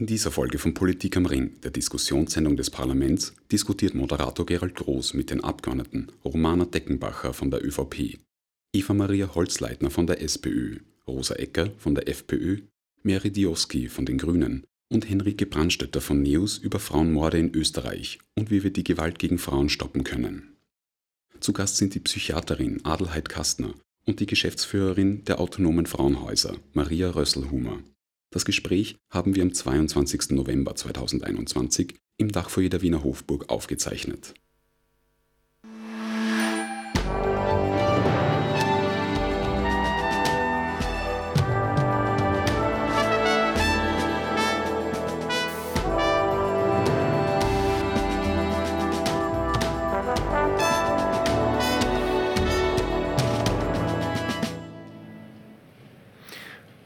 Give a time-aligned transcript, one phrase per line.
[0.00, 5.12] In dieser Folge von Politik am Ring, der Diskussionssendung des Parlaments, diskutiert Moderator Gerald Groß
[5.12, 8.18] mit den Abgeordneten Romana Deckenbacher von der ÖVP,
[8.72, 12.62] Eva Maria Holzleitner von der SPÖ, Rosa Ecker von der FPÖ,
[13.02, 18.50] Mary Dioski von den Grünen und Henrike Brandstetter von NEOS über Frauenmorde in Österreich und
[18.50, 20.56] wie wir die Gewalt gegen Frauen stoppen können.
[21.40, 23.74] Zu Gast sind die Psychiaterin Adelheid Kastner
[24.06, 27.82] und die Geschäftsführerin der Autonomen Frauenhäuser, Maria Rösselhumer.
[28.30, 30.30] Das Gespräch haben wir am 22.
[30.30, 34.34] November 2021 im Dachfoyer der Wiener Hofburg aufgezeichnet.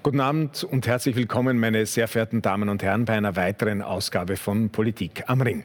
[0.04, 4.36] Guten Abend und herzlich willkommen, meine sehr verehrten Damen und Herren, bei einer weiteren Ausgabe
[4.36, 5.64] von Politik am Ring.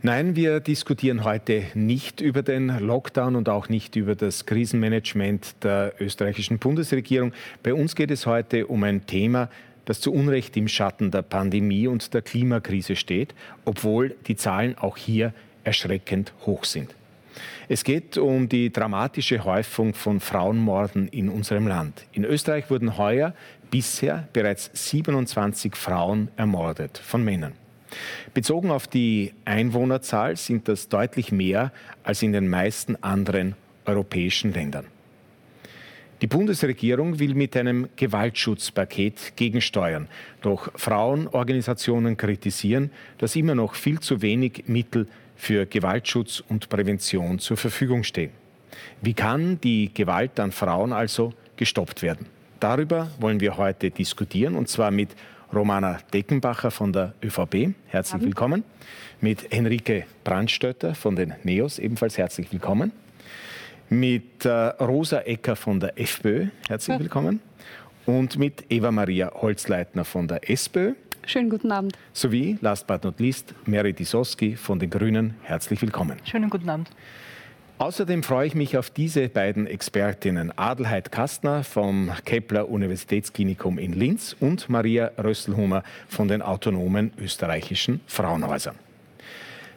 [0.00, 5.92] Nein, wir diskutieren heute nicht über den Lockdown und auch nicht über das Krisenmanagement der
[5.98, 7.32] österreichischen Bundesregierung.
[7.64, 9.50] Bei uns geht es heute um ein Thema,
[9.86, 14.96] das zu Unrecht im Schatten der Pandemie und der Klimakrise steht, obwohl die Zahlen auch
[14.96, 16.94] hier erschreckend hoch sind.
[17.72, 22.04] Es geht um die dramatische Häufung von Frauenmorden in unserem Land.
[22.12, 23.32] In Österreich wurden heuer
[23.70, 27.54] bisher bereits 27 Frauen ermordet von Männern.
[28.34, 31.72] Bezogen auf die Einwohnerzahl sind das deutlich mehr
[32.04, 33.54] als in den meisten anderen
[33.86, 34.84] europäischen Ländern.
[36.20, 40.08] Die Bundesregierung will mit einem Gewaltschutzpaket gegensteuern.
[40.42, 45.06] Doch Frauenorganisationen kritisieren, dass immer noch viel zu wenig Mittel
[45.42, 48.30] für Gewaltschutz und Prävention zur Verfügung stehen.
[49.00, 52.26] Wie kann die Gewalt an Frauen also gestoppt werden?
[52.60, 55.16] Darüber wollen wir heute diskutieren und zwar mit
[55.52, 57.74] Romana Deckenbacher von der ÖVP.
[57.88, 58.62] Herzlich willkommen.
[59.20, 61.80] Mit Henrike Brandstötter von den NEOS.
[61.80, 62.92] Ebenfalls herzlich willkommen.
[63.88, 66.46] Mit äh, Rosa Ecker von der FPÖ.
[66.68, 67.40] Herzlich willkommen.
[68.06, 70.92] Und mit Eva Maria Holzleitner von der SPÖ.
[71.26, 71.96] Schönen guten Abend.
[72.12, 75.34] Sowie, last but not least, Mary Disoski von den Grünen.
[75.42, 76.18] Herzlich willkommen.
[76.24, 76.90] Schönen guten Abend.
[77.78, 84.36] Außerdem freue ich mich auf diese beiden Expertinnen, Adelheid Kastner vom Kepler Universitätsklinikum in Linz
[84.38, 88.76] und Maria Rösselhumer von den autonomen österreichischen Frauenhäusern.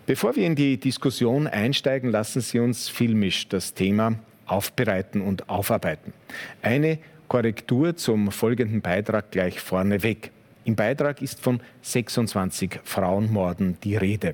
[0.06, 6.14] Bevor wir in die Diskussion einsteigen, lassen Sie uns filmisch das Thema aufbereiten und aufarbeiten.
[6.62, 10.32] Eine Korrektur zum folgenden Beitrag gleich vorneweg.
[10.66, 14.34] Im Beitrag ist von 26 Frauenmorden die Rede.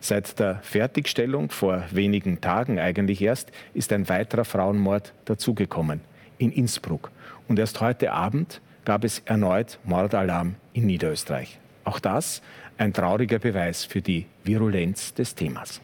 [0.00, 6.00] Seit der Fertigstellung vor wenigen Tagen eigentlich erst ist ein weiterer Frauenmord dazugekommen
[6.38, 7.12] in Innsbruck.
[7.46, 11.60] Und erst heute Abend gab es erneut Mordalarm in Niederösterreich.
[11.84, 12.42] Auch das
[12.76, 15.80] ein trauriger Beweis für die Virulenz des Themas.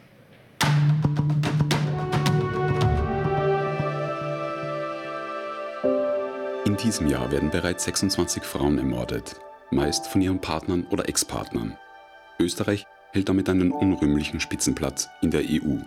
[6.64, 9.36] In diesem Jahr werden bereits 26 Frauen ermordet
[9.70, 11.76] meist von ihren Partnern oder Ex-Partnern.
[12.38, 15.78] Österreich hält damit einen unrühmlichen Spitzenplatz in der EU.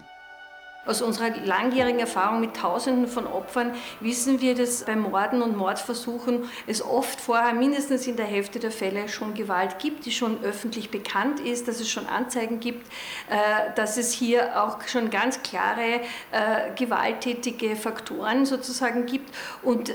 [0.86, 6.46] Aus unserer langjährigen Erfahrung mit Tausenden von Opfern wissen wir, dass bei Morden und Mordversuchen
[6.68, 10.90] es oft vorher mindestens in der Hälfte der Fälle schon Gewalt gibt, die schon öffentlich
[10.90, 12.88] bekannt ist, dass es schon Anzeigen gibt,
[13.30, 16.00] äh, dass es hier auch schon ganz klare
[16.32, 19.36] äh, gewalttätige Faktoren sozusagen gibt.
[19.62, 19.94] Und äh,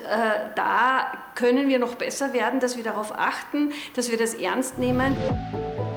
[0.55, 5.17] da können wir noch besser werden, dass wir darauf achten, dass wir das ernst nehmen.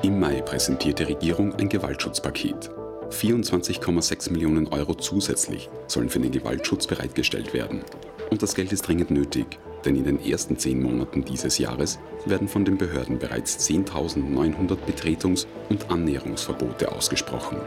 [0.02, 2.70] Im Mai präsentiert die Regierung ein Gewaltschutzpaket.
[3.10, 7.82] 24,6 Millionen Euro zusätzlich sollen für den Gewaltschutz bereitgestellt werden.
[8.30, 12.48] Und das Geld ist dringend nötig, denn in den ersten zehn Monaten dieses Jahres werden
[12.48, 17.58] von den Behörden bereits 10.900 Betretungs- und Annäherungsverbote ausgesprochen.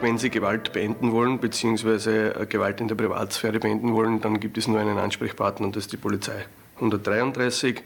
[0.00, 4.58] Wenn Sie Gewalt beenden wollen, beziehungsweise äh, Gewalt in der Privatsphäre beenden wollen, dann gibt
[4.58, 6.44] es nur einen Ansprechpartner und das ist die Polizei.
[6.76, 7.82] 133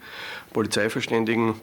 [0.53, 1.55] Polizeiverständigen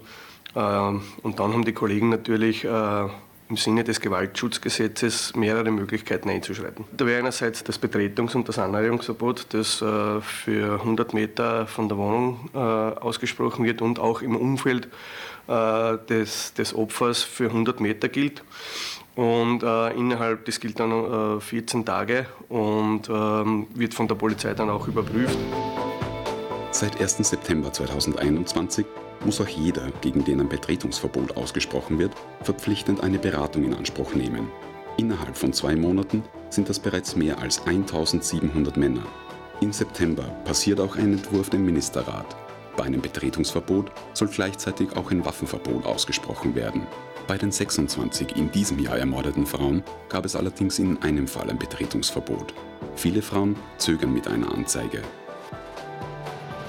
[0.54, 3.08] äh, und dann haben die Kollegen natürlich äh,
[3.48, 6.86] im Sinne des Gewaltschutzgesetzes mehrere Möglichkeiten einzuschreiten.
[6.96, 11.98] Da wäre einerseits das Betretungs- und das Annäherungsverbot, das äh, für 100 Meter von der
[11.98, 14.88] Wohnung äh, ausgesprochen wird und auch im Umfeld
[15.48, 18.44] äh, des, des Opfers für 100 Meter gilt.
[19.16, 24.70] Und innerhalb, das gilt dann äh, 14 Tage und ähm, wird von der Polizei dann
[24.70, 25.38] auch überprüft.
[26.72, 27.20] Seit 1.
[27.20, 28.86] September 2021
[29.26, 34.50] muss auch jeder, gegen den ein Betretungsverbot ausgesprochen wird, verpflichtend eine Beratung in Anspruch nehmen.
[34.98, 39.04] Innerhalb von zwei Monaten sind das bereits mehr als 1700 Männer.
[39.62, 42.36] Im September passiert auch ein Entwurf dem Ministerrat.
[42.78, 46.86] Bei einem Betretungsverbot soll gleichzeitig auch ein Waffenverbot ausgesprochen werden.
[47.28, 51.58] Bei den 26 in diesem Jahr ermordeten Frauen gab es allerdings in einem Fall ein
[51.58, 52.54] Betretungsverbot.
[52.96, 55.02] Viele Frauen zögern mit einer Anzeige.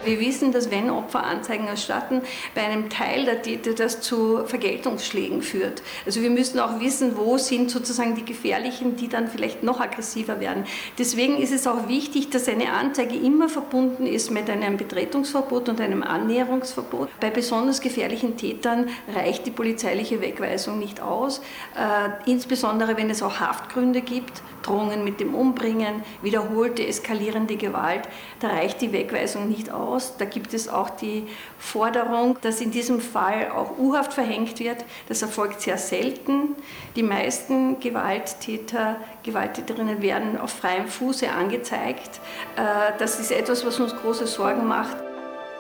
[0.06, 2.22] Wir wissen, dass wenn Opfer Anzeigen erstatten,
[2.54, 5.82] bei einem Teil der Täter das zu Vergeltungsschlägen führt.
[6.06, 10.38] Also wir müssen auch wissen, wo sind sozusagen die Gefährlichen, die dann vielleicht noch aggressiver
[10.38, 10.64] werden.
[10.96, 15.80] Deswegen ist es auch wichtig, dass eine Anzeige immer verbunden ist mit einem Betretungsverbot und
[15.80, 17.08] einem Annäherungsverbot.
[17.18, 21.40] Bei besonders gefährlichen Tätern reicht die polizeiliche Wegweisung nicht aus,
[21.74, 28.02] äh, insbesondere wenn es auch Haftgründe gibt, Drohungen mit dem Umbringen, wiederholte eskalierende Gewalt,
[28.38, 30.16] da reicht die Wegweisung nicht aus aus.
[30.18, 31.26] Da gibt es auch die
[31.58, 34.84] Forderung, dass in diesem Fall auch U-Haft verhängt wird.
[35.08, 36.54] Das erfolgt sehr selten.
[36.94, 42.20] Die meisten Gewalttäter, Gewalttäterinnen werden auf freiem Fuße angezeigt.
[42.56, 44.96] Äh, das ist etwas, was uns große Sorgen macht.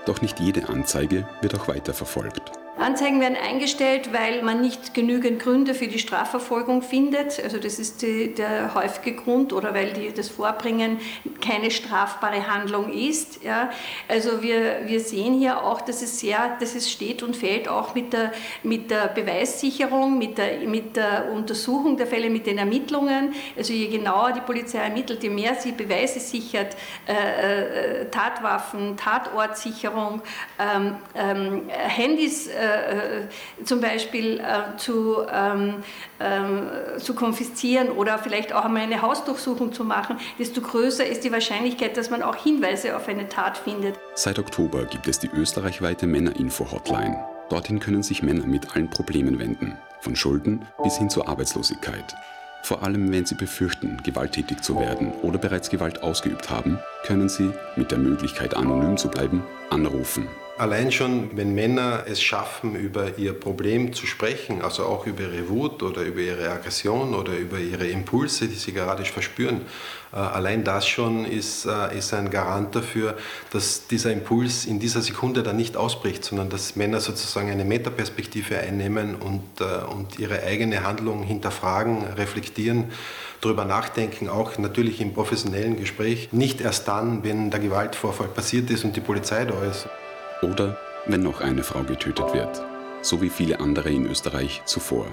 [0.04, 2.65] Doch nicht jede Anzeige wird auch weiterverfolgt.
[2.78, 7.42] Anzeigen werden eingestellt, weil man nicht genügend Gründe für die Strafverfolgung findet.
[7.42, 10.98] Also das ist die, der häufige Grund oder weil die, das Vorbringen
[11.40, 13.42] keine strafbare Handlung ist.
[13.42, 13.70] Ja.
[14.08, 17.94] Also wir, wir sehen hier auch, dass es sehr, dass es steht und fällt auch
[17.94, 18.32] mit der,
[18.62, 23.34] mit der Beweissicherung, mit der, mit der Untersuchung der Fälle, mit den Ermittlungen.
[23.56, 26.76] Also je genauer die Polizei ermittelt, je mehr sie Beweise sichert,
[27.06, 30.20] äh, äh Tatwaffen, Tatortsicherung,
[30.58, 35.82] ähm, ähm, Handys äh, äh, zum Beispiel äh, zu, ähm,
[36.18, 41.32] äh, zu konfiszieren oder vielleicht auch einmal eine Hausdurchsuchung zu machen, desto größer ist die
[41.32, 43.98] Wahrscheinlichkeit, dass man auch Hinweise auf eine Tat findet.
[44.14, 47.24] Seit Oktober gibt es die österreichweite Männerinfo-Hotline.
[47.48, 52.14] Dorthin können sich Männer mit allen Problemen wenden, von Schulden bis hin zur Arbeitslosigkeit.
[52.62, 57.52] Vor allem, wenn sie befürchten, gewalttätig zu werden oder bereits Gewalt ausgeübt haben, können sie,
[57.76, 60.26] mit der Möglichkeit anonym zu bleiben, anrufen.
[60.58, 65.50] Allein schon, wenn Männer es schaffen, über ihr Problem zu sprechen, also auch über ihre
[65.50, 69.66] Wut oder über ihre Aggression oder über ihre Impulse, die sie gerade verspüren,
[70.14, 73.18] äh, allein das schon ist, äh, ist ein Garant dafür,
[73.50, 78.58] dass dieser Impuls in dieser Sekunde dann nicht ausbricht, sondern dass Männer sozusagen eine Metaperspektive
[78.58, 82.84] einnehmen und, äh, und ihre eigene Handlung hinterfragen, reflektieren
[83.42, 88.84] darüber nachdenken, auch natürlich im professionellen Gespräch, nicht erst dann, wenn der Gewaltvorfall passiert ist
[88.84, 89.86] und die Polizei da ist.
[90.42, 92.62] Oder wenn noch eine Frau getötet wird,
[93.02, 95.06] so wie viele andere in Österreich zuvor.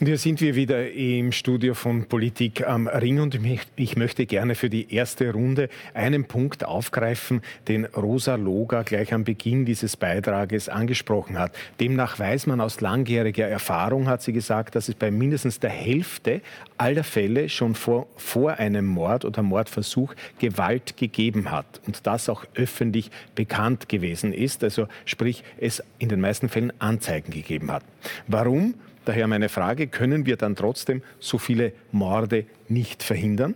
[0.00, 3.36] Und hier sind wir wieder im Studio von Politik am Ring und
[3.74, 9.24] ich möchte gerne für die erste Runde einen Punkt aufgreifen, den Rosa Loga gleich am
[9.24, 11.50] Beginn dieses Beitrages angesprochen hat.
[11.80, 16.42] Demnach weiß man aus langjähriger Erfahrung, hat sie gesagt, dass es bei mindestens der Hälfte
[16.76, 22.44] aller Fälle schon vor, vor einem Mord oder Mordversuch Gewalt gegeben hat und das auch
[22.54, 27.82] öffentlich bekannt gewesen ist, also sprich es in den meisten Fällen Anzeigen gegeben hat.
[28.28, 28.74] Warum?
[29.08, 33.54] Daher meine Frage, können wir dann trotzdem so viele Morde nicht verhindern?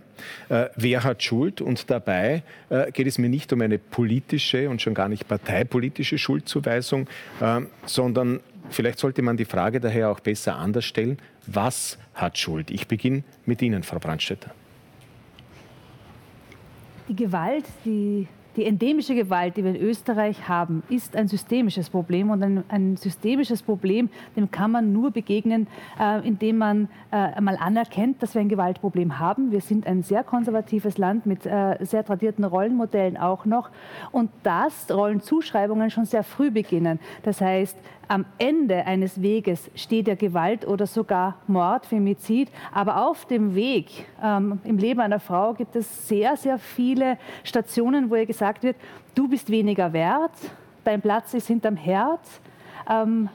[0.49, 1.61] Äh, wer hat Schuld?
[1.61, 2.41] Und dabei
[2.71, 7.07] äh, geht es mir nicht um eine politische und schon gar nicht parteipolitische Schuldzuweisung,
[7.39, 8.39] äh, sondern
[8.71, 12.71] vielleicht sollte man die Frage daher auch besser anders stellen, was hat Schuld?
[12.71, 14.49] Ich beginne mit Ihnen, Frau Brandstätter.
[17.09, 22.29] Die Gewalt, die die endemische Gewalt, die wir in Österreich haben, ist ein systemisches Problem
[22.29, 25.67] und ein, ein systemisches Problem, dem kann man nur begegnen,
[25.99, 29.51] äh, indem man äh, einmal anerkennt, dass wir ein Gewaltproblem haben.
[29.51, 33.69] Wir sind ein sehr konservatives Land mit äh, sehr tradierten Rollenmodellen auch noch
[34.11, 36.99] und dass Rollenzuschreibungen schon sehr früh beginnen.
[37.23, 37.77] Das heißt,
[38.13, 42.47] am Ende eines Weges steht der Gewalt oder sogar Mord, Femizid.
[42.71, 48.11] Aber auf dem Weg ähm, im Leben einer Frau gibt es sehr, sehr viele Stationen,
[48.11, 48.75] wo ihr gesagt wird,
[49.15, 50.33] du bist weniger wert,
[50.83, 52.21] dein Platz ist hinterm Herd.
[52.87, 53.29] Ähm,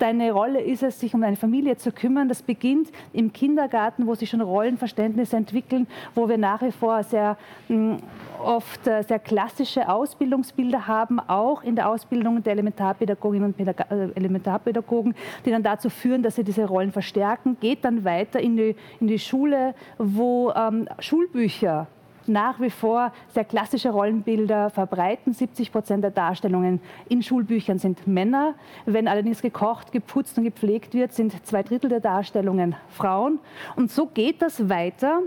[0.00, 2.28] deine Rolle ist es, sich um deine Familie zu kümmern.
[2.28, 7.36] Das beginnt im Kindergarten, wo sich schon Rollenverständnisse entwickeln, wo wir nach wie vor sehr
[7.68, 7.98] hm,
[8.42, 14.08] oft äh, sehr klassische Ausbildungsbilder haben, auch in der Ausbildung der Elementarpädagoginnen und Pädag äh,
[14.14, 15.14] Elementarpädagogen,
[15.44, 17.56] die dann dazu führen, dass sie diese Rollen verstärken.
[17.60, 21.86] Geht dann weiter in die, in die Schule, wo ähm, Schulbücher
[22.30, 25.34] nach wie vor sehr klassische Rollenbilder verbreiten.
[25.34, 28.54] 70 Prozent der Darstellungen in Schulbüchern sind Männer.
[28.86, 33.38] Wenn allerdings gekocht, geputzt und gepflegt wird, sind zwei Drittel der Darstellungen Frauen.
[33.76, 35.20] Und so geht das weiter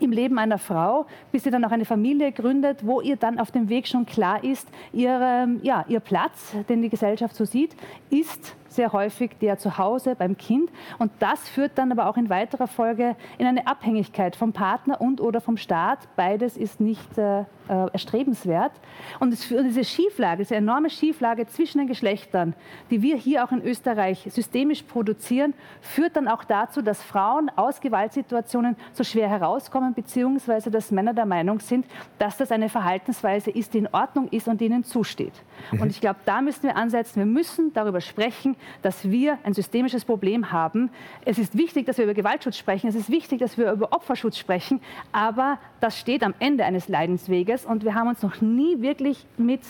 [0.00, 3.50] im Leben einer Frau, bis sie dann auch eine Familie gründet, wo ihr dann auf
[3.52, 7.76] dem Weg schon klar ist, ihre, ja, ihr Platz, den die Gesellschaft so sieht,
[8.10, 10.70] ist sehr häufig der zu Hause beim Kind.
[10.98, 15.20] Und das führt dann aber auch in weiterer Folge in eine Abhängigkeit vom Partner und
[15.20, 16.00] oder vom Staat.
[16.16, 18.72] Beides ist nicht äh, äh, erstrebenswert.
[19.20, 22.54] Und es, diese Schieflage, diese enorme Schieflage zwischen den Geschlechtern,
[22.90, 27.80] die wir hier auch in Österreich systemisch produzieren, führt dann auch dazu, dass Frauen aus
[27.80, 31.86] Gewaltsituationen so schwer herauskommen, beziehungsweise dass Männer der Meinung sind,
[32.18, 35.34] dass das eine Verhaltensweise ist, die in Ordnung ist und ihnen zusteht.
[35.70, 35.82] Mhm.
[35.82, 37.20] Und ich glaube, da müssen wir ansetzen.
[37.20, 40.90] Wir müssen darüber sprechen, dass wir ein systemisches Problem haben.
[41.24, 42.88] Es ist wichtig, dass wir über Gewaltschutz sprechen.
[42.88, 44.80] Es ist wichtig, dass wir über Opferschutz sprechen.
[45.12, 49.60] Aber das steht am Ende eines Leidensweges und wir haben uns noch nie wirklich mit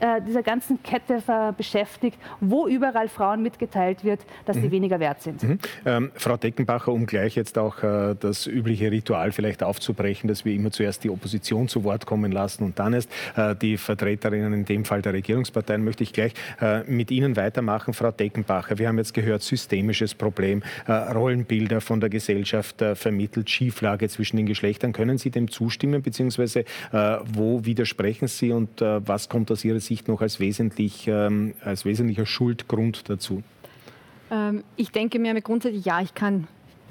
[0.00, 1.22] äh, dieser ganzen Kette
[1.56, 4.62] beschäftigt, wo überall Frauen mitgeteilt wird, dass mhm.
[4.62, 5.42] sie weniger wert sind.
[5.42, 5.58] Mhm.
[5.84, 10.54] Ähm, Frau Deckenbacher, um gleich jetzt auch äh, das übliche Ritual vielleicht aufzubrechen, dass wir
[10.54, 14.64] immer zuerst die Opposition zu Wort kommen lassen und dann erst äh, die Vertreterinnen, in
[14.64, 17.94] dem Fall der Regierungsparteien, möchte ich gleich äh, mit Ihnen weitermachen.
[17.94, 24.08] Frau Deckenbacher, wir haben jetzt gehört, systemisches Problem, äh, Rollenbilder von der Gesellschaft vermittelt, Schieflage
[24.08, 24.92] zwischen den Geschlechtern.
[24.92, 26.64] Können Sie dem zustimmen, beziehungsweise
[27.32, 31.84] wo widersprechen Sie und was kommt aus Ihrer Sicht Sicht noch als, wesentlich, ähm, als
[31.84, 33.42] wesentlicher Schuldgrund dazu?
[34.30, 36.46] Ähm, ich denke mir grundsätzlich, ja, ich kann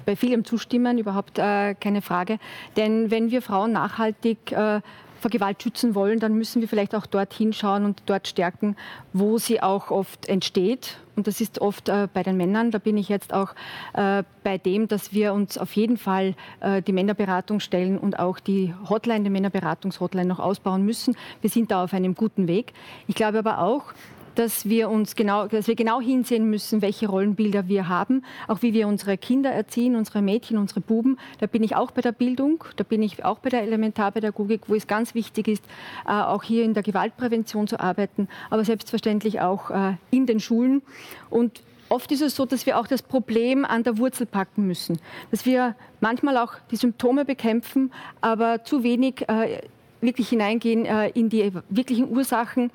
[0.06, 2.40] bei vielem zustimmen, überhaupt äh, keine Frage.
[2.78, 4.82] Denn wenn wir Frauen nachhaltig äh,
[5.20, 8.76] vor Gewalt schützen wollen, dann müssen wir vielleicht auch dort hinschauen und dort stärken,
[9.14, 10.98] wo sie auch oft entsteht.
[11.16, 12.70] Und das ist oft äh, bei den Männern.
[12.70, 13.56] Da bin ich jetzt auch
[13.94, 18.40] äh, bei dem, dass wir uns auf jeden Fall äh, die Männerberatung stellen und auch
[18.40, 21.18] die Hotline, die Männerberatungs-Hotline noch ausbauen müssen.
[21.42, 22.74] Wir sind da auf einem guten Weg.
[23.08, 23.94] Ich glaube aber auch,
[24.38, 28.72] dass wir uns genau, dass wir genau hinsehen müssen, welche Rollenbilder wir haben, auch wie
[28.72, 31.18] wir unsere Kinder erziehen, unsere Mädchen, unsere Buben.
[31.40, 34.76] Da bin ich auch bei der Bildung, da bin ich auch bei der Elementarpädagogik, wo
[34.76, 35.64] es ganz wichtig ist,
[36.06, 40.84] äh, auch hier in der Gewaltprävention zu arbeiten, aber selbstverständlich auch äh, in den Schulen.
[41.30, 45.00] Und Oft ist es so, dass wir auch das Problem an der Wurzel packen müssen,
[45.32, 49.62] dass wir manchmal auch die Symptome bekämpfen, aber zu wenig äh,
[50.02, 52.72] wirklich hineingehen äh, in die wirklichen Ursachen.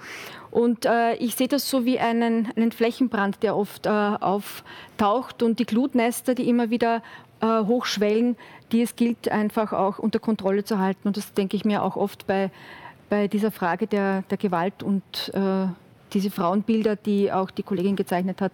[0.50, 5.58] Und äh, ich sehe das so wie einen, einen Flächenbrand, der oft äh, auftaucht und
[5.58, 7.02] die Glutnester, die immer wieder
[7.40, 8.36] äh, hochschwellen,
[8.70, 11.08] die es gilt einfach auch unter Kontrolle zu halten.
[11.08, 12.50] Und das denke ich mir auch oft bei,
[13.08, 15.02] bei dieser Frage der, der Gewalt und
[15.34, 15.66] äh,
[16.12, 18.52] diese Frauenbilder, die auch die Kollegin gezeichnet hat,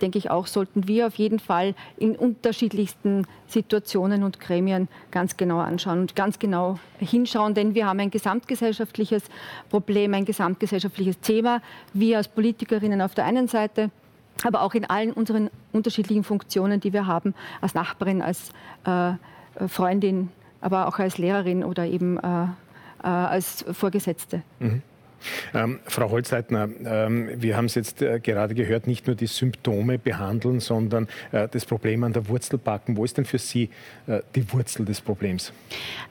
[0.00, 5.58] denke ich auch, sollten wir auf jeden Fall in unterschiedlichsten Situationen und Gremien ganz genau
[5.58, 9.24] anschauen und ganz genau hinschauen, denn wir haben ein gesamtgesellschaftliches
[9.68, 11.60] Problem, ein gesamtgesellschaftliches Thema.
[11.92, 13.90] Wir als Politikerinnen auf der einen Seite,
[14.44, 18.50] aber auch in allen unseren unterschiedlichen Funktionen, die wir haben, als Nachbarin, als
[18.84, 19.12] äh,
[19.68, 22.44] Freundin, aber auch als Lehrerin oder eben äh,
[23.02, 24.42] äh, als Vorgesetzte.
[24.58, 24.82] Mhm.
[25.54, 29.98] Ähm, Frau Holzleitner, ähm, wir haben es jetzt äh, gerade gehört, nicht nur die Symptome
[29.98, 32.96] behandeln, sondern äh, das Problem an der Wurzel packen.
[32.96, 33.70] Wo ist denn für Sie
[34.06, 35.52] äh, die Wurzel des Problems?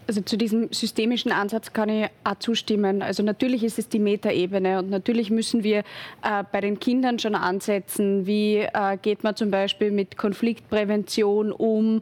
[0.07, 3.01] Also zu diesem systemischen Ansatz kann ich auch zustimmen.
[3.01, 7.35] Also natürlich ist es die Metaebene und natürlich müssen wir äh, bei den Kindern schon
[7.35, 8.25] ansetzen.
[8.25, 12.01] Wie äh, geht man zum Beispiel mit Konfliktprävention um,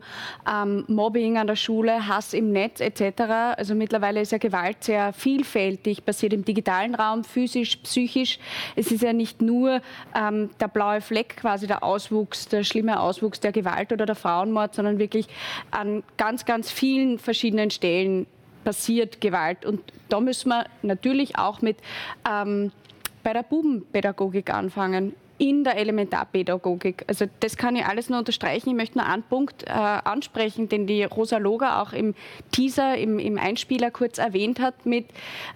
[0.49, 3.21] ähm, Mobbing an der Schule, Hass im Netz etc.
[3.57, 8.39] Also mittlerweile ist ja Gewalt sehr vielfältig, passiert im digitalen Raum, physisch, psychisch.
[8.75, 9.81] Es ist ja nicht nur
[10.15, 14.75] ähm, der blaue Fleck, quasi der Auswuchs, der schlimme Auswuchs der Gewalt oder der Frauenmord,
[14.75, 15.27] sondern wirklich
[15.71, 18.27] an ganz, ganz vielen verschiedenen Stellen
[18.63, 19.65] passiert Gewalt.
[19.65, 21.77] Und da müssen wir natürlich auch mit
[22.29, 22.71] ähm,
[23.23, 27.05] bei der Bubenpädagogik anfangen in der Elementarpädagogik.
[27.07, 28.69] Also das kann ich alles nur unterstreichen.
[28.69, 32.15] Ich möchte nur einen Punkt äh, ansprechen, den die Rosa Loger auch im
[32.51, 35.05] Teaser, im, im Einspieler kurz erwähnt hat, mit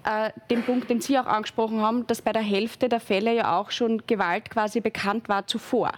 [0.06, 3.60] äh, dem Punkt, den Sie auch angesprochen haben, dass bei der Hälfte der Fälle ja
[3.60, 5.92] auch schon Gewalt quasi bekannt war zuvor.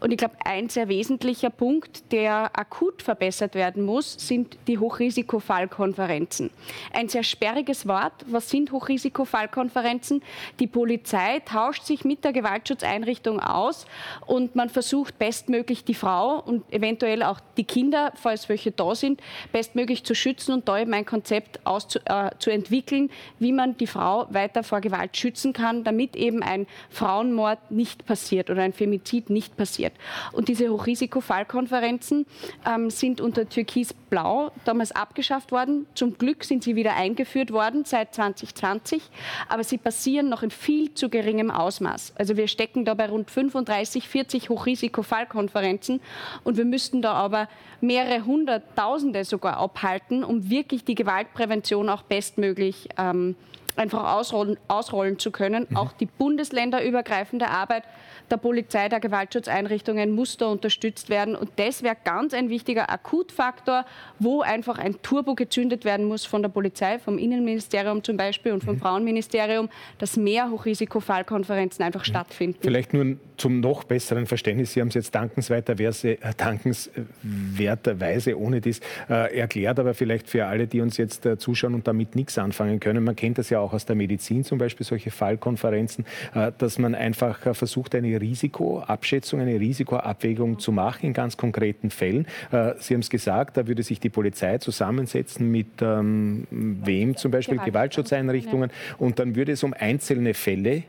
[0.00, 6.50] Und ich glaube, ein sehr wesentlicher Punkt, der akut verbessert werden muss, sind die Hochrisikofallkonferenzen.
[6.92, 8.14] Ein sehr sperriges Wort.
[8.26, 10.22] Was sind Hochrisikofallkonferenzen?
[10.58, 13.86] Die Polizei tauscht sich mit der Gewaltschutzeinrichtung Richtung aus
[14.26, 19.20] und man versucht bestmöglich die Frau und eventuell auch die Kinder, falls welche da sind,
[19.52, 23.86] bestmöglich zu schützen und da eben ein Konzept auszu, äh, zu entwickeln, wie man die
[23.86, 29.30] Frau weiter vor Gewalt schützen kann, damit eben ein Frauenmord nicht passiert oder ein Femizid
[29.30, 29.92] nicht passiert.
[30.32, 32.26] Und diese Hochrisikofallkonferenzen
[32.66, 35.86] ähm, sind unter Türkis-Blau damals abgeschafft worden.
[35.94, 39.02] Zum Glück sind sie wieder eingeführt worden seit 2020,
[39.48, 42.14] aber sie passieren noch in viel zu geringem Ausmaß.
[42.16, 46.00] Also wir stecken da bei rund 35, 40 Hochrisikofallkonferenzen.
[46.44, 47.48] Und wir müssten da aber
[47.80, 53.36] mehrere Hunderttausende sogar abhalten, um wirklich die Gewaltprävention auch bestmöglich ähm,
[53.76, 55.66] einfach ausrollen, ausrollen zu können.
[55.68, 55.76] Mhm.
[55.76, 57.84] Auch die bundesländerübergreifende Arbeit
[58.30, 61.36] der Polizei, der Gewaltschutzeinrichtungen muss da unterstützt werden.
[61.36, 63.84] Und das wäre ganz ein wichtiger Akutfaktor,
[64.18, 68.64] wo einfach ein Turbo gezündet werden muss von der Polizei, vom Innenministerium zum Beispiel und
[68.64, 68.80] vom mhm.
[68.80, 69.68] Frauenministerium,
[69.98, 72.10] dass mehr Hochrisikofallkonferenzen einfach mhm.
[72.10, 72.58] stattfinden.
[72.60, 74.72] Vielleicht nur zum noch besseren Verständnis.
[74.72, 80.66] Sie haben es jetzt dankenswerterweise, äh, dankenswerterweise ohne dies äh, erklärt, aber vielleicht für alle,
[80.66, 83.04] die uns jetzt äh, zuschauen und damit nichts anfangen können.
[83.04, 86.04] Man kennt das ja auch aus der Medizin zum Beispiel, solche Fallkonferenzen,
[86.34, 91.90] äh, dass man einfach äh, versucht, eine Risikoabschätzung, eine Risikoabwägung zu machen in ganz konkreten
[91.90, 92.26] Fällen.
[92.50, 97.30] Äh, Sie haben es gesagt, da würde sich die Polizei zusammensetzen mit ähm, wem zum
[97.30, 100.84] Beispiel, Gewaltschutzeinrichtungen, und dann würde es um einzelne Fälle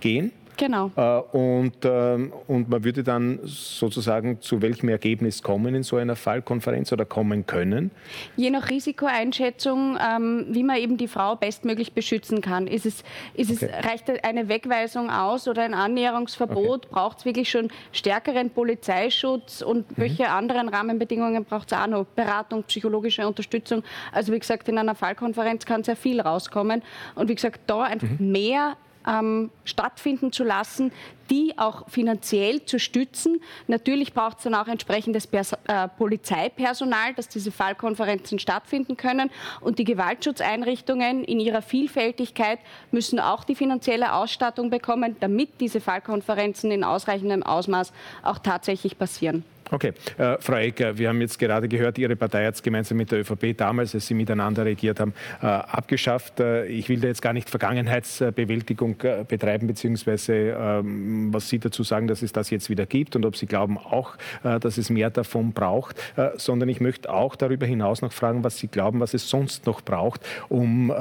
[0.00, 0.32] gehen.
[0.60, 0.90] Genau.
[0.94, 6.16] Äh, und, ähm, und man würde dann sozusagen zu welchem Ergebnis kommen in so einer
[6.16, 7.90] Fallkonferenz oder kommen können?
[8.36, 12.66] Je nach Risikoeinschätzung, ähm, wie man eben die Frau bestmöglich beschützen kann.
[12.66, 13.70] Ist es, ist okay.
[13.72, 16.84] es, reicht eine Wegweisung aus oder ein Annäherungsverbot?
[16.84, 16.88] Okay.
[16.90, 19.94] Braucht es wirklich schon stärkeren Polizeischutz und mhm.
[19.96, 22.04] welche anderen Rahmenbedingungen braucht es auch noch?
[22.04, 23.82] Beratung, psychologische Unterstützung.
[24.12, 26.82] Also wie gesagt, in einer Fallkonferenz kann sehr viel rauskommen.
[27.14, 28.32] Und wie gesagt, da einfach mhm.
[28.32, 28.76] mehr
[29.06, 30.92] ähm, stattfinden zu lassen,
[31.30, 33.40] die auch finanziell zu stützen.
[33.68, 39.30] Natürlich braucht es dann auch entsprechendes Pers äh, Polizeipersonal, dass diese Fallkonferenzen stattfinden können.
[39.60, 42.58] Und die Gewaltschutzeinrichtungen in ihrer Vielfältigkeit
[42.90, 47.92] müssen auch die finanzielle Ausstattung bekommen, damit diese Fallkonferenzen in ausreichendem Ausmaß
[48.22, 49.44] auch tatsächlich passieren.
[49.72, 53.12] Okay, äh, Frau Ecker, wir haben jetzt gerade gehört, Ihre Partei hat es gemeinsam mit
[53.12, 56.40] der ÖVP damals, als Sie miteinander regiert haben, äh, abgeschafft.
[56.40, 61.84] Äh, ich will da jetzt gar nicht Vergangenheitsbewältigung äh, betreiben, beziehungsweise ähm, was Sie dazu
[61.84, 64.90] sagen, dass es das jetzt wieder gibt und ob Sie glauben auch, äh, dass es
[64.90, 68.98] mehr davon braucht, äh, sondern ich möchte auch darüber hinaus noch fragen, was Sie glauben,
[68.98, 70.92] was es sonst noch braucht, um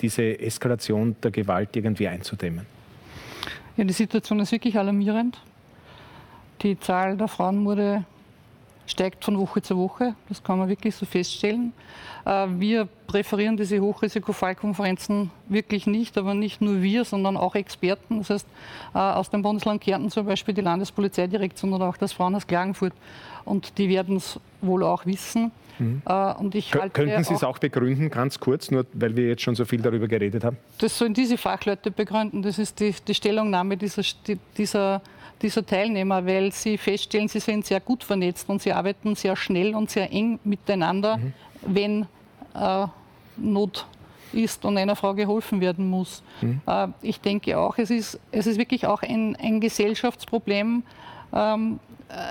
[0.00, 2.66] diese Eskalation der Gewalt irgendwie einzudämmen.
[3.76, 5.40] Ja, die Situation ist wirklich alarmierend.
[6.62, 8.04] Die Zahl der Frauenmorde
[8.86, 10.14] steigt von Woche zu Woche.
[10.28, 11.72] Das kann man wirklich so feststellen.
[12.24, 18.18] Äh, wir präferieren diese Hochrisikofallkonferenzen wirklich nicht, aber nicht nur wir, sondern auch Experten.
[18.18, 18.46] Das heißt,
[18.94, 22.92] äh, aus dem Bundesland Kärnten zum Beispiel die Landespolizeidirektion oder auch das Frauenhaus Klagenfurt.
[23.44, 25.50] Und die werden es wohl auch wissen.
[25.78, 26.02] Mhm.
[26.06, 29.42] Äh, und ich halte Könnten Sie es auch begründen, ganz kurz, nur weil wir jetzt
[29.42, 30.56] schon so viel darüber geredet haben?
[30.78, 32.42] Das sollen diese Fachleute begründen.
[32.42, 34.02] Das ist die, die Stellungnahme dieser,
[34.56, 35.02] dieser
[35.42, 39.74] dieser Teilnehmer, weil sie feststellen, sie sind sehr gut vernetzt und sie arbeiten sehr schnell
[39.74, 41.32] und sehr eng miteinander, mhm.
[41.66, 42.06] wenn
[42.54, 42.86] äh,
[43.36, 43.86] Not
[44.32, 46.22] ist und einer Frau geholfen werden muss.
[46.40, 46.60] Mhm.
[46.66, 50.82] Äh, ich denke auch, es ist, es ist wirklich auch ein, ein Gesellschaftsproblem
[51.32, 51.80] ähm,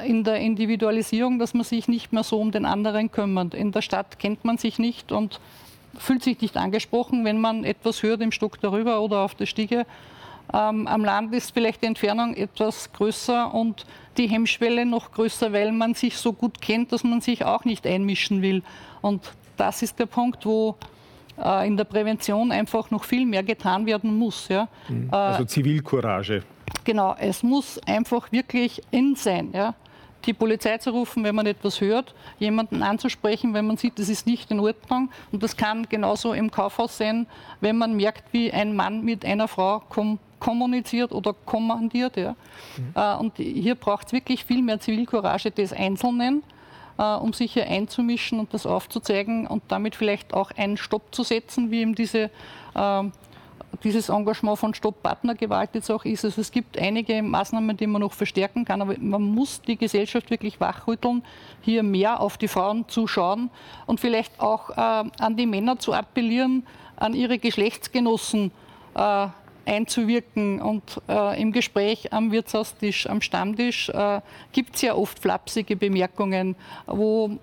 [0.06, 3.54] in der Individualisierung, dass man sich nicht mehr so um den anderen kümmert.
[3.56, 5.39] In der Stadt kennt man sich nicht und
[5.97, 9.86] fühlt sich nicht angesprochen, wenn man etwas hört im Stock darüber oder auf der Stiege.
[10.54, 13.86] Ähm, am Land ist vielleicht die Entfernung etwas größer und
[14.18, 17.88] die Hemmschwelle noch größer, weil man sich so gut kennt, dass man sich auch nicht
[17.88, 18.62] einmischen will.
[19.02, 20.76] Und das ist der Punkt, wo
[21.42, 24.48] äh, in der Prävention einfach noch viel mehr getan werden muss.
[24.50, 24.68] Ja.
[24.90, 25.10] Mhm.
[25.12, 26.44] Äh, also Zivilcourage.
[26.84, 29.52] Genau, es muss einfach wirklich in sein.
[29.54, 29.76] Ja
[30.26, 34.28] die Polizei zu rufen, wenn man etwas hört, jemanden anzusprechen, wenn man sieht, das ist
[34.28, 35.10] nicht in Ordnung.
[35.32, 37.28] Und das kann genauso im Kaufhaus sein,
[37.60, 42.18] wenn man merkt, wie ein Mann mit einer Frau kom kommuniziert oder kommandiert.
[42.18, 42.36] Ja.
[42.76, 43.20] Mhm.
[43.22, 46.44] und hier braucht es wirklich viel mehr Zivilcourage des Einzelnen,
[46.98, 51.24] äh, um sich hier einzumischen und das aufzuzeigen und damit vielleicht auch einen Stopp zu
[51.24, 52.30] setzen, wie eben diese
[52.76, 53.14] ähm,
[53.84, 56.26] dieses Engagement von Stopp Partnergewalt jetzt auch ist.
[56.26, 60.30] Also es gibt einige Maßnahmen, die man noch verstärken kann, aber man muss die Gesellschaft
[60.30, 61.24] wirklich wachrütteln,
[61.62, 63.50] hier mehr auf die Frauen zu schauen
[63.86, 64.74] und vielleicht auch äh,
[65.20, 68.52] an die Männer zu appellieren, an ihre Geschlechtsgenossen
[68.96, 69.28] äh,
[69.65, 70.62] einzuwirken.
[70.62, 74.21] Und äh, im Gespräch am Wirtshaustisch, am Stammtisch äh,
[74.52, 76.56] gibt es ja oft flapsige Bemerkungen,
[76.88, 77.39] wo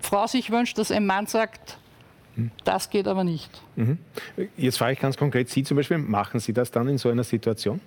[0.00, 1.78] Frau sich wünscht, dass ein Mann sagt,
[2.64, 3.50] das geht aber nicht.
[3.76, 3.98] Mhm.
[4.56, 7.24] Jetzt frage ich ganz konkret, Sie zum Beispiel, machen Sie das dann in so einer
[7.24, 7.80] Situation?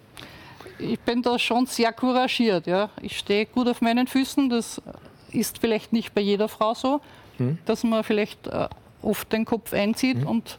[0.80, 2.66] Ich bin da schon sehr couragiert.
[2.66, 2.90] Ja.
[3.02, 4.50] Ich stehe gut auf meinen Füßen.
[4.50, 4.82] Das
[5.32, 7.02] ist vielleicht nicht bei jeder Frau so,
[7.38, 7.60] mhm.
[7.66, 8.68] dass man vielleicht äh,
[9.02, 10.28] oft den Kopf einzieht mhm.
[10.28, 10.58] und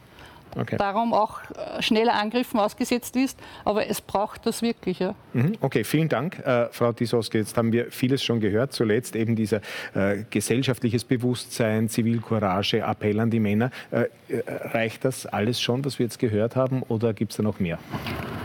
[0.55, 0.77] okay.
[0.77, 3.39] darum auch äh, schneller Angriffen ausgesetzt ist.
[3.65, 4.99] Aber es braucht das wirklich.
[4.99, 5.15] Ja.
[5.33, 5.53] Mhm.
[5.61, 7.39] Okay, vielen Dank, äh, Frau Tisoski.
[7.39, 8.73] Jetzt haben wir vieles schon gehört.
[8.73, 9.61] Zuletzt eben dieser
[9.93, 13.71] äh, gesellschaftliches Bewusstsein, Zivilcourage, Appell an die Männer.
[13.91, 14.41] Äh, äh
[14.73, 17.77] reicht das alles schon, was wir jetzt gehört haben, oder gibt es da noch mehr?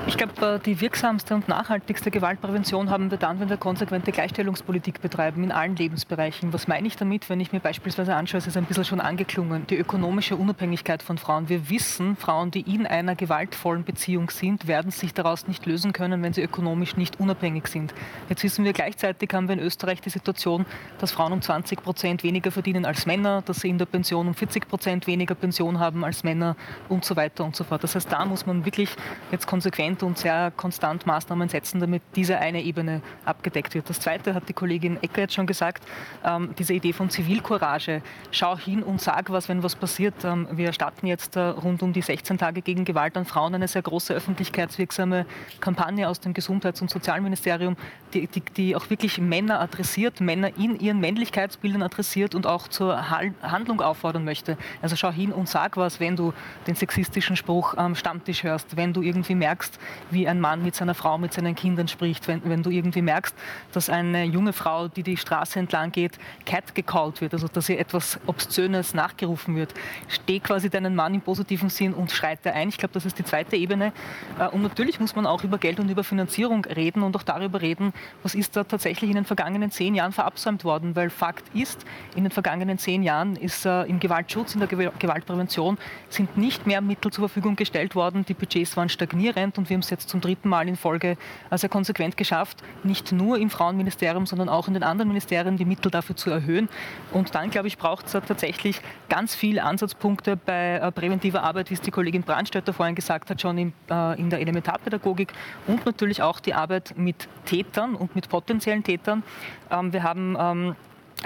[0.08, 5.42] Ich glaube, die wirksamste und nachhaltigste Gewaltprävention haben wir dann, wenn wir konsequente Gleichstellungspolitik betreiben
[5.42, 6.52] in allen Lebensbereichen.
[6.52, 9.66] Was meine ich damit, wenn ich mir beispielsweise anschaue, es ist ein bisschen schon angeklungen,
[9.66, 11.48] die ökonomische Unabhängigkeit von Frauen.
[11.48, 16.22] Wir wissen, Frauen, die in einer gewaltvollen Beziehung sind, werden sich daraus nicht lösen können,
[16.22, 17.94] wenn sie ökonomisch nicht unabhängig sind.
[18.28, 20.66] Jetzt wissen wir gleichzeitig, haben wir in Österreich die Situation,
[20.98, 24.34] dass Frauen um 20 Prozent weniger verdienen als Männer, dass sie in der Pension um
[24.34, 26.56] 40 Prozent weniger Pension haben als Männer
[26.88, 27.82] und so weiter und so fort.
[27.82, 28.90] Das heißt, da muss man wirklich
[29.30, 33.88] jetzt konsequent konsequent und sehr konstant Maßnahmen setzen, damit diese eine Ebene abgedeckt wird.
[33.88, 35.84] Das Zweite hat die Kollegin Ecker jetzt schon gesagt,
[36.24, 38.02] ähm, diese Idee von Zivilcourage.
[38.30, 40.24] Schau hin und sag was, wenn was passiert.
[40.24, 43.68] Ähm, wir starten jetzt äh, rund um die 16 Tage gegen Gewalt an Frauen eine
[43.68, 45.26] sehr große öffentlichkeitswirksame
[45.60, 47.76] Kampagne aus dem Gesundheits- und Sozialministerium,
[48.14, 53.10] die, die, die auch wirklich Männer adressiert, Männer in ihren Männlichkeitsbildern adressiert und auch zur
[53.10, 54.56] Handlung auffordern möchte.
[54.82, 56.32] Also schau hin und sag was, wenn du
[56.66, 59.78] den sexistischen Spruch am Stammtisch hörst, wenn du irgendwie merkst,
[60.10, 62.28] wie ein Mann mit seiner Frau, mit seinen Kindern spricht.
[62.28, 63.34] Wenn, wenn du irgendwie merkst,
[63.72, 67.78] dass eine junge Frau, die die Straße entlang geht, Cat gecallt wird, also dass ihr
[67.78, 69.74] etwas Obszönes nachgerufen wird,
[70.08, 72.68] steh quasi deinen Mann im positiven Sinn und schreite ein.
[72.68, 73.92] Ich glaube, das ist die zweite Ebene.
[74.38, 77.60] Äh, und natürlich muss man auch über Geld und über Finanzierung reden und auch darüber
[77.60, 80.96] reden, was ist da tatsächlich in den vergangenen zehn Jahren verabsäumt worden.
[80.96, 81.84] Weil Fakt ist,
[82.14, 86.80] in den vergangenen zehn Jahren ist äh, im Gewaltschutz, in der Gewaltprävention sind nicht mehr
[86.80, 88.24] Mittel zur Verfügung gestellt worden.
[88.26, 91.16] Die Budgets waren stagnierend und wir haben es jetzt zum dritten Mal in Folge
[91.52, 95.90] sehr konsequent geschafft, nicht nur im Frauenministerium, sondern auch in den anderen Ministerien die Mittel
[95.90, 96.68] dafür zu erhöhen.
[97.12, 101.74] Und dann, glaube ich, braucht es tatsächlich ganz viele Ansatzpunkte bei äh, präventiver Arbeit, wie
[101.74, 105.32] es die Kollegin Brandstötter vorhin gesagt hat, schon in, äh, in der Elementarpädagogik
[105.66, 109.22] und natürlich auch die Arbeit mit Tätern und mit potenziellen Tätern.
[109.70, 110.76] Ähm, wir haben ähm,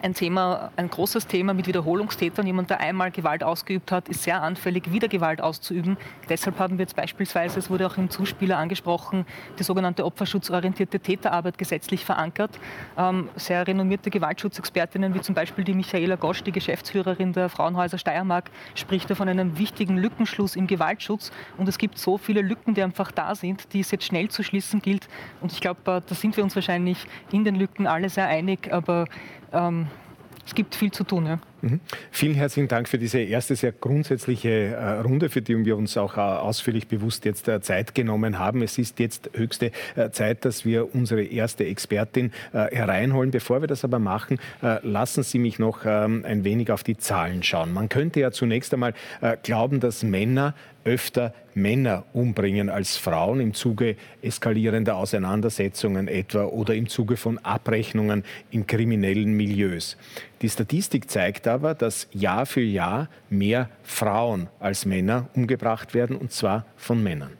[0.02, 2.46] ein Thema, ein großes Thema mit Wiederholungstätern.
[2.46, 5.96] Jemand, der einmal Gewalt ausgeübt hat, ist sehr anfällig, wieder Gewalt auszuüben.
[6.28, 9.26] Deshalb haben wir jetzt beispielsweise, es wurde auch im Zuspieler angesprochen,
[9.58, 12.50] die sogenannte opferschutzorientierte Täterarbeit gesetzlich verankert.
[12.96, 18.50] Ähm, sehr renommierte Gewaltschutzexpertinnen, wie zum Beispiel die Michaela Gosch, die Geschäftsführerin der Frauenhäuser Steiermark,
[18.74, 21.32] spricht da von einem wichtigen Lückenschluss im Gewaltschutz.
[21.58, 24.42] Und es gibt so viele Lücken, die einfach da sind, die es jetzt schnell zu
[24.42, 25.08] schließen gilt.
[25.40, 28.72] Und ich glaube, da sind wir uns wahrscheinlich in den Lücken alle sehr einig.
[28.72, 29.06] Aber
[29.52, 29.86] ähm,
[30.50, 31.26] es gibt viel zu tun.
[31.26, 31.38] Ja.
[31.62, 31.80] Mhm.
[32.10, 36.16] Vielen herzlichen Dank für diese erste sehr grundsätzliche äh, Runde, für die wir uns auch
[36.16, 38.60] äh, ausführlich bewusst jetzt äh, Zeit genommen haben.
[38.62, 43.30] Es ist jetzt höchste äh, Zeit, dass wir unsere erste Expertin äh, hereinholen.
[43.30, 46.96] Bevor wir das aber machen, äh, lassen Sie mich noch ähm, ein wenig auf die
[46.96, 47.72] Zahlen schauen.
[47.72, 48.94] Man könnte ja zunächst einmal
[49.42, 56.88] glauben, dass Männer öfter Männer umbringen als Frauen im Zuge eskalierender Auseinandersetzungen etwa oder im
[56.88, 59.96] Zuge von Abrechnungen in kriminellen Milieus.
[60.42, 66.32] Die Statistik zeigt aber, dass Jahr für Jahr mehr Frauen als Männer umgebracht werden, und
[66.32, 67.39] zwar von Männern.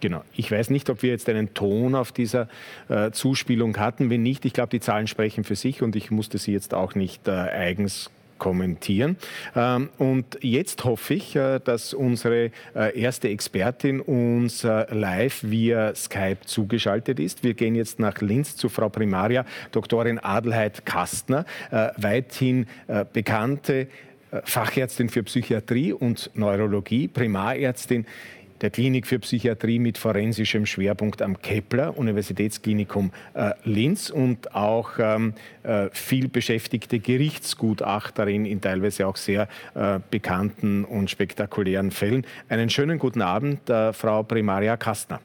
[0.00, 0.22] Genau.
[0.34, 2.48] Ich weiß nicht, ob wir jetzt einen Ton auf dieser
[2.88, 4.10] äh, Zuspielung hatten.
[4.10, 6.94] Wenn nicht, ich glaube, die Zahlen sprechen für sich und ich musste sie jetzt auch
[6.94, 9.16] nicht äh, eigens kommentieren.
[9.54, 15.94] Ähm, und jetzt hoffe ich, äh, dass unsere äh, erste Expertin uns äh, live via
[15.94, 17.42] Skype zugeschaltet ist.
[17.42, 21.44] Wir gehen jetzt nach Linz zu Frau Primaria, Doktorin Adelheid Kastner,
[21.96, 22.66] weithin
[23.12, 23.88] bekannte
[24.44, 28.06] Fachärztin für Psychiatrie und Neurologie, Primarärztin
[28.60, 35.34] der Klinik für Psychiatrie mit forensischem Schwerpunkt am Kepler Universitätsklinikum äh, Linz und auch ähm,
[35.62, 42.26] äh, viel beschäftigte Gerichtsgutachterin in teilweise auch sehr äh, bekannten und spektakulären Fällen.
[42.48, 45.20] Einen schönen guten Abend, äh, Frau Primaria Kastner.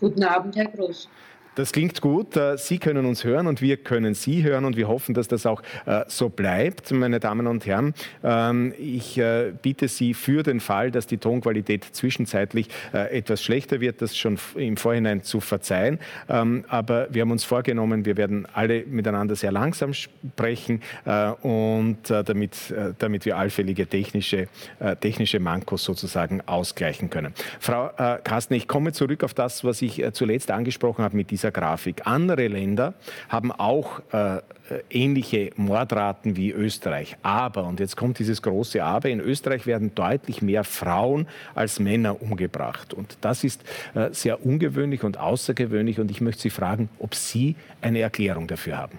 [0.00, 1.08] Guten Abend, Herr Groß.
[1.56, 2.36] Das klingt gut.
[2.36, 5.46] Äh, Sie können uns hören und wir können Sie hören und wir hoffen, dass das
[5.46, 6.90] auch äh, so bleibt.
[6.92, 11.84] Meine Damen und Herren, ähm, ich äh, bitte Sie für den Fall, dass die Tonqualität
[11.84, 15.98] zwischenzeitlich etwas schlechter wird, das schon im Vorhinein zu verzeihen.
[16.28, 20.82] Ähm, aber wir haben uns vorgenommen, wir werden alle miteinander sehr langsam sprechen
[21.42, 24.48] und damit, damit wir allfällige technische,
[25.00, 27.32] technische Mankos sozusagen ausgleichen können.
[27.60, 27.90] Frau
[28.24, 32.06] Kastner, ich komme zurück auf das, was ich zuletzt angesprochen habe mit dieser dieser Grafik.
[32.06, 32.94] Andere Länder
[33.28, 34.40] haben auch äh,
[34.90, 37.16] ähnliche Mordraten wie Österreich.
[37.22, 42.20] Aber, und jetzt kommt dieses große Aber, in Österreich werden deutlich mehr Frauen als Männer
[42.20, 42.94] umgebracht.
[42.94, 43.62] Und das ist
[43.94, 46.00] äh, sehr ungewöhnlich und außergewöhnlich.
[46.00, 48.98] Und ich möchte Sie fragen, ob Sie eine Erklärung dafür haben.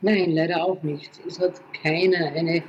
[0.00, 1.10] Nein, leider auch nicht.
[1.26, 2.62] Es hat keiner eine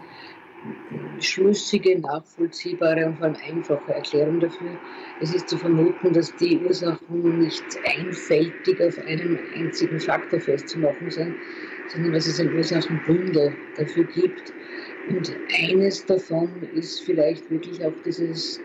[1.19, 4.77] schlüssige, nachvollziehbare und vor allem einfache Erklärung dafür.
[5.19, 11.35] Es ist zu vermuten, dass die Ursachen nicht einfältig auf einen einzigen Faktor festzumachen sind,
[11.87, 14.53] sondern dass es ein Ursachenbündel dafür gibt.
[15.05, 18.61] Und eines davon ist vielleicht wirklich auch dieses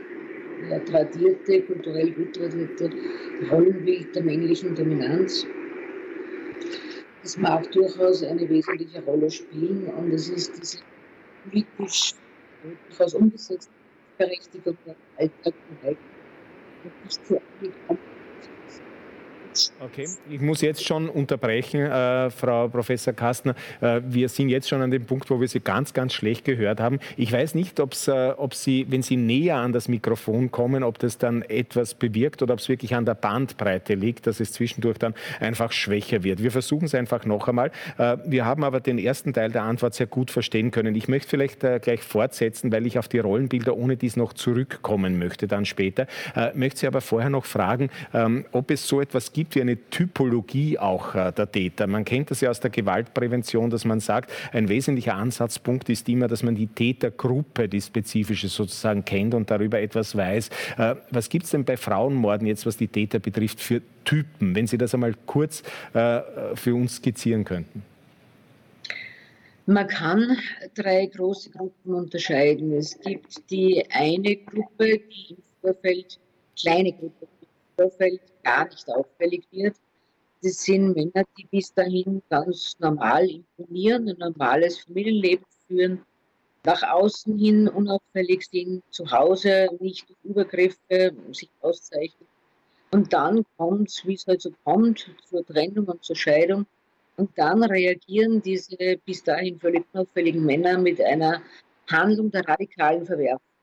[0.68, 2.90] ja, tradierte, kulturell gut tradierte
[3.50, 5.46] Rollenbild der männlichen Dominanz.
[7.22, 10.78] Das mag durchaus eine wesentliche Rolle spielen und es ist diese
[11.44, 12.14] politisch
[12.60, 13.72] durchaus umgesetzte
[14.18, 15.54] Berechtigung der Alltag
[16.82, 18.13] und nicht so angekommen
[19.80, 23.54] Okay, ich muss jetzt schon unterbrechen, äh, Frau Professor Kastner.
[23.80, 26.80] Äh, wir sind jetzt schon an dem Punkt, wo wir Sie ganz, ganz schlecht gehört
[26.80, 26.98] haben.
[27.16, 30.98] Ich weiß nicht, ob's, äh, ob Sie, wenn Sie näher an das Mikrofon kommen, ob
[30.98, 34.98] das dann etwas bewirkt oder ob es wirklich an der Bandbreite liegt, dass es zwischendurch
[34.98, 36.42] dann einfach schwächer wird.
[36.42, 37.70] Wir versuchen es einfach noch einmal.
[37.96, 40.96] Äh, wir haben aber den ersten Teil der Antwort sehr gut verstehen können.
[40.96, 45.16] Ich möchte vielleicht äh, gleich fortsetzen, weil ich auf die Rollenbilder ohne dies noch zurückkommen
[45.18, 46.08] möchte, dann später.
[46.34, 49.60] Äh, möchte Sie aber vorher noch fragen, ähm, ob es so etwas gibt, gibt wie
[49.60, 51.86] eine Typologie auch äh, der Täter.
[51.86, 56.28] Man kennt das ja aus der Gewaltprävention, dass man sagt, ein wesentlicher Ansatzpunkt ist immer,
[56.28, 60.48] dass man die Tätergruppe, die spezifische sozusagen kennt und darüber etwas weiß.
[60.78, 64.66] Äh, was gibt es denn bei Frauenmorden jetzt, was die Täter betrifft, für Typen, wenn
[64.66, 66.20] Sie das einmal kurz äh,
[66.54, 67.82] für uns skizzieren könnten?
[69.66, 70.38] Man kann
[70.74, 72.72] drei große Gruppen unterscheiden.
[72.72, 76.18] Es gibt die eine Gruppe, die im Vorfeld,
[76.58, 77.26] kleine Gruppe,
[77.76, 79.76] Vorfeld gar nicht auffällig wird.
[80.42, 86.02] Das sind Männer, die bis dahin ganz normal imponieren, ein normales Familienleben führen,
[86.64, 92.28] nach außen hin unauffällig sind, zu Hause nicht Übergriffe sich auszeichnen.
[92.90, 96.66] Und dann kommt es, wie es halt so kommt, zur Trennung und zur Scheidung.
[97.16, 101.42] Und dann reagieren diese bis dahin völlig unauffälligen Männer mit einer
[101.90, 103.53] Handlung der radikalen Verwerfung.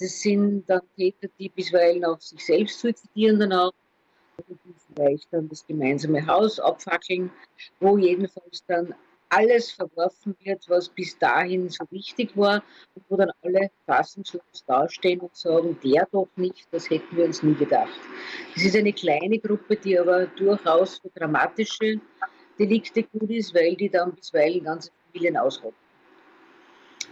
[0.00, 3.72] Das sind dann Täter, die bisweilen auch sich selbst suizidieren dann auch,
[4.94, 7.30] vielleicht dann das gemeinsame Haus abfackeln,
[7.80, 8.94] wo jedenfalls dann
[9.30, 12.62] alles verworfen wird, was bis dahin so wichtig war
[12.94, 17.42] und wo dann alle fassungslos dastehen und sagen, der doch nicht, das hätten wir uns
[17.42, 18.00] nie gedacht.
[18.56, 22.00] Es ist eine kleine Gruppe, die aber durchaus für dramatische
[22.58, 25.87] Delikte gut ist, weil die dann bisweilen ganze Familien ausrotten.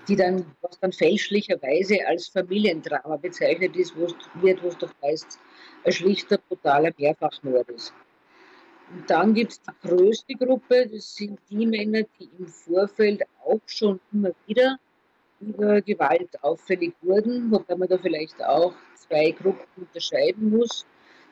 [0.09, 4.93] Die dann, was dann fälschlicherweise als Familiendrama bezeichnet ist, wo es wird, wo es doch
[5.03, 5.39] heißt,
[5.85, 7.93] ein schlichter, brutaler Mehrfachmord ist.
[8.93, 13.61] Und dann gibt es die größte Gruppe, das sind die Männer, die im Vorfeld auch
[13.67, 14.79] schon immer wieder
[15.41, 20.87] über Gewalt auffällig wurden, wobei man da vielleicht auch zwei Gruppen unterscheiden muss.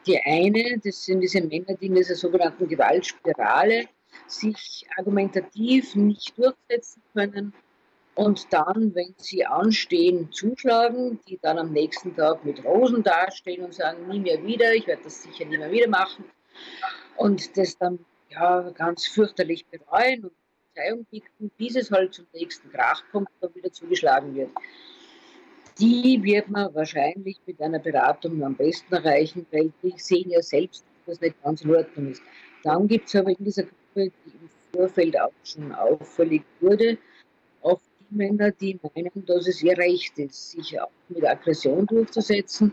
[0.06, 3.84] Die eine, das sind diese Männer, die in dieser sogenannten Gewaltspirale
[4.26, 7.54] sich argumentativ nicht durchsetzen können
[8.14, 13.74] und dann, wenn sie anstehen, zuschlagen, die dann am nächsten Tag mit Rosen dastehen und
[13.74, 16.24] sagen, nie mehr wieder, ich werde das sicher nie mehr wieder machen
[17.16, 17.98] und das dann
[18.30, 20.32] ja, ganz fürchterlich bereuen und
[20.74, 24.50] Verzeihung bitten, bis es halt zum nächsten Krach kommt und dann wieder zugeschlagen wird.
[25.78, 30.84] Die wird man wahrscheinlich mit einer Beratung am besten erreichen, weil die sehen ja selbst,
[31.06, 32.22] dass das nicht ganz in Ordnung ist.
[32.62, 36.96] Dann gibt es aber in dieser Gruppe, die im Vorfeld auch schon auffällig wurde,
[38.14, 42.72] Männer, die meinen, dass es ihr Recht ist, sich auch mit Aggression durchzusetzen,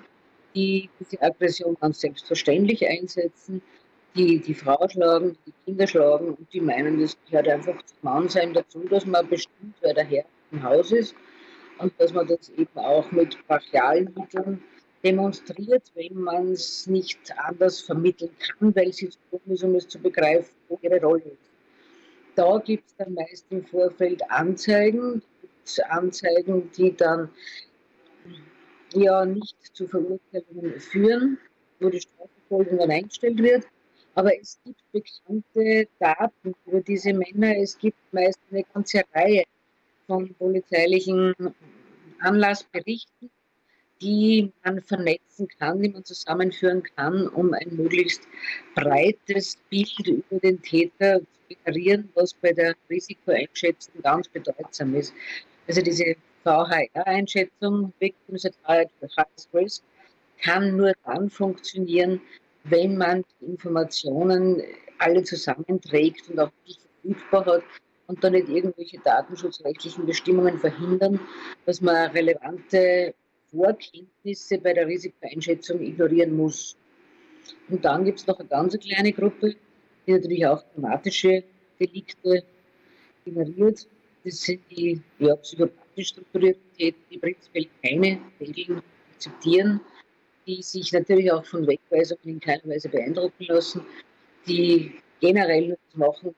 [0.56, 3.62] die diese Aggression ganz selbstverständlich einsetzen,
[4.16, 8.54] die die Frau schlagen, die Kinder schlagen und die meinen, das gehört einfach zum Mannsein
[8.54, 11.16] dazu, dass man bestimmt, wer der Herr im Haus ist
[11.80, 14.62] und dass man das eben auch mit brachialen Mitteln
[15.04, 19.88] demonstriert, wenn man es nicht anders vermitteln kann, weil sie zu tun ist, um es
[19.88, 21.52] zu begreifen, wo ihre Rolle ist.
[22.36, 25.22] Da gibt es dann meist im Vorfeld Anzeigen,
[25.90, 27.30] Anzeigen, die dann
[28.94, 31.38] ja nicht zu Verurteilungen führen,
[31.80, 33.66] wo die Strafverfolgung dann eingestellt wird.
[34.16, 37.56] Aber es gibt bekannte Daten über diese Männer.
[37.58, 39.44] Es gibt meist eine ganze Reihe
[40.06, 41.34] von polizeilichen
[42.20, 43.32] Anlassberichten,
[44.02, 48.24] die man vernetzen kann, die man zusammenführen kann, um ein möglichst
[48.76, 55.14] breites Bild über den Täter zu generieren, was bei der Risikoeinschätzung ganz bedeutsam ist.
[55.72, 59.84] Also diese VHR-Einschätzung, Victims at Highest Risk,
[60.44, 62.20] kann nur dann funktionieren,
[62.66, 64.62] wenn man die Informationen
[64.98, 67.64] alle zusammenträgt und auch wirklich verfügbar hat
[68.08, 71.18] und dann nicht irgendwelche datenschutzrechtlichen Bestimmungen verhindern,
[71.66, 73.14] dass man relevante
[73.50, 76.76] Vorkenntnisse bei der Risikoeinschätzung ignorieren muss.
[77.70, 79.56] Und dann gibt es noch eine ganz kleine Gruppe,
[80.06, 81.46] die natürlich auch dramatische
[81.80, 82.44] Delikte
[83.24, 83.88] generiert
[84.24, 88.82] Das sind die ja, psychopathisch strukturierten Täter, die prinzipiell keine Regeln
[89.14, 89.82] akzeptieren,
[90.46, 93.82] die sich natürlich auch von Wegweisungen in keiner Weise beeindrucken lassen,
[94.48, 96.36] die generell das machen,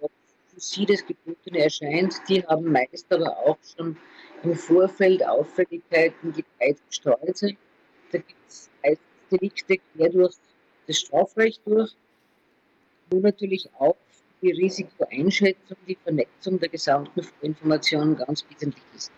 [0.00, 2.20] für sie das Gebotene erscheint.
[2.28, 3.96] Die haben meist aber auch schon
[4.42, 7.56] im Vorfeld Auffälligkeiten, die weit gestreut sind.
[8.10, 8.68] Da gibt es
[9.30, 10.34] Delikte quer durch
[10.86, 11.92] das Strafrecht durch,
[13.10, 13.96] wo natürlich auch
[14.42, 19.12] die Risikoeinschätzung, die Vernetzung der gesamten Information ganz wesentlich ist.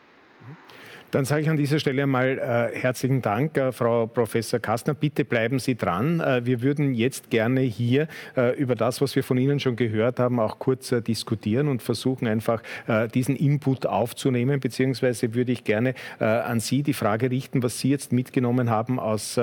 [1.14, 4.94] Dann sage ich an dieser Stelle einmal äh, herzlichen Dank, äh, Frau Professor Kastner.
[4.94, 6.18] Bitte bleiben Sie dran.
[6.18, 10.18] Äh, wir würden jetzt gerne hier äh, über das, was wir von Ihnen schon gehört
[10.18, 14.58] haben, auch kurz äh, diskutieren und versuchen einfach äh, diesen Input aufzunehmen.
[14.58, 19.38] Beziehungsweise würde ich gerne an Sie die Frage richten, was Sie jetzt mitgenommen haben aus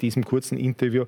[0.00, 1.04] diesem kurzen Interview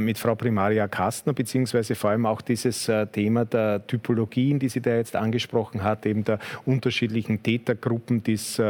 [0.00, 4.94] mit Frau Primaria Kastner, beziehungsweise vor allem auch dieses Thema der Typologien, die sie da
[4.94, 8.60] jetzt angesprochen hat, eben der unterschiedlichen Tätergruppen, die es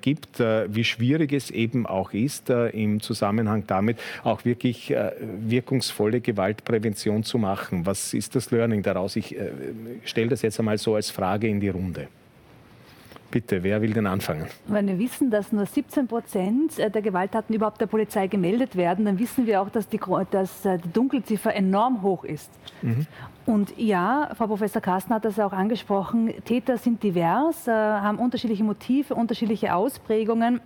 [0.00, 6.20] gibt wie schwierig es eben auch ist, äh, im Zusammenhang damit auch wirklich äh, wirkungsvolle
[6.20, 7.86] Gewaltprävention zu machen.
[7.86, 9.16] Was ist das Learning daraus?
[9.16, 9.36] Ich
[10.04, 12.08] stelle das jetzt einmal so als Frage in die Runde.
[13.30, 14.46] Bitte, wer will denn anfangen?
[14.66, 19.18] Wenn wir wissen, dass nur 17 Prozent der Gewalttaten überhaupt der Polizei gemeldet werden, dann
[19.18, 22.50] wissen wir auch, dass die, dass die Dunkelziffer enorm hoch ist.
[22.82, 23.06] Mhm.
[23.46, 28.64] Und ja, Frau Professor Carsten hat das auch angesprochen, Täter sind divers, äh, haben unterschiedliche
[28.64, 30.60] Motive, unterschiedliche Ausprägungen.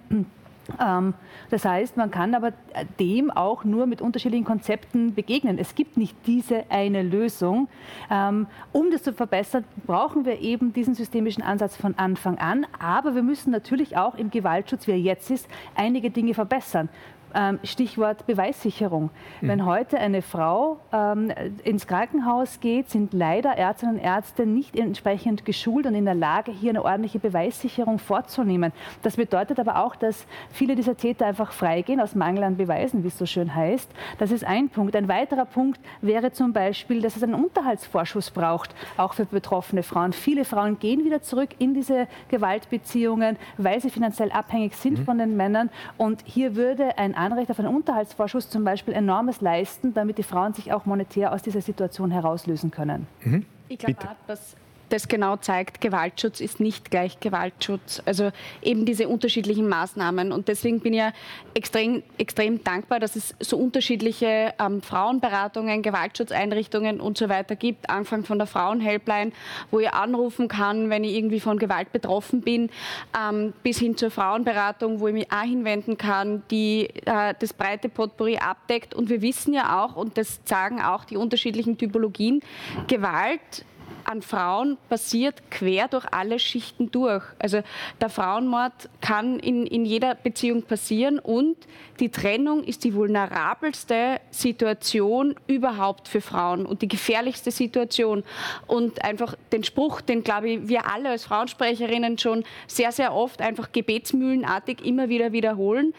[0.81, 1.15] Ähm,
[1.51, 2.53] das heißt, man kann aber
[2.99, 5.59] dem auch nur mit unterschiedlichen Konzepten begegnen.
[5.59, 7.69] Es gibt nicht diese eine Lösung.
[8.11, 12.67] Ähm, um das zu verbessern, brauchen wir eben diesen systemischen Ansatz von Anfang an.
[12.79, 16.89] Aber wir müssen natürlich auch im Gewaltschutz, wie er jetzt ist, einige Dinge verbessern.
[17.35, 19.11] Ähm, Stichwort Beweissicherung.
[19.41, 19.49] Mhm.
[19.49, 21.33] Wenn heute eine Frau ähm,
[21.65, 26.53] ins Krankenhaus geht, sind leider Ärztinnen und Ärzte nicht entsprechend geschult und in der Lage,
[26.53, 28.73] hier eine ordentliche Beweissicherung vorzunehmen.
[29.03, 33.09] Das bedeutet aber auch, dass viele dieser Täter einfach freigehen aus Mangel an Beweisen, wie
[33.09, 33.91] es so schön heißt.
[34.19, 34.95] Das ist ein Punkt.
[34.95, 40.13] Ein weiterer Punkt wäre zum Beispiel, dass es einen Unterhaltsvorschuss braucht, auch für betroffene Frauen.
[40.13, 45.05] Viele Frauen gehen wieder zurück in diese Gewaltbeziehungen, weil sie finanziell abhängig sind mhm.
[45.05, 45.71] von den Männern.
[45.97, 50.53] Und hier würde ein Anrecht auf einen Unterhaltsvorschuss zum Beispiel enormes leisten, damit die Frauen
[50.53, 53.07] sich auch monetär aus dieser Situation herauslösen können.
[53.23, 53.47] Mhm.
[53.69, 54.57] Ich glaube, dass
[54.89, 58.03] das genau zeigt, Gewaltschutz ist nicht gleich Gewaltschutz.
[58.05, 58.31] Also
[58.63, 60.33] eben diese unterschiedlichen Maßnahmen.
[60.33, 61.13] Und deswegen bin ich ja
[61.55, 67.89] extrem, extrem dankbar, dass es so unterschiedliche ähm, Frauenberatungen, Gewaltschutzeinrichtungen und so weiter gibt.
[67.91, 69.33] Anfang von der Frauenhelpline,
[69.71, 72.71] wo ich anrufen kann, wenn ich irgendwie von Gewalt betroffen bin,
[73.19, 77.89] ähm, bis hin zur Frauenberatung, wo ich mich auch hinwenden kann, die äh, das breite
[77.89, 78.95] Potpourri abdeckt.
[78.95, 82.41] Und wir wissen ja auch, und das sagen auch die unterschiedlichen Typologien,
[82.87, 83.65] Gewalt
[84.05, 87.25] an Frauen passiert quer durch alle Schichten durch.
[87.39, 87.63] Also
[88.01, 91.57] der Frauenmord kann in, in jeder Beziehung passieren und
[92.01, 98.25] die Trennung ist die vulnerabelste Situation überhaupt für Frauen und die gefährlichste Situation.
[98.67, 103.41] Und einfach den Spruch, den glaube ich wir alle als Frauensprecherinnen schon sehr, sehr oft
[103.41, 105.95] einfach gebetsmühlenartig immer wieder wiederholen.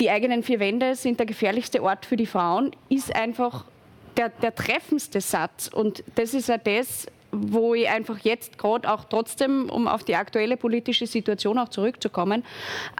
[0.00, 3.64] Die eigenen vier Wände sind der gefährlichste Ort für die Frauen, ist einfach
[4.16, 5.68] der, der treffendste Satz.
[5.68, 10.16] Und das ist ja das, wo ich einfach jetzt gerade auch trotzdem, um auf die
[10.16, 12.44] aktuelle politische Situation auch zurückzukommen,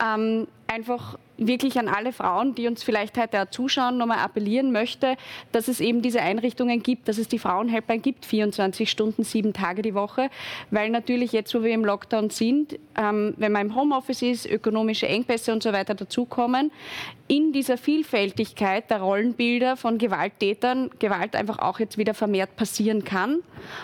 [0.03, 5.17] ähm, einfach wirklich an alle Frauen, die uns vielleicht heute auch zuschauen, nochmal appellieren möchte,
[5.53, 9.83] dass es eben diese Einrichtungen gibt, dass es die Frauenhelpline gibt, 24 Stunden, sieben Tage
[9.83, 10.31] die Woche,
[10.71, 15.09] weil natürlich jetzt, wo wir im Lockdown sind, ähm, wenn man im Homeoffice ist, ökonomische
[15.09, 16.71] Engpässe und so weiter dazukommen,
[17.29, 23.41] in dieser Vielfältigkeit der Rollenbilder von Gewalttätern Gewalt einfach auch jetzt wieder vermehrt passieren kann.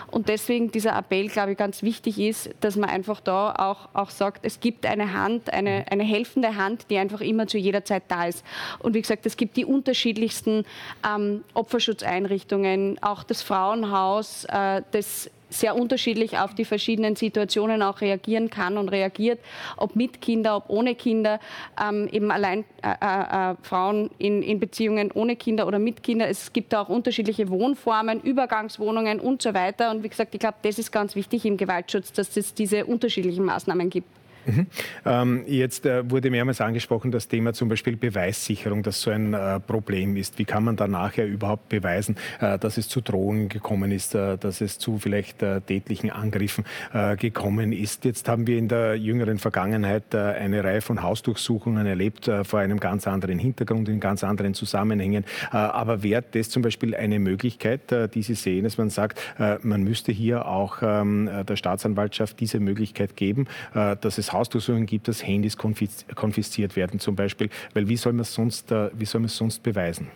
[0.09, 4.09] Und deswegen dieser Appell, glaube ich, ganz wichtig ist, dass man einfach da auch, auch
[4.09, 8.03] sagt, es gibt eine Hand, eine, eine helfende Hand, die einfach immer zu jeder Zeit
[8.07, 8.43] da ist.
[8.79, 10.65] Und wie gesagt, es gibt die unterschiedlichsten
[11.07, 18.49] ähm, Opferschutzeinrichtungen, auch das Frauenhaus, äh, das sehr unterschiedlich auf die verschiedenen Situationen auch reagieren
[18.49, 19.39] kann und reagiert,
[19.77, 21.39] ob mit Kinder, ob ohne Kinder,
[21.81, 26.29] ähm, eben allein äh, äh, äh, Frauen in, in Beziehungen ohne Kinder oder mit Kindern.
[26.29, 29.91] Es gibt auch unterschiedliche Wohnformen, Übergangswohnungen und so weiter.
[29.91, 33.45] Und wie gesagt, ich glaube, das ist ganz wichtig im Gewaltschutz, dass es diese unterschiedlichen
[33.45, 34.07] Maßnahmen gibt.
[34.45, 34.67] Mhm.
[35.05, 39.59] Ähm, jetzt äh, wurde mehrmals angesprochen das Thema zum Beispiel Beweissicherung, das so ein äh,
[39.59, 40.39] Problem ist.
[40.39, 44.37] Wie kann man da nachher überhaupt beweisen, äh, dass es zu Drohungen gekommen ist, äh,
[44.37, 48.05] dass es zu vielleicht äh, tätlichen Angriffen äh, gekommen ist?
[48.05, 53.07] Jetzt haben wir in der jüngeren Vergangenheit eine Reihe von Hausdurchsuchungen erlebt, vor einem ganz
[53.07, 55.25] anderen Hintergrund, in ganz anderen Zusammenhängen.
[55.51, 57.81] aber wäre das zum Beispiel eine Möglichkeit,
[58.13, 59.19] die Sie sehen, dass man sagt,
[59.61, 65.25] man müsste hier auch ähm, der Staatsanwaltschaft diese Möglichkeit geben, dass es Hausdurchsuchungen gibt, dass
[65.25, 67.49] Handys konfisziert werden zum Beispiel.
[67.73, 68.89] Weil wie soll man es sonst, äh,
[69.27, 70.09] sonst beweisen?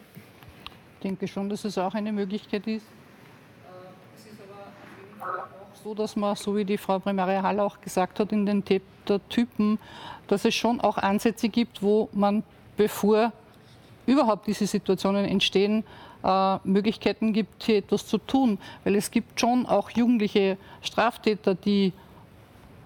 [0.95, 2.85] Ich denke schon, dass es auch eine Möglichkeit ist.
[4.15, 4.39] Es ist
[5.19, 8.45] aber auch so, dass man, so wie die Frau Primaria Hall auch gesagt hat, in
[8.45, 8.63] den
[9.29, 9.79] Typen,
[10.27, 12.43] dass es schon auch Ansätze gibt, wo man,
[12.75, 13.31] bevor
[14.07, 15.83] überhaupt diese Situationen entstehen,
[16.23, 18.57] äh, Möglichkeiten gibt, hier etwas zu tun.
[18.83, 21.93] Weil es gibt schon auch jugendliche Straftäter, die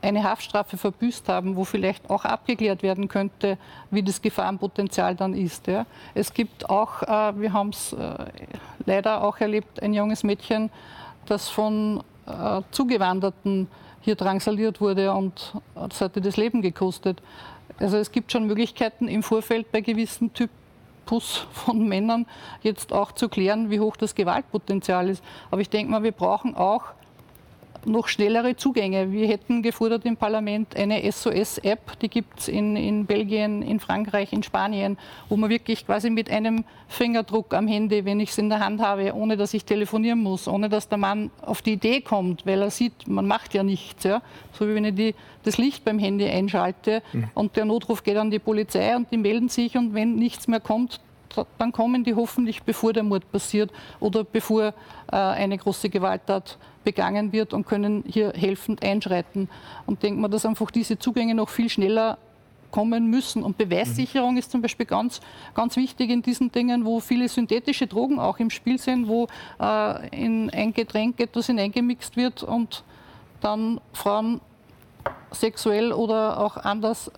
[0.02, 3.58] eine Haftstrafe verbüßt haben, wo vielleicht auch abgeklärt werden könnte,
[3.91, 5.68] wie das Gefahrenpotenzial dann ist.
[5.68, 5.86] Ja.
[6.14, 8.16] Es gibt auch, äh, wir haben es äh,
[8.86, 10.70] leider auch erlebt, ein junges Mädchen,
[11.26, 13.68] das von äh, Zugewanderten
[14.02, 17.22] hier drangsaliert wurde und das hatte das Leben gekostet.
[17.80, 22.26] Also es gibt schon Möglichkeiten im Vorfeld bei gewissen Typus von Männern
[22.64, 25.24] jetzt auch zu klären, wie hoch das Gewaltpotenzial ist.
[25.52, 26.86] Aber ich denke mal, wir brauchen auch
[27.86, 29.11] noch schnellere Zugänge.
[29.11, 34.34] Wir hätten gefordert im Parlament eine SOS-App, die gibt es in, in Belgien, in Frankreich,
[34.34, 34.97] in Spanien,
[35.29, 38.82] wo man wirklich quasi mit einem Fingerdruck am Handy, wenn ich es in der Hand
[38.82, 42.61] habe, ohne dass ich telefonieren muss, ohne dass der Mann auf die Idee kommt, weil
[42.61, 44.03] er sieht, man macht ja nichts.
[44.03, 44.21] Ja?
[44.53, 47.29] So wie wenn ich die, das Licht beim Handy einschalte mhm.
[47.34, 50.59] und der Notruf geht an die Polizei und die melden sich und wenn nichts mehr
[50.59, 50.99] kommt,
[51.57, 54.67] dann kommen die hoffentlich, bevor der Mord passiert oder bevor
[55.11, 59.49] äh, eine große Gewalttat begangen wird und können hier helfend einschreiten.
[59.86, 62.17] Und denkt man, dass einfach diese Zugänge noch viel schneller
[62.71, 63.43] kommen müssen.
[63.43, 65.19] Und Beweissicherung ist zum Beispiel ganz,
[65.53, 69.27] ganz wichtig in diesen Dingen, wo viele synthetische Drogen auch im Spiel sind, wo
[69.59, 72.84] äh, in ein Getränk etwas hineingemixt wird und
[73.41, 74.39] dann Frauen
[75.32, 77.11] sexuell oder auch anders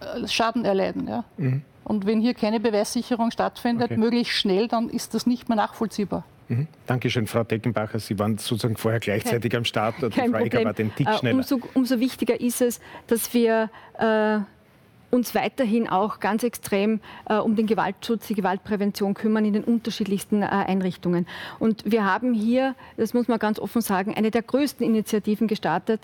[0.00, 1.08] äh, Schaden erleiden.
[1.08, 1.24] Ja.
[1.36, 1.62] Mhm.
[1.86, 3.96] Und wenn hier keine Beweissicherung stattfindet, okay.
[3.96, 6.24] möglichst schnell, dann ist das nicht mehr nachvollziehbar.
[6.48, 6.66] Mhm.
[6.86, 8.00] Dankeschön, Frau Deckenbacher.
[8.00, 9.94] Sie waren sozusagen vorher gleichzeitig kein, am Start.
[10.02, 11.36] Die Frau Eger war den Tick äh, schneller.
[11.36, 13.70] Umso, umso, wichtiger ist es, dass wir
[14.00, 14.38] äh,
[15.10, 20.42] uns weiterhin auch ganz extrem äh, um den Gewaltschutz, die Gewaltprävention kümmern in den unterschiedlichsten
[20.42, 21.26] äh, Einrichtungen.
[21.58, 26.00] Und wir haben hier, das muss man ganz offen sagen, eine der größten Initiativen gestartet,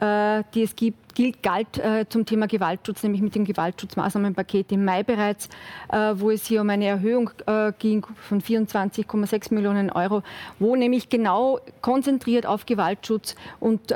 [0.00, 4.84] äh, die es gibt gilt, galt äh, zum Thema Gewaltschutz, nämlich mit dem Gewaltschutzmaßnahmenpaket im
[4.84, 5.48] Mai bereits,
[5.90, 10.22] äh, wo es hier um eine Erhöhung äh, ging von 24,6 Millionen Euro,
[10.60, 13.92] wo nämlich genau konzentriert auf Gewaltschutz und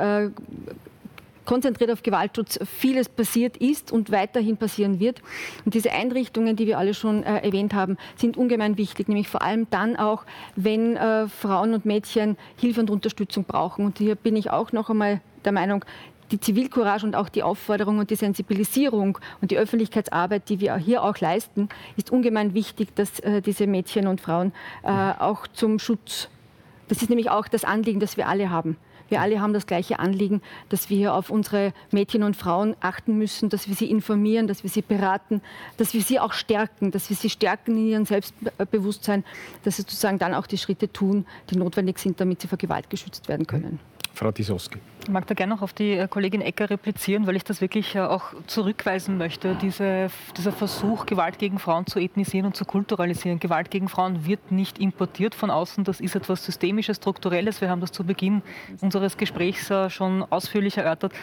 [1.45, 5.21] konzentriert auf Gewaltschutz vieles passiert ist und weiterhin passieren wird.
[5.65, 9.41] Und diese Einrichtungen, die wir alle schon äh, erwähnt haben, sind ungemein wichtig, nämlich vor
[9.41, 10.23] allem dann auch,
[10.55, 13.85] wenn äh, Frauen und Mädchen Hilfe und Unterstützung brauchen.
[13.85, 15.83] Und hier bin ich auch noch einmal der Meinung,
[16.31, 21.03] die Zivilcourage und auch die Aufforderung und die Sensibilisierung und die Öffentlichkeitsarbeit, die wir hier
[21.03, 26.29] auch leisten, ist ungemein wichtig, dass äh, diese Mädchen und Frauen äh, auch zum Schutz,
[26.87, 28.77] das ist nämlich auch das Anliegen, das wir alle haben.
[29.11, 33.49] Wir alle haben das gleiche Anliegen, dass wir auf unsere Mädchen und Frauen achten müssen,
[33.49, 35.41] dass wir sie informieren, dass wir sie beraten,
[35.75, 39.25] dass wir sie auch stärken, dass wir sie stärken in ihrem Selbstbewusstsein,
[39.65, 42.89] dass sie sozusagen dann auch die Schritte tun, die notwendig sind, damit sie vor Gewalt
[42.89, 43.79] geschützt werden können.
[44.13, 44.79] Frau Tisowski.
[45.03, 47.95] Ich mag da gerne noch auf die äh, Kollegin Ecker replizieren, weil ich das wirklich
[47.95, 49.55] äh, auch zurückweisen möchte.
[49.55, 53.39] Diese, dieser Versuch, Gewalt gegen Frauen zu ethnisieren und zu kulturalisieren.
[53.39, 55.83] Gewalt gegen Frauen wird nicht importiert von außen.
[55.83, 57.61] Das ist etwas Systemisches, Strukturelles.
[57.61, 58.43] Wir haben das zu Beginn
[58.81, 61.13] unseres Gesprächs äh, schon ausführlich erörtert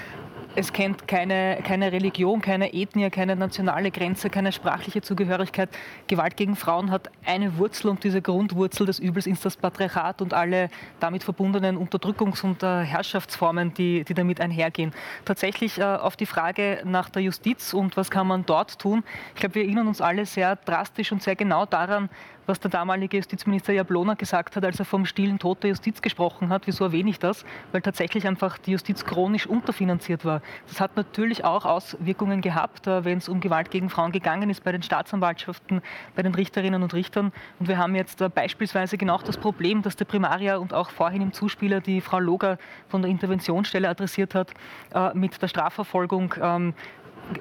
[0.59, 5.69] es kennt keine, keine Religion, keine Ethnie, keine nationale Grenze, keine sprachliche Zugehörigkeit.
[6.09, 10.35] Gewalt gegen Frauen hat eine Wurzel und diese Grundwurzel des Übels ist das Patriarchat und
[10.35, 14.93] alle damit verbundenen Unterdrückungs- und äh, Herrschaftsformen, die, die damit einhergehen.
[15.25, 19.05] Tatsächlich äh, auf die Frage nach der Justiz und was kann man dort tun.
[19.35, 22.11] Ich glaube, wir erinnern uns alle sehr drastisch und sehr genau daran,
[22.49, 26.49] was der damalige Justizminister Jablona gesagt hat, als er vom stillen Tod der Justiz gesprochen
[26.49, 26.67] hat.
[26.67, 27.45] Wieso erwähne ich das?
[27.73, 30.41] Weil tatsächlich einfach die Justiz chronisch unterfinanziert war.
[30.67, 34.65] Das hat natürlich auch Auswirkungen gehabt, äh, wenn es um Gewalt gegen Frauen gegangen ist,
[34.65, 35.83] bei den Staatsanwaltschaften,
[36.17, 37.33] bei den Richterinnen und Richtern.
[37.59, 41.21] Und wir haben jetzt äh, beispielsweise genau das Problem, dass der Primaria und auch vorhin
[41.21, 42.57] im Zuspieler die Frau Loger
[42.89, 44.55] von der Interventionsstelle adressiert hat,
[44.95, 46.75] äh, mit der Strafverfolgung ähm,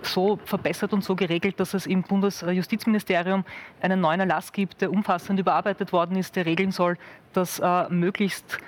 [0.01, 3.45] so verbessert und so geregelt, dass es im Bundesjustizministerium
[3.81, 6.97] einen neuen Erlass gibt, der umfassend überarbeitet worden ist, der regeln soll,
[7.33, 8.59] dass äh, möglichst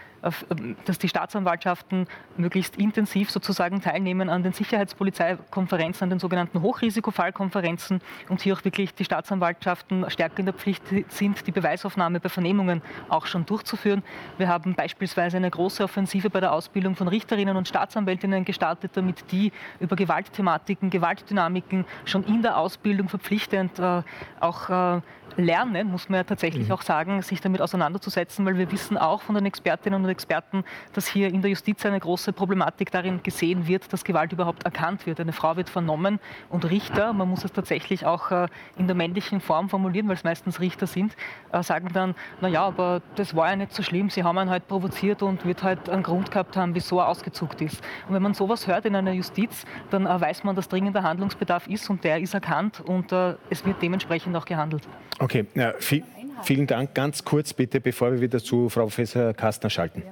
[0.85, 2.07] dass die Staatsanwaltschaften
[2.37, 8.93] möglichst intensiv sozusagen teilnehmen an den Sicherheitspolizeikonferenzen, an den sogenannten Hochrisikofallkonferenzen und hier auch wirklich
[8.93, 14.03] die Staatsanwaltschaften stärker in der Pflicht sind, die Beweisaufnahme bei Vernehmungen auch schon durchzuführen.
[14.37, 19.31] Wir haben beispielsweise eine große Offensive bei der Ausbildung von Richterinnen und Staatsanwältinnen gestartet, damit
[19.31, 24.01] die über Gewaltthematiken, Gewaltdynamiken schon in der Ausbildung verpflichtend äh,
[24.39, 25.01] auch äh,
[25.37, 26.73] lernen, muss man ja tatsächlich mhm.
[26.73, 31.07] auch sagen, sich damit auseinanderzusetzen, weil wir wissen auch von den Expertinnen und Experten, dass
[31.07, 35.19] hier in der Justiz eine große Problematik darin gesehen wird, dass Gewalt überhaupt erkannt wird.
[35.19, 38.47] Eine Frau wird vernommen und Richter, man muss es tatsächlich auch äh,
[38.77, 41.15] in der männlichen Form formulieren, weil es meistens Richter sind,
[41.51, 44.67] äh, sagen dann, naja, aber das war ja nicht so schlimm, sie haben ihn halt
[44.67, 47.81] provoziert und wird halt einen Grund gehabt haben, wieso er ausgezuckt ist.
[48.07, 51.67] Und wenn man sowas hört in einer Justiz, dann äh, weiß man, dass dringender Handlungsbedarf
[51.67, 53.11] ist und der ist erkannt und
[53.49, 54.87] es wird dementsprechend auch gehandelt.
[55.19, 56.03] Okay, ja, viel,
[56.43, 56.93] vielen Dank.
[56.93, 60.03] Ganz kurz bitte, bevor wir wieder zu Frau Professor Kastner schalten.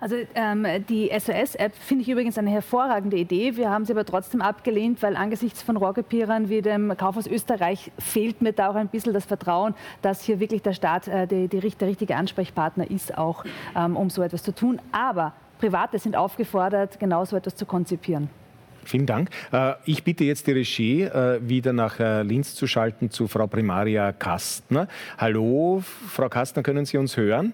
[0.00, 3.56] Also ähm, die SOS-App finde ich übrigens eine hervorragende Idee.
[3.56, 8.42] Wir haben sie aber trotzdem abgelehnt, weil angesichts von Rohrkopierern wie dem Kaufhaus Österreich fehlt
[8.42, 11.60] mir da auch ein bisschen das Vertrauen, dass hier wirklich der Staat äh, die, die,
[11.60, 14.80] der richtige Ansprechpartner ist, auch ähm, um so etwas zu tun.
[14.92, 18.28] Aber Private sind aufgefordert, genau so etwas zu konzipieren.
[18.86, 19.30] Vielen Dank.
[19.52, 23.46] Äh, ich bitte jetzt die Regie äh, wieder nach äh, Linz zu schalten zu Frau
[23.46, 24.88] Primaria Kastner.
[25.18, 27.52] Hallo, Frau Kastner, können Sie uns hören?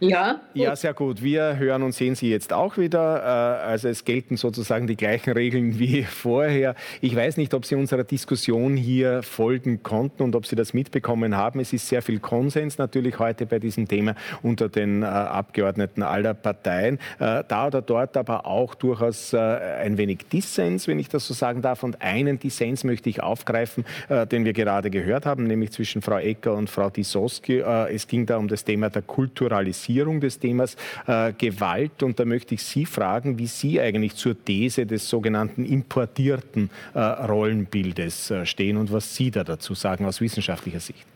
[0.00, 0.32] Ja.
[0.32, 0.40] Gut.
[0.54, 1.22] Ja, sehr gut.
[1.22, 3.18] Wir hören und sehen Sie jetzt auch wieder.
[3.18, 6.74] Äh, also es gelten sozusagen die gleichen Regeln wie vorher.
[7.00, 11.36] Ich weiß nicht, ob Sie unserer Diskussion hier folgen konnten und ob Sie das mitbekommen
[11.36, 11.60] haben.
[11.60, 16.34] Es ist sehr viel Konsens natürlich heute bei diesem Thema unter den äh, Abgeordneten aller
[16.34, 16.98] Parteien.
[17.18, 21.62] Äh, da oder dort aber auch durchaus ein wenig Dissens, wenn ich das so sagen
[21.62, 21.82] darf.
[21.82, 26.54] Und einen Dissens möchte ich aufgreifen, den wir gerade gehört haben, nämlich zwischen Frau Ecker
[26.54, 27.60] und Frau Disoski.
[27.60, 30.76] Es ging da um das Thema der Kulturalisierung Politisierung des Themas
[31.06, 32.02] äh, Gewalt.
[32.02, 36.98] Und da möchte ich Sie fragen, wie Sie eigentlich zur These des sogenannten importierten äh,
[37.00, 41.06] Rollenbildes äh, stehen und was Sie da dazu sagen aus wissenschaftlicher Sicht.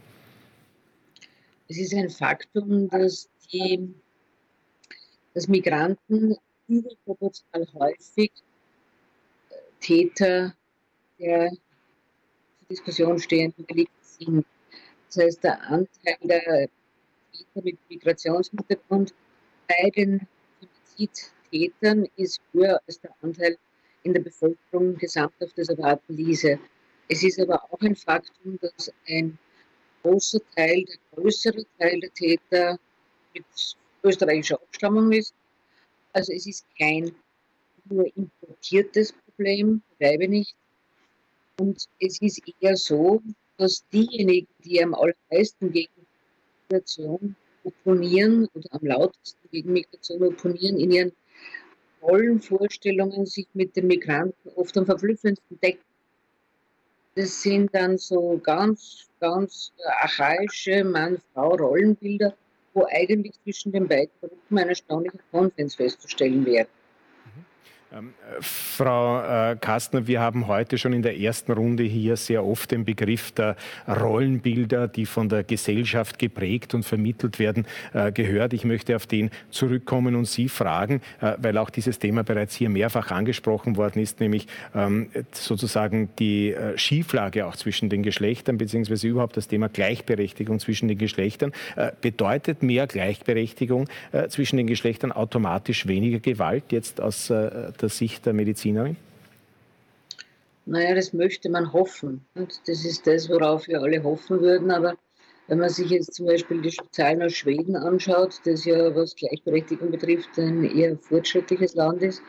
[1.68, 3.94] Es ist ein Faktum, dass, die,
[5.34, 6.36] dass Migranten
[6.68, 8.32] überproportional häufig
[9.50, 10.54] äh, Täter
[11.18, 14.46] der zur Diskussion stehenden Delikte sind.
[15.08, 16.68] Das heißt, der Anteil der
[17.54, 19.14] mit Migrationshintergrund
[19.68, 20.26] bei den
[20.96, 23.56] Femizidtätern ist höher als der Anteil
[24.02, 26.58] in der Bevölkerung gesamthaft des erwarten ließe.
[27.08, 29.38] Es ist aber auch ein Faktum, dass ein
[30.02, 32.78] großer Teil, der größere Teil der Täter
[33.34, 33.44] mit
[34.02, 35.34] österreichischer Abstammung ist.
[36.12, 37.14] Also es ist kein
[37.84, 40.54] nur importiertes Problem, bleibe nicht.
[41.58, 43.22] Und es ist eher so,
[43.56, 46.01] dass diejenigen, die am allermeisten gegen
[46.72, 51.12] Migration opponieren oder am lautesten gegen Migration opponieren, in ihren
[52.00, 55.84] Rollenvorstellungen sich mit den Migranten oft am verblüffendsten decken.
[57.14, 62.34] Das sind dann so ganz, ganz archaische Mann-Frau-Rollenbilder,
[62.72, 66.66] wo eigentlich zwischen den beiden Gruppen ein erstaunlicher Konsens festzustellen wäre.
[67.94, 72.70] Ähm, Frau äh, Kastner, wir haben heute schon in der ersten Runde hier sehr oft
[72.70, 78.54] den Begriff der Rollenbilder, die von der Gesellschaft geprägt und vermittelt werden, äh, gehört.
[78.54, 82.70] Ich möchte auf den zurückkommen und Sie fragen, äh, weil auch dieses Thema bereits hier
[82.70, 89.36] mehrfach angesprochen worden ist, nämlich ähm, sozusagen die Schieflage auch zwischen den Geschlechtern, beziehungsweise überhaupt
[89.36, 91.52] das Thema Gleichberechtigung zwischen den Geschlechtern.
[92.00, 93.88] Bedeutet mehr Gleichberechtigung
[94.28, 97.32] zwischen den Geschlechtern automatisch weniger Gewalt jetzt aus
[97.82, 98.96] der Sicht der Medizinerin?
[100.64, 102.24] Naja, das möchte man hoffen.
[102.34, 104.70] Und das ist das, worauf wir alle hoffen würden.
[104.70, 104.94] Aber
[105.48, 109.90] wenn man sich jetzt zum Beispiel die Zahlen aus Schweden anschaut, das ja was Gleichberechtigung
[109.90, 112.22] betrifft ein eher fortschrittliches Land ist,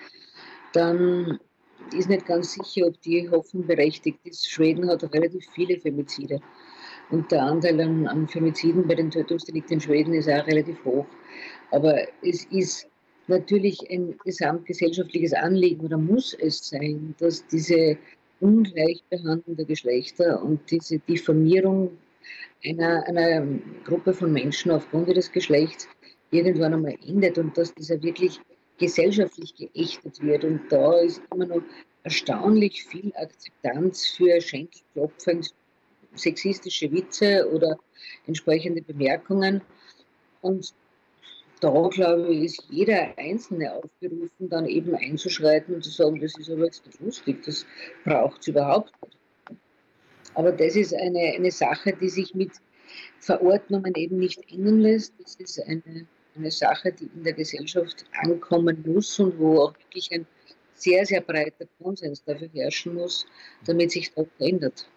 [0.73, 1.39] dann
[1.95, 4.49] ist nicht ganz sicher, ob die Hoffnung berechtigt ist.
[4.49, 6.41] Schweden hat relativ viele Femizide.
[7.11, 11.05] Und der Anteil an, an Femiziden bei den Tötungsdelikten in Schweden ist auch relativ hoch.
[11.69, 12.87] Aber es ist
[13.27, 17.97] natürlich ein gesamtgesellschaftliches Anliegen oder muss es sein, dass diese
[18.39, 21.91] Ungleichbehandlung der Geschlechter und diese Diffamierung
[22.65, 23.45] einer, einer
[23.85, 25.87] Gruppe von Menschen aufgrund ihres Geschlechts
[26.31, 28.39] irgendwann einmal endet und dass dieser wirklich
[28.77, 30.43] gesellschaftlich geächtet wird.
[30.43, 31.61] Und da ist immer noch
[32.03, 35.53] erstaunlich viel Akzeptanz für schenkelklopfend
[36.15, 37.77] sexistische Witze oder
[38.27, 39.61] entsprechende Bemerkungen.
[40.41, 40.73] Und
[41.63, 46.49] da, glaube ich, ist jeder Einzelne aufgerufen, dann eben einzuschreiten und zu sagen, das ist
[46.49, 47.65] aber jetzt nicht lustig, das
[48.03, 49.17] braucht es überhaupt nicht.
[50.35, 52.51] Aber das ist eine, eine Sache, die sich mit
[53.19, 55.13] Verordnungen eben nicht ändern lässt.
[55.19, 60.11] Das ist eine eine Sache, die in der Gesellschaft ankommen muss und wo auch wirklich
[60.11, 60.25] ein
[60.73, 63.25] sehr, sehr breiter Konsens dafür herrschen muss,
[63.65, 64.87] damit sich das ändert.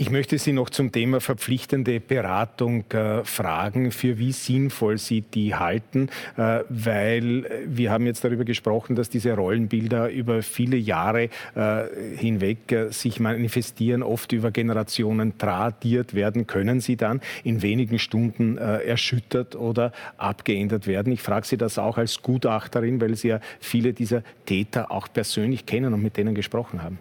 [0.00, 5.56] Ich möchte Sie noch zum Thema verpflichtende Beratung äh, fragen, für wie sinnvoll Sie die
[5.56, 11.84] halten, äh, weil wir haben jetzt darüber gesprochen, dass diese Rollenbilder über viele Jahre äh,
[12.16, 16.46] hinweg äh, sich manifestieren, oft über Generationen tradiert werden.
[16.46, 21.12] Können sie dann in wenigen Stunden äh, erschüttert oder abgeändert werden?
[21.12, 25.66] Ich frage Sie das auch als Gutachterin, weil Sie ja viele dieser Täter auch persönlich
[25.66, 27.00] kennen und mit denen gesprochen haben.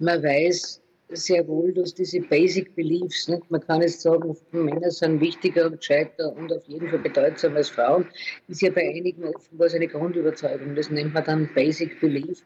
[0.00, 0.79] Man weiß,
[1.12, 3.50] sehr wohl, dass diese Basic Beliefs, nicht?
[3.50, 7.68] man kann jetzt sagen, Männer sind wichtiger und gescheiter und auf jeden Fall bedeutsamer als
[7.68, 8.06] Frauen,
[8.48, 10.74] ist ja bei einigen offenbar eine Grundüberzeugung.
[10.74, 12.42] Das nennt man dann Basic Belief.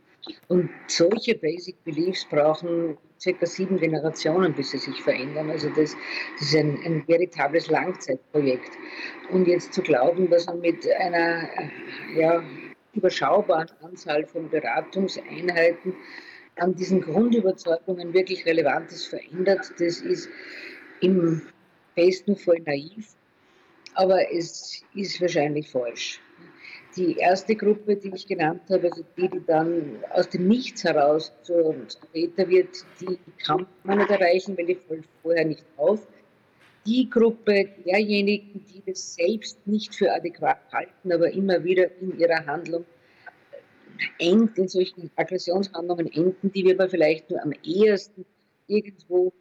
[0.49, 5.51] Und solche Basic Beliefs brauchen circa sieben Generationen, bis sie sich verändern.
[5.51, 5.95] Also das,
[6.39, 8.71] das ist ein, ein veritables Langzeitprojekt.
[9.31, 11.49] Und jetzt zu glauben, dass man mit einer
[12.17, 12.43] ja,
[12.95, 15.95] überschaubaren Anzahl von Beratungseinheiten
[16.57, 20.29] an diesen Grundüberzeugungen wirklich Relevantes verändert, das ist
[21.01, 21.43] im
[21.95, 23.15] besten Fall naiv,
[23.95, 26.21] aber es ist wahrscheinlich falsch.
[26.97, 31.33] Die erste Gruppe, die ich genannt habe, also die, die dann aus dem Nichts heraus
[31.43, 31.75] zur
[32.13, 36.07] Täter wird, die kann man nicht erreichen, weil die fällt vorher nicht auf.
[36.87, 42.47] Die Gruppe derjenigen, die das selbst nicht für adäquat halten, aber immer wieder in ihrer
[42.47, 42.85] Handlung
[44.19, 48.25] engt, in solchen Aggressionshandlungen enden, die wir aber vielleicht nur am ehesten
[48.67, 49.33] irgendwo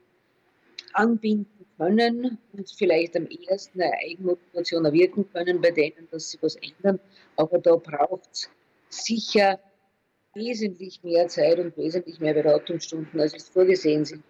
[0.94, 6.56] anbinden können und vielleicht am ehesten eine Eigenmotivation erwirken können, bei denen, dass sie was
[6.58, 7.00] ändern.
[7.36, 8.50] Aber da braucht es
[8.90, 9.60] sicher
[10.36, 14.24] wesentlich mehr Zeit und wesentlich mehr Beratungsstunden, als es vorgesehen sind.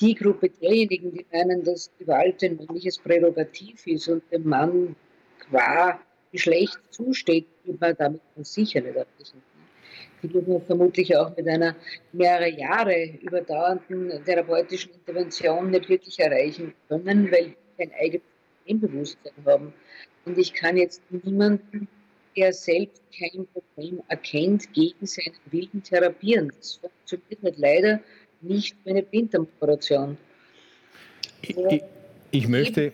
[0.00, 4.96] Die Gruppe derjenigen, die meinen, dass Gewalt ein männliches Prärogativ ist und dem Mann
[5.38, 6.00] qua
[6.32, 9.42] Geschlecht zusteht, wird man damit sicher nicht erreichen
[10.22, 11.74] die wir vermutlich auch mit einer
[12.12, 18.22] mehrere Jahre überdauernden therapeutischen Intervention nicht wirklich erreichen können, weil wir kein eigenes
[18.64, 19.72] Problembewusstsein haben.
[20.24, 21.88] Und ich kann jetzt niemanden,
[22.36, 26.52] der selbst kein Problem erkennt, gegen seinen Willen therapieren.
[26.58, 28.00] Das funktioniert nicht, leider
[28.40, 30.16] nicht für eine Blinddarmoperation.
[31.42, 31.82] Ich, ich,
[32.30, 32.92] ich möchte,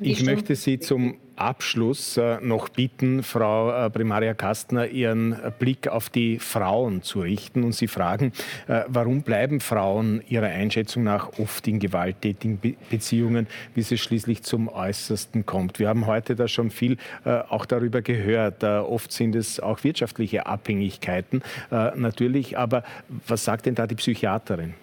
[0.00, 6.10] ich möchte Sie zum Abschluss äh, noch bitten, Frau äh, Primaria Kastner, Ihren Blick auf
[6.10, 8.32] die Frauen zu richten und Sie fragen,
[8.68, 12.58] äh, warum bleiben Frauen Ihrer Einschätzung nach oft in gewalttätigen
[12.90, 15.78] Beziehungen, bis es schließlich zum Äußersten kommt.
[15.78, 18.62] Wir haben heute da schon viel auch darüber gehört.
[18.64, 22.84] Oft sind es auch wirtschaftliche Abhängigkeiten natürlich, aber
[23.26, 24.74] was sagt denn da die Psychiaterin?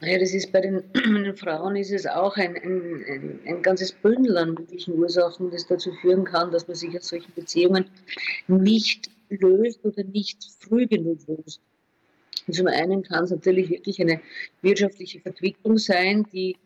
[0.00, 4.36] Naja, das ist bei den, den Frauen ist es auch ein, ein, ein, ganzes Bündel
[4.36, 7.86] an möglichen Ursachen, das dazu führen kann, dass man sich aus solchen Beziehungen
[8.46, 11.60] nicht löst oder nicht früh genug löst.
[12.50, 14.20] Zum einen kann es natürlich wirklich eine
[14.62, 16.56] wirtschaftliche Verquickung sein, die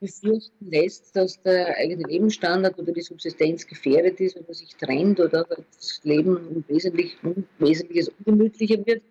[0.00, 5.20] befürchten lässt, dass der eigene Lebensstandard oder die Subsistenz gefährdet ist, wenn man sich trennt
[5.20, 7.16] oder das Leben wesentlich,
[7.58, 9.02] Wesentliches ungemütlicher wird.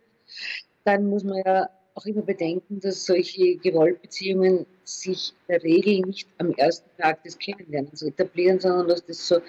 [0.83, 6.27] Dann muss man ja auch immer bedenken, dass solche Gewaltbeziehungen sich in der Regel nicht
[6.37, 9.39] am ersten Tag des Kennenlernens etablieren, sondern dass das so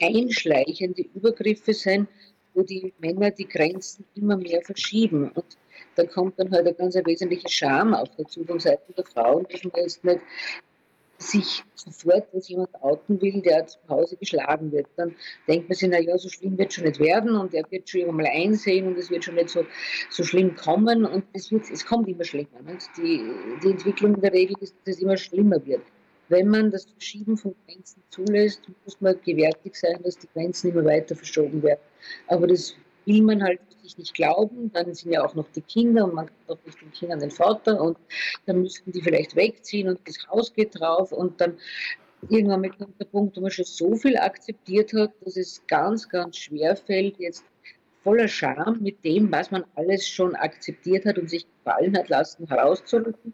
[0.00, 2.08] einschleichende Übergriffe sind,
[2.54, 5.30] wo die Männer die Grenzen immer mehr verschieben.
[5.32, 5.58] Und
[5.96, 9.64] da kommt dann halt eine ganz wesentliche Scham auch dazu von Seiten der Frauen, dass
[9.64, 10.20] man jetzt nicht
[11.18, 14.86] sich sofort als jemand outen will, der zu Hause geschlagen wird.
[14.96, 15.14] Dann
[15.48, 18.14] denkt man sich, naja, so schlimm wird es schon nicht werden und er wird schon
[18.14, 19.64] mal einsehen und es wird schon nicht so,
[20.10, 22.48] so schlimm kommen und es, wird, es kommt immer schlimmer.
[22.96, 23.30] Die,
[23.62, 25.82] die Entwicklung der Regel ist, dass es immer schlimmer wird.
[26.28, 30.84] Wenn man das Verschieben von Grenzen zulässt, muss man gewärtig sein, dass die Grenzen immer
[30.84, 31.80] weiter verschoben werden.
[32.26, 32.74] Aber das
[33.06, 36.26] will man halt sich nicht glauben, dann sind ja auch noch die Kinder und man
[36.26, 37.96] kann auch nicht den Kindern den Vater und
[38.44, 41.56] dann müssten die vielleicht wegziehen und das Haus geht drauf und dann
[42.28, 46.08] irgendwann mit kommt der Punkt, wo man schon so viel akzeptiert hat, dass es ganz,
[46.08, 47.44] ganz schwer fällt, jetzt
[48.02, 52.46] voller Scham mit dem, was man alles schon akzeptiert hat und sich gefallen hat lassen,
[52.46, 53.32] herauszurücken.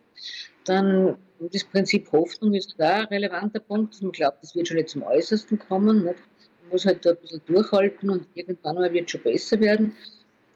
[0.64, 4.00] Dann das Prinzip Hoffnung ist da ein relevanter Punkt.
[4.00, 6.04] Man glaubt, das wird schon nicht zum Äußersten kommen.
[6.04, 6.18] Nicht?
[6.72, 9.94] Muss halt da ein bisschen durchhalten und irgendwann mal wird es schon besser werden.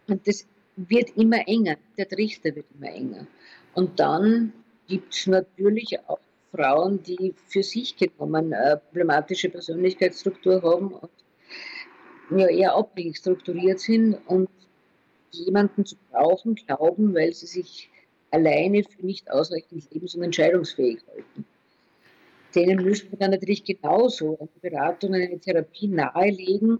[0.09, 0.47] Und das
[0.77, 3.27] wird immer enger, der Trichter wird immer enger.
[3.75, 4.53] Und dann
[4.89, 6.19] gibt es natürlich auch
[6.53, 11.11] Frauen, die für sich genommen eine problematische Persönlichkeitsstruktur haben und
[12.31, 14.49] ja, eher abhängig strukturiert sind und
[15.31, 17.91] jemanden zu brauchen glauben, weil sie sich
[18.31, 21.45] alleine für nicht ausreichend lebens- und entscheidungsfähig halten.
[22.55, 26.79] Denen müssen wir dann natürlich genauso eine Beratung, eine Therapie nahelegen,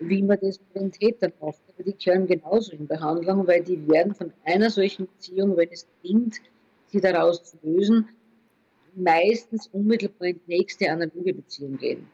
[0.00, 1.60] wie man das bei den Tätern macht.
[1.68, 5.86] Aber die gehören genauso in Behandlung, weil die werden von einer solchen Beziehung, wenn es
[6.02, 6.36] gelingt,
[6.86, 8.08] sie daraus zu lösen,
[8.94, 12.06] meistens unmittelbar in die nächste analoge Beziehung gehen.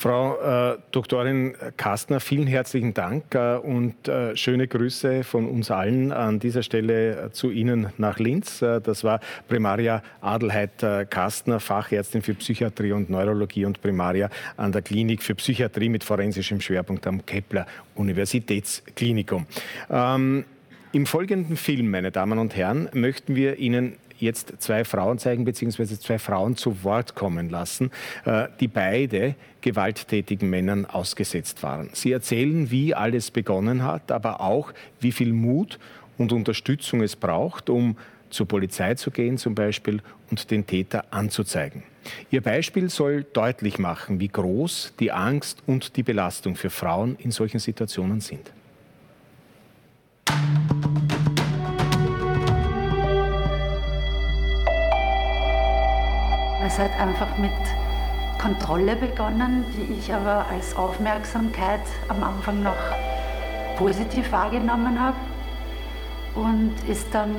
[0.00, 6.10] Frau äh, Doktorin Kastner, vielen herzlichen Dank äh, und äh, schöne Grüße von uns allen
[6.10, 8.62] an dieser Stelle äh, zu Ihnen nach Linz.
[8.62, 14.72] Äh, das war Primaria Adelheid äh, Kastner, Fachärztin für Psychiatrie und Neurologie und Primaria an
[14.72, 19.44] der Klinik für Psychiatrie mit forensischem Schwerpunkt am Kepler Universitätsklinikum.
[19.90, 20.46] Ähm,
[20.92, 25.98] Im folgenden Film, meine Damen und Herren, möchten wir Ihnen jetzt zwei Frauen zeigen, beziehungsweise
[25.98, 27.90] zwei Frauen zu Wort kommen lassen,
[28.24, 31.90] äh, die beide gewalttätigen Männern ausgesetzt waren.
[31.92, 35.78] Sie erzählen, wie alles begonnen hat, aber auch, wie viel Mut
[36.18, 37.96] und Unterstützung es braucht, um
[38.30, 40.00] zur Polizei zu gehen zum Beispiel
[40.30, 41.82] und den Täter anzuzeigen.
[42.30, 47.30] Ihr Beispiel soll deutlich machen, wie groß die Angst und die Belastung für Frauen in
[47.30, 48.52] solchen Situationen sind.
[56.72, 57.50] Es hat einfach mit
[58.40, 62.76] Kontrolle begonnen, die ich aber als Aufmerksamkeit am Anfang noch
[63.76, 65.16] positiv wahrgenommen habe
[66.36, 67.34] und ist dann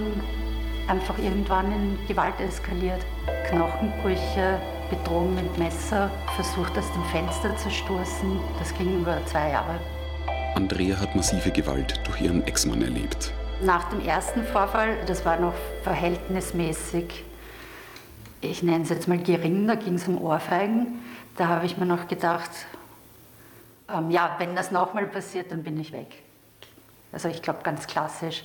[0.89, 2.99] einfach irgendwann in Gewalt eskaliert.
[3.47, 4.59] Knochenbrüche,
[4.89, 8.37] Bedrohung mit Messer, versucht aus dem Fenster zu stoßen.
[8.59, 9.79] Das ging über zwei Jahre.
[10.55, 13.31] Andrea hat massive Gewalt durch ihren Ex-Mann erlebt.
[13.63, 15.53] Nach dem ersten Vorfall, das war noch
[15.83, 17.23] verhältnismäßig
[18.41, 20.99] ich nenne es jetzt mal gering, da ging es um Ohrfeigen.
[21.37, 22.49] Da habe ich mir noch gedacht,
[23.87, 26.23] ähm, ja, wenn das nochmal passiert, dann bin ich weg.
[27.11, 28.43] Also ich glaube ganz klassisch.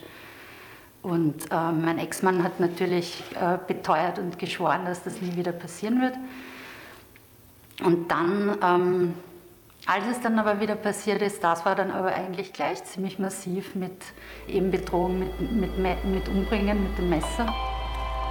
[1.03, 6.03] Und äh, mein Ex-Mann hat natürlich äh, beteuert und geschworen, dass das nie wieder passieren
[6.03, 6.15] wird.
[7.85, 9.15] Und dann, ähm,
[9.87, 13.75] als es dann aber wieder passiert ist, das war dann aber eigentlich gleich ziemlich massiv
[13.75, 13.93] mit
[14.49, 17.55] eben Bedrohung, mit, mit, mit Umbringen, mit dem Messer.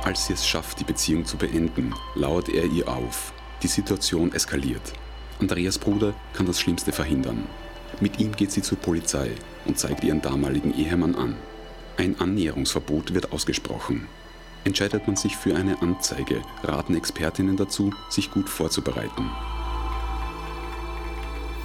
[0.05, 3.33] Als sie es schafft, die Beziehung zu beenden, lauert er ihr auf.
[3.63, 4.93] Die Situation eskaliert.
[5.39, 7.47] Andreas Bruder kann das Schlimmste verhindern.
[7.99, 9.31] Mit ihm geht sie zur Polizei
[9.65, 11.35] und zeigt ihren damaligen Ehemann an.
[11.97, 14.05] Ein Annäherungsverbot wird ausgesprochen.
[14.63, 19.31] Entscheidet man sich für eine Anzeige, raten Expertinnen dazu, sich gut vorzubereiten.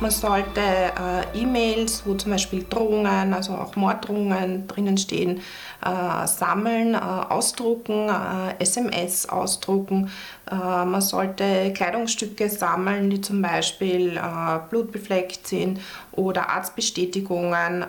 [0.01, 5.43] Man sollte äh, E-Mails, wo zum Beispiel Drohungen, also auch Morddrohungen drinnen stehen,
[5.85, 10.11] äh, sammeln, äh, ausdrucken, äh, SMS ausdrucken.
[10.51, 15.81] Äh, man sollte Kleidungsstücke sammeln, die zum Beispiel äh, blutbefleckt sind
[16.13, 17.85] oder Arztbestätigungen,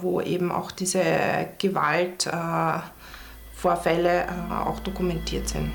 [0.00, 1.02] wo eben auch diese
[1.58, 4.26] Gewaltvorfälle
[4.64, 5.72] auch dokumentiert sind.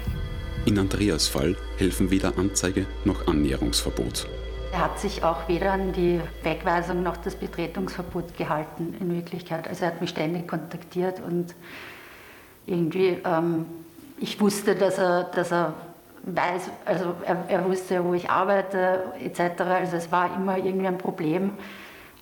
[0.66, 4.28] In Andreas Fall helfen weder Anzeige noch Annäherungsverbot.
[4.72, 9.68] Er hat sich auch weder an die Wegweisung noch das Betretungsverbot gehalten in Wirklichkeit.
[9.68, 11.56] Also er hat mich ständig kontaktiert und
[12.68, 13.66] irgendwie, ähm,
[14.20, 15.74] ich wusste, dass er, dass er
[16.24, 19.62] weiß, also er, er, wusste, wo ich arbeite etc.
[19.62, 21.52] Also es war immer irgendwie ein Problem,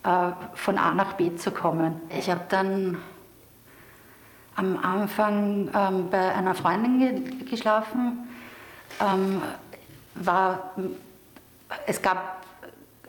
[0.04, 2.00] äh, von A nach B zu kommen.
[2.18, 2.98] Ich habe dann
[4.56, 8.28] am Anfang ähm, bei einer Freundin ge geschlafen,
[9.02, 9.42] ähm,
[10.16, 10.72] war
[11.86, 12.46] es gab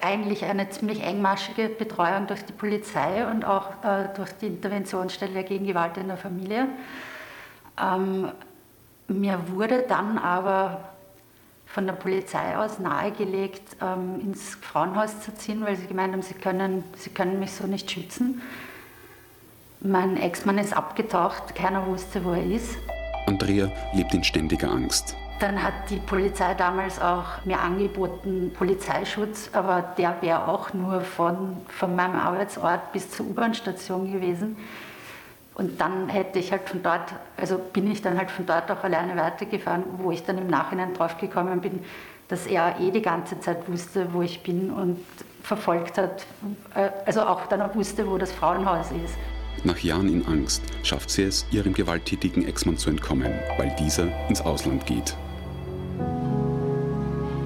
[0.01, 5.67] eigentlich eine ziemlich engmaschige Betreuung durch die Polizei und auch äh, durch die Interventionsstelle gegen
[5.67, 6.69] Gewalt in der Familie.
[7.81, 8.31] Ähm,
[9.09, 10.89] mir wurde dann aber
[11.67, 16.35] von der Polizei aus nahegelegt, ähm, ins Frauenhaus zu ziehen, weil sie gemeint haben, sie
[16.35, 18.43] können, sie können mich so nicht schützen.
[19.81, 22.77] Mein Ex-Mann ist abgetaucht, keiner wusste, wo er ist.
[23.27, 25.15] Andrea lebt in ständiger Angst.
[25.41, 31.59] Dann hat die Polizei damals auch mir angeboten Polizeischutz, aber der wäre auch nur von,
[31.69, 34.57] von meinem Arbeitsort bis zur U-Bahn-Station gewesen.
[35.55, 38.83] Und dann hätte ich halt von dort, also bin ich dann halt von dort auch
[38.83, 41.85] alleine weitergefahren, wo ich dann im Nachhinein draufgekommen bin,
[42.29, 45.05] dass er eh die ganze Zeit wusste, wo ich bin und
[45.43, 46.27] verfolgt hat,
[46.75, 49.15] äh, also auch dann auch wusste, wo das Frauenhaus ist.
[49.65, 54.41] Nach Jahren in Angst schafft sie es, ihrem gewalttätigen Ex-Mann zu entkommen, weil dieser ins
[54.41, 55.17] Ausland geht.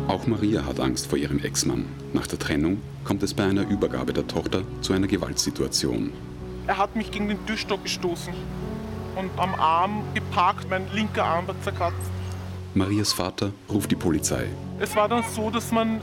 [0.08, 1.86] Auch Maria hat Angst vor ihrem Ex-Mann.
[2.12, 6.12] Nach der Trennung kommt es bei einer Übergabe der Tochter zu einer Gewaltsituation.
[6.66, 8.34] Er hat mich gegen den Türstock gestoßen
[9.16, 12.10] und am Arm geparkt, mein linker Arm war zerkratzt.
[12.74, 14.46] Marias Vater ruft die Polizei.
[14.80, 16.00] Es war dann so, dass man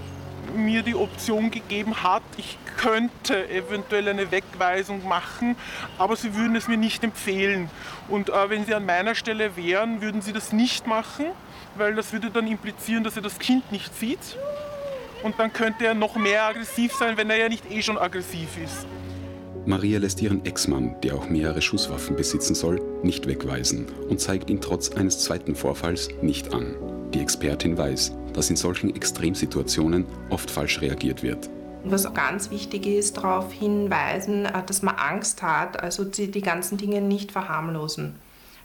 [0.56, 5.56] mir die Option gegeben hat, ich könnte eventuell eine Wegweisung machen,
[5.98, 7.70] aber sie würden es mir nicht empfehlen.
[8.08, 11.26] Und äh, wenn sie an meiner Stelle wären, würden sie das nicht machen
[11.80, 14.38] weil das würde dann implizieren, dass er das Kind nicht sieht.
[15.24, 18.50] Und dann könnte er noch mehr aggressiv sein, wenn er ja nicht eh schon aggressiv
[18.64, 18.86] ist.
[19.66, 24.62] Maria lässt ihren Ex-Mann, der auch mehrere Schusswaffen besitzen soll, nicht wegweisen und zeigt ihn
[24.62, 26.76] trotz eines zweiten Vorfalls nicht an.
[27.14, 31.50] Die Expertin weiß, dass in solchen Extremsituationen oft falsch reagiert wird.
[31.84, 36.78] Was ganz wichtig ist, darauf hinweisen, äh, dass man Angst hat, also die, die ganzen
[36.78, 38.16] Dinge nicht verharmlosen.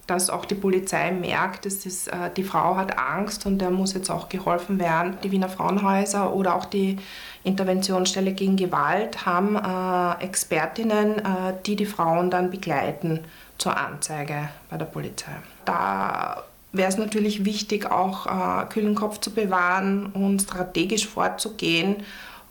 [0.06, 3.94] Dass auch die Polizei merkt, dass das, äh, die Frau hat Angst und der muss
[3.94, 5.16] jetzt auch geholfen werden.
[5.22, 6.98] Die Wiener Frauenhäuser oder auch die
[7.42, 13.20] Interventionsstelle gegen Gewalt haben äh, Expertinnen, äh, die die Frauen dann begleiten
[13.58, 15.32] zur Anzeige bei der Polizei.
[15.64, 21.96] Da wäre es natürlich wichtig, auch äh, kühlen Kopf zu bewahren und strategisch vorzugehen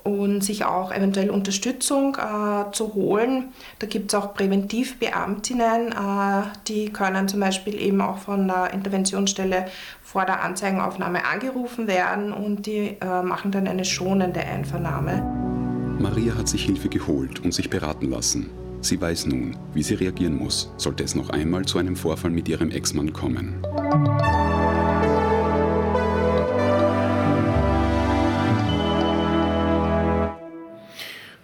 [0.04, 3.54] und sich auch eventuell Unterstützung äh, zu holen.
[3.80, 9.66] Da gibt es auch Präventivbeamtinnen, äh, die können zum Beispiel eben auch von der Interventionsstelle
[10.02, 15.24] vor der Anzeigenaufnahme angerufen werden und die äh, machen dann eine schonende Einvernahme.
[16.00, 18.50] Maria hat sich Hilfe geholt und sich beraten lassen.
[18.82, 22.50] Sie weiß nun, wie sie reagieren muss, sollte es noch einmal zu einem Vorfall mit
[22.50, 23.62] ihrem Ex-Mann kommen.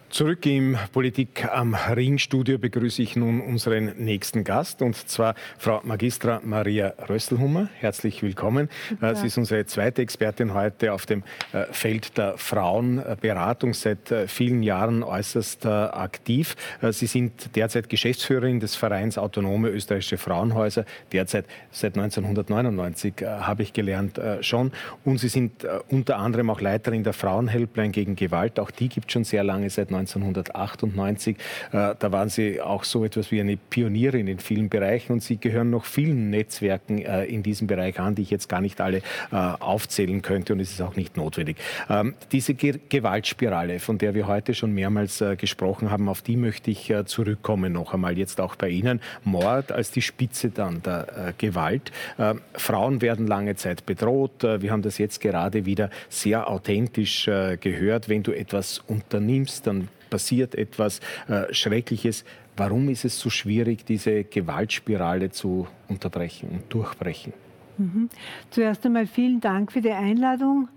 [0.09, 6.41] Zurück im Politik am Ringstudio begrüße ich nun unseren nächsten Gast und zwar Frau Magistra
[6.43, 7.69] Maria Rösselhummer.
[7.75, 8.69] Herzlich willkommen.
[9.03, 9.13] Ja.
[9.13, 11.21] Sie ist unsere zweite Expertin heute auf dem
[11.53, 16.55] äh, Feld der Frauenberatung, seit äh, vielen Jahren äußerst äh, aktiv.
[16.89, 24.19] Sie sind derzeit Geschäftsführerin des Vereins Autonome Österreichische Frauenhäuser, derzeit seit 1999 habe ich gelernt
[24.41, 24.71] schon.
[25.05, 28.59] Und Sie sind unter anderem auch Leiterin der Frauenhelpline gegen Gewalt.
[28.59, 31.37] Auch die gibt es schon sehr lange, seit 19 1998.
[31.71, 35.37] Äh, da waren Sie auch so etwas wie eine Pionierin in vielen Bereichen und Sie
[35.37, 38.97] gehören noch vielen Netzwerken äh, in diesem Bereich an, die ich jetzt gar nicht alle
[39.31, 41.57] äh, aufzählen könnte und es ist auch nicht notwendig.
[41.89, 46.93] Ähm, diese Gewaltspirale, von der wir heute schon mehrmals gesprochen haben, auf die möchte ich
[47.05, 49.01] zurückkommen noch einmal jetzt auch bei Ihnen.
[49.23, 51.91] Mord als die Spitze dann der Gewalt.
[52.17, 54.43] Ähm, Frauen werden lange Zeit bedroht.
[54.43, 58.09] Wir haben das jetzt gerade wieder sehr authentisch gehört.
[58.09, 62.25] Wenn du etwas unternimmst, dann passiert etwas äh, Schreckliches.
[62.57, 67.33] Warum ist es so schwierig, diese Gewaltspirale zu unterbrechen und durchbrechen?
[67.77, 68.09] Mhm.
[68.49, 70.67] Zuerst einmal vielen Dank für die Einladung.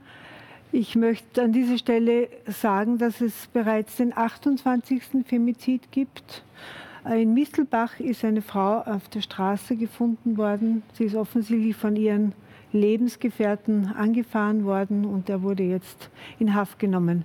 [0.70, 5.03] Ich möchte an dieser Stelle sagen, dass es bereits den 28.
[5.26, 6.45] Femizid gibt.
[7.05, 10.83] In Mistelbach ist eine Frau auf der Straße gefunden worden.
[10.95, 12.33] Sie ist offensichtlich von ihren
[12.72, 17.24] Lebensgefährten angefahren worden und er wurde jetzt in Haft genommen.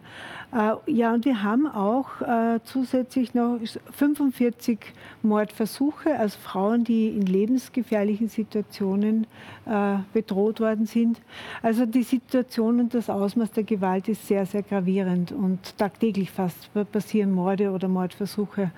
[0.54, 3.60] Äh, ja, und wir haben auch äh, zusätzlich noch
[3.92, 4.80] 45
[5.22, 9.28] Mordversuche, also Frauen, die in lebensgefährlichen Situationen
[9.66, 11.20] äh, bedroht worden sind.
[11.62, 16.70] Also die Situation und das Ausmaß der Gewalt ist sehr, sehr gravierend und tagtäglich fast
[16.94, 18.72] passieren Morde oder Mordversuche.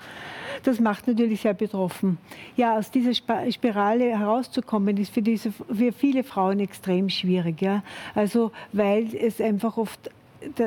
[0.64, 2.18] Das macht natürlich sehr betroffen.
[2.56, 7.62] Ja, aus dieser Spirale herauszukommen, ist für, diese, für viele Frauen extrem schwierig.
[7.62, 7.84] Ja?
[8.16, 10.10] Also weil es einfach oft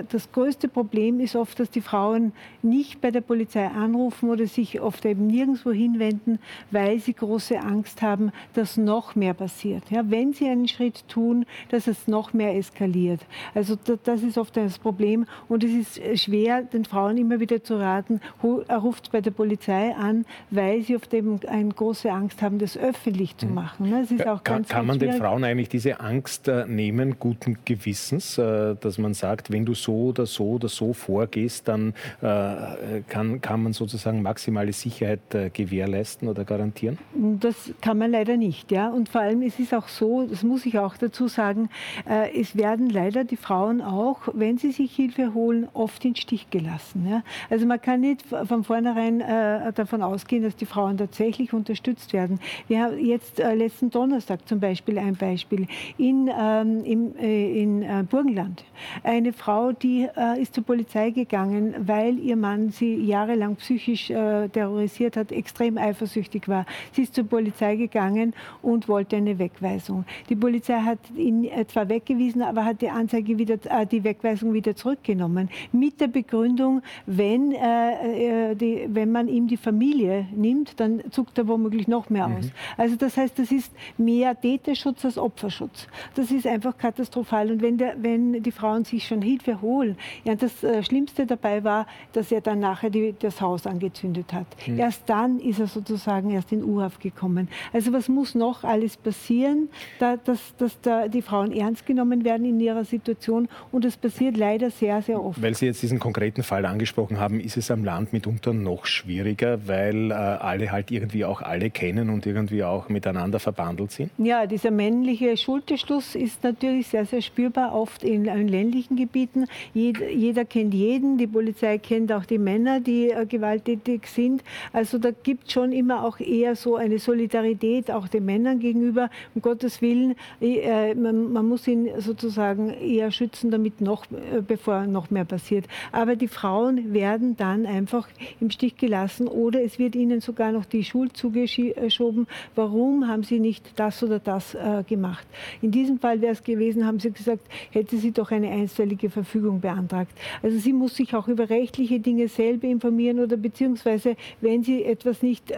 [0.10, 4.82] das größte Problem ist oft, dass die Frauen nicht bei der Polizei anrufen oder sich
[4.82, 6.40] oft eben nirgendwo hinwenden,
[6.72, 9.84] weil sie große Angst haben, dass noch mehr passiert.
[9.90, 13.22] Ja, wenn sie einen Schritt tun, dass es noch mehr eskaliert.
[13.54, 17.80] Also das ist oft das Problem und es ist schwer, den Frauen immer wieder zu
[17.80, 22.78] raten, ruft bei der Polizei an, weil sie oft eben eine große Angst haben, das
[22.78, 23.54] öffentlich zu mhm.
[23.54, 23.92] machen.
[23.92, 27.58] Das ist auch kann, ganz, kann man den Frauen eigentlich diese Angst äh, nehmen, guten
[27.66, 31.94] Gewissens, äh, dass man sagt, wenn wenn du so oder so oder so vorgehst, dann
[32.22, 36.98] äh, kann, kann man sozusagen maximale Sicherheit äh, gewährleisten oder garantieren?
[37.40, 38.74] Das kann man leider nicht.
[38.74, 38.90] Ja?
[38.90, 41.70] Und vor allem es ist auch so, das muss ich auch dazu sagen,
[42.10, 46.50] äh, es werden leider die Frauen auch, wenn sie sich Hilfe holen, oft in Stich
[46.50, 47.08] gelassen.
[47.10, 47.24] Ja?
[47.50, 52.42] Also man kann nicht von vornherein äh, davon ausgehen, dass die Frauen tatsächlich unterstützt werden.
[52.68, 58.08] Wir haben jetzt äh, letzten Donnerstag zum Beispiel ein Beispiel in, ähm, im, äh, in
[58.10, 58.66] Burgenland.
[59.04, 64.10] Eine Frau Frau, die äh, ist zur Polizei gegangen, weil ihr Mann sie jahrelang psychisch
[64.10, 66.66] äh, terrorisiert hat, extrem eifersüchtig war.
[66.94, 68.34] Sie ist zur Polizei gegangen
[68.64, 70.06] und wollte eine Wegweisung.
[70.30, 74.54] Die Polizei hat ihn äh, zwar weggewiesen, aber hat die Anzeige wieder, äh, die Wegweisung
[74.54, 75.50] wieder zurückgenommen.
[75.72, 81.38] Mit der Begründung, wenn, äh, äh, die, wenn man ihm die Familie nimmt, dann zuckt
[81.38, 82.46] er womöglich noch mehr aus.
[82.46, 82.52] Mhm.
[82.76, 85.88] Also das heißt, das ist mehr Täterschutz als Opferschutz.
[86.16, 87.52] Das ist einfach katastrophal.
[87.52, 89.98] Und wenn, der, wenn die Frauen sich schon Hilfe Hilfe holen.
[90.24, 94.48] Ja, das äh, Schlimmste dabei war, dass er dann nachher die, das Haus angezündet hat.
[94.66, 94.80] Mhm.
[94.80, 97.48] Erst dann ist er sozusagen erst in U-Haft gekommen.
[97.72, 99.70] Also was muss noch alles passieren,
[100.00, 104.38] da, dass, dass da die Frauen ernst genommen werden in ihrer Situation und das passiert
[104.38, 105.42] leider sehr, sehr oft.
[105.42, 109.68] Weil Sie jetzt diesen konkreten Fall angesprochen haben, ist es am Land mitunter noch schwieriger,
[109.68, 114.12] weil äh, alle halt irgendwie auch alle kennen und irgendwie auch miteinander verbandelt sind?
[114.18, 119.33] Ja, dieser männliche Schulterschluss ist natürlich sehr, sehr spürbar, oft in, in ländlichen Gebieten.
[119.74, 124.44] Jeder, jeder, kennt jeden, die Polizei kennt auch die Männer, die äh, gewalttätig sind.
[124.72, 129.10] Also da gibt es schon immer auch eher so eine Solidarität auch den Männern gegenüber.
[129.36, 134.86] Um Gottes Willen, äh, man, man, muss ihn sozusagen eher schützen, damit noch, äh, bevor
[134.86, 135.66] noch mehr passiert.
[135.92, 138.08] Aber die Frauen werden dann einfach
[138.40, 142.28] im Stich gelassen oder es wird ihnen sogar noch die Schuld zugeschoben.
[142.56, 145.26] Warum haben sie nicht das oder das äh, gemacht?
[145.62, 149.23] In diesem Fall wäre es gewesen, haben sie gesagt, hätte sie doch eine einstweilige Verfügung
[149.60, 150.12] beantragt.
[150.42, 155.22] Also sie muss sich auch über rechtliche Dinge selber informieren oder beziehungsweise, wenn sie etwas
[155.22, 155.58] nicht äh,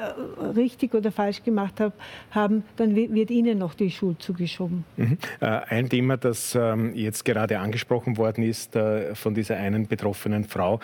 [0.56, 1.94] richtig oder falsch gemacht hab,
[2.32, 4.84] haben, dann wird ihnen noch die Schuld zugeschoben.
[4.98, 5.18] Mhm.
[5.40, 10.44] Äh, ein Thema, das ähm, jetzt gerade angesprochen worden ist äh, von dieser einen betroffenen
[10.44, 10.80] Frau,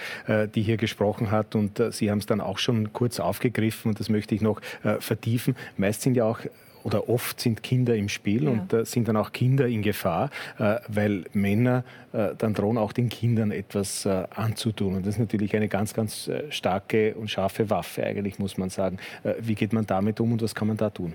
[0.55, 4.09] die hier gesprochen hat und Sie haben es dann auch schon kurz aufgegriffen und das
[4.09, 4.61] möchte ich noch
[4.99, 5.55] vertiefen.
[5.77, 6.39] Meist sind ja auch
[6.83, 8.49] oder oft sind Kinder im Spiel ja.
[8.51, 12.93] und äh, sind dann auch Kinder in Gefahr, äh, weil Männer äh, dann drohen auch
[12.93, 14.95] den Kindern etwas äh, anzutun.
[14.95, 18.69] Und das ist natürlich eine ganz, ganz äh, starke und scharfe Waffe eigentlich, muss man
[18.69, 18.97] sagen.
[19.23, 21.13] Äh, wie geht man damit um und was kann man da tun?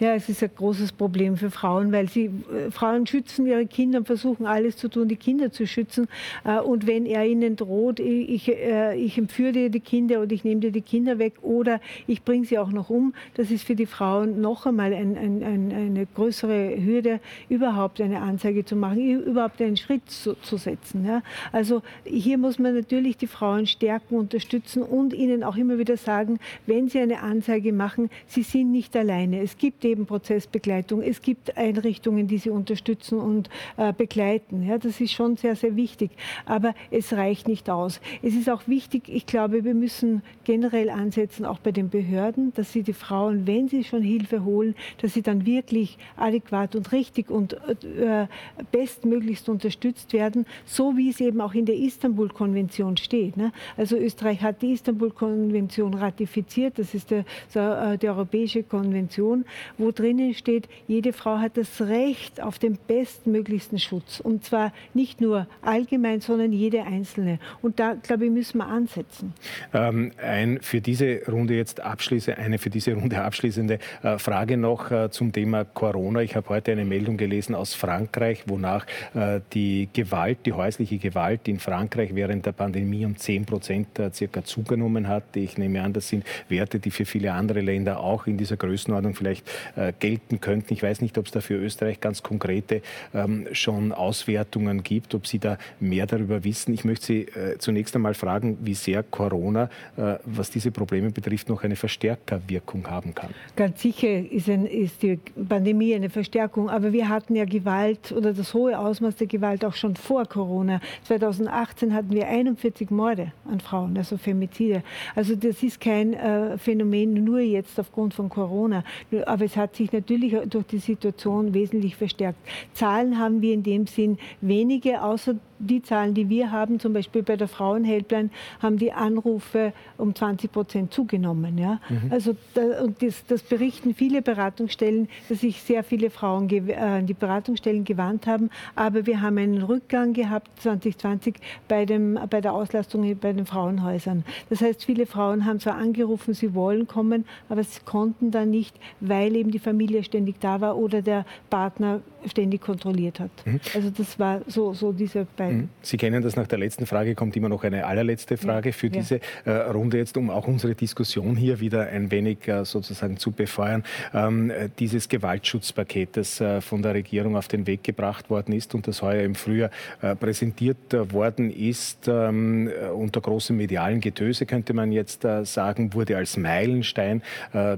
[0.00, 3.98] Ja, es ist ein großes Problem für Frauen, weil sie äh, Frauen schützen ihre Kinder
[3.98, 6.08] und versuchen alles zu tun, die Kinder zu schützen.
[6.44, 10.44] Äh, und wenn er ihnen droht, ich, äh, ich empführe dir die Kinder oder ich
[10.44, 13.74] nehme dir die Kinder weg oder ich bringe sie auch noch um, das ist für
[13.74, 19.22] die Frauen noch einmal ein, ein, ein, eine größere Hürde, überhaupt eine Anzeige zu machen,
[19.22, 21.04] überhaupt einen Schritt zu, zu setzen.
[21.06, 21.22] Ja.
[21.52, 26.38] Also hier muss man natürlich die Frauen stärken, unterstützen und ihnen auch immer wieder sagen,
[26.66, 29.40] wenn sie eine Anzeige machen, sie sind nicht alleine.
[29.42, 34.66] Es gibt gibt eben Prozessbegleitung, es gibt Einrichtungen, die sie unterstützen und äh, begleiten.
[34.66, 36.10] Ja, das ist schon sehr, sehr wichtig.
[36.46, 38.00] Aber es reicht nicht aus.
[38.22, 42.72] Es ist auch wichtig, ich glaube, wir müssen generell ansetzen, auch bei den Behörden, dass
[42.72, 47.30] sie die Frauen, wenn sie schon Hilfe holen, dass sie dann wirklich adäquat und richtig
[47.30, 48.26] und äh,
[48.72, 53.36] bestmöglichst unterstützt werden, so wie es eben auch in der Istanbul-Konvention steht.
[53.36, 53.52] Ne?
[53.76, 59.44] Also Österreich hat die Istanbul-Konvention ratifiziert, das ist der, äh, die Europäische Konvention
[59.76, 64.20] wo drinnen steht, jede Frau hat das Recht auf den bestmöglichsten Schutz.
[64.20, 67.38] Und zwar nicht nur allgemein, sondern jede Einzelne.
[67.62, 69.32] Und da, glaube ich, müssen wir ansetzen.
[69.72, 74.90] Ähm, ein für diese Runde jetzt abschließe, eine für diese Runde abschließende äh, Frage noch
[74.90, 76.20] äh, zum Thema Corona.
[76.20, 81.48] Ich habe heute eine Meldung gelesen aus Frankreich, wonach äh, die Gewalt, die häusliche Gewalt
[81.48, 85.36] in Frankreich während der Pandemie um 10 Prozent äh, circa zugenommen hat.
[85.36, 89.14] Ich nehme an, das sind Werte, die für viele andere Länder auch in dieser Größenordnung
[89.14, 89.37] vielleicht
[89.76, 90.72] äh, gelten könnten.
[90.72, 92.82] Ich weiß nicht, ob es da für Österreich ganz konkrete
[93.14, 96.72] ähm, schon Auswertungen gibt, ob Sie da mehr darüber wissen.
[96.74, 101.48] Ich möchte Sie äh, zunächst einmal fragen, wie sehr Corona, äh, was diese Probleme betrifft,
[101.48, 103.30] noch eine Verstärkerwirkung haben kann.
[103.56, 105.18] Ganz sicher ist, ein, ist die
[105.48, 109.74] Pandemie eine Verstärkung, aber wir hatten ja Gewalt oder das hohe Ausmaß der Gewalt auch
[109.74, 110.80] schon vor Corona.
[111.04, 114.82] 2018 hatten wir 41 Morde an Frauen, also Femizide.
[115.14, 118.84] Also das ist kein äh, Phänomen nur jetzt aufgrund von Corona.
[119.28, 122.38] Aber es hat sich natürlich durch die Situation wesentlich verstärkt.
[122.72, 127.22] Zahlen haben wir in dem Sinn wenige, außer die Zahlen, die wir haben, zum Beispiel
[127.22, 128.30] bei der Frauenhelpline,
[128.60, 131.58] haben die Anrufe um 20 Prozent zugenommen.
[131.58, 131.80] Ja?
[131.88, 132.10] Mhm.
[132.10, 137.06] Also da, und das, das, berichten viele Beratungsstellen, dass sich sehr viele Frauen äh, an
[137.06, 138.50] die Beratungsstellen gewandt haben.
[138.74, 141.36] Aber wir haben einen Rückgang gehabt 2020
[141.66, 144.24] bei, dem, bei der Auslastung bei den Frauenhäusern.
[144.50, 148.76] Das heißt, viele Frauen haben zwar angerufen, sie wollen kommen, aber sie konnten dann nicht,
[149.00, 153.30] weil eben die Familie ständig da war oder der Partner ständig kontrolliert hat.
[153.44, 153.60] Mhm.
[153.74, 155.58] Also das war so, so diese beiden.
[155.58, 155.68] Mhm.
[155.82, 159.20] Sie kennen das, nach der letzten Frage kommt immer noch eine allerletzte Frage für diese
[159.44, 163.84] äh, Runde jetzt, um auch unsere Diskussion hier wieder ein wenig äh, sozusagen zu befeuern.
[164.12, 168.86] Ähm, dieses Gewaltschutzpaket, das äh, von der Regierung auf den Weg gebracht worden ist und
[168.86, 169.70] das heuer im Frühjahr
[170.02, 175.94] äh, präsentiert äh, worden ist, ähm, unter großem medialen Getöse könnte man jetzt äh, sagen,
[175.94, 177.22] wurde als Meilenstein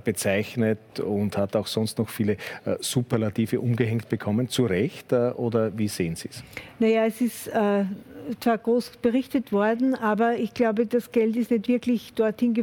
[0.05, 2.37] bezeichnet und hat auch sonst noch viele
[2.81, 4.30] Superlative umgehängt bekommen.
[4.49, 6.43] Zu Recht oder wie sehen Sie es?
[6.79, 7.85] Naja, es ist äh,
[8.39, 12.55] zwar groß berichtet worden, aber ich glaube, das Geld ist nicht wirklich dorthin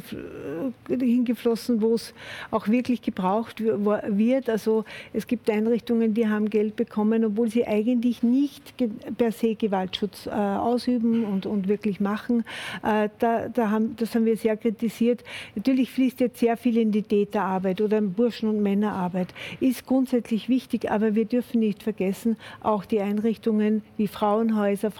[0.87, 2.13] hingeflossen, wo es
[2.51, 4.49] auch wirklich gebraucht wird.
[4.49, 8.73] Also es gibt Einrichtungen, die haben Geld bekommen, obwohl sie eigentlich nicht
[9.17, 12.43] per se Gewaltschutz äh, ausüben und, und wirklich machen.
[12.83, 15.23] Äh, da, da haben, das haben wir sehr kritisiert.
[15.55, 19.33] Natürlich fließt jetzt sehr viel in die Täterarbeit oder in Burschen- und Männerarbeit.
[19.59, 24.91] Ist grundsätzlich wichtig, aber wir dürfen nicht vergessen, auch die Einrichtungen wie Frauenhäuser,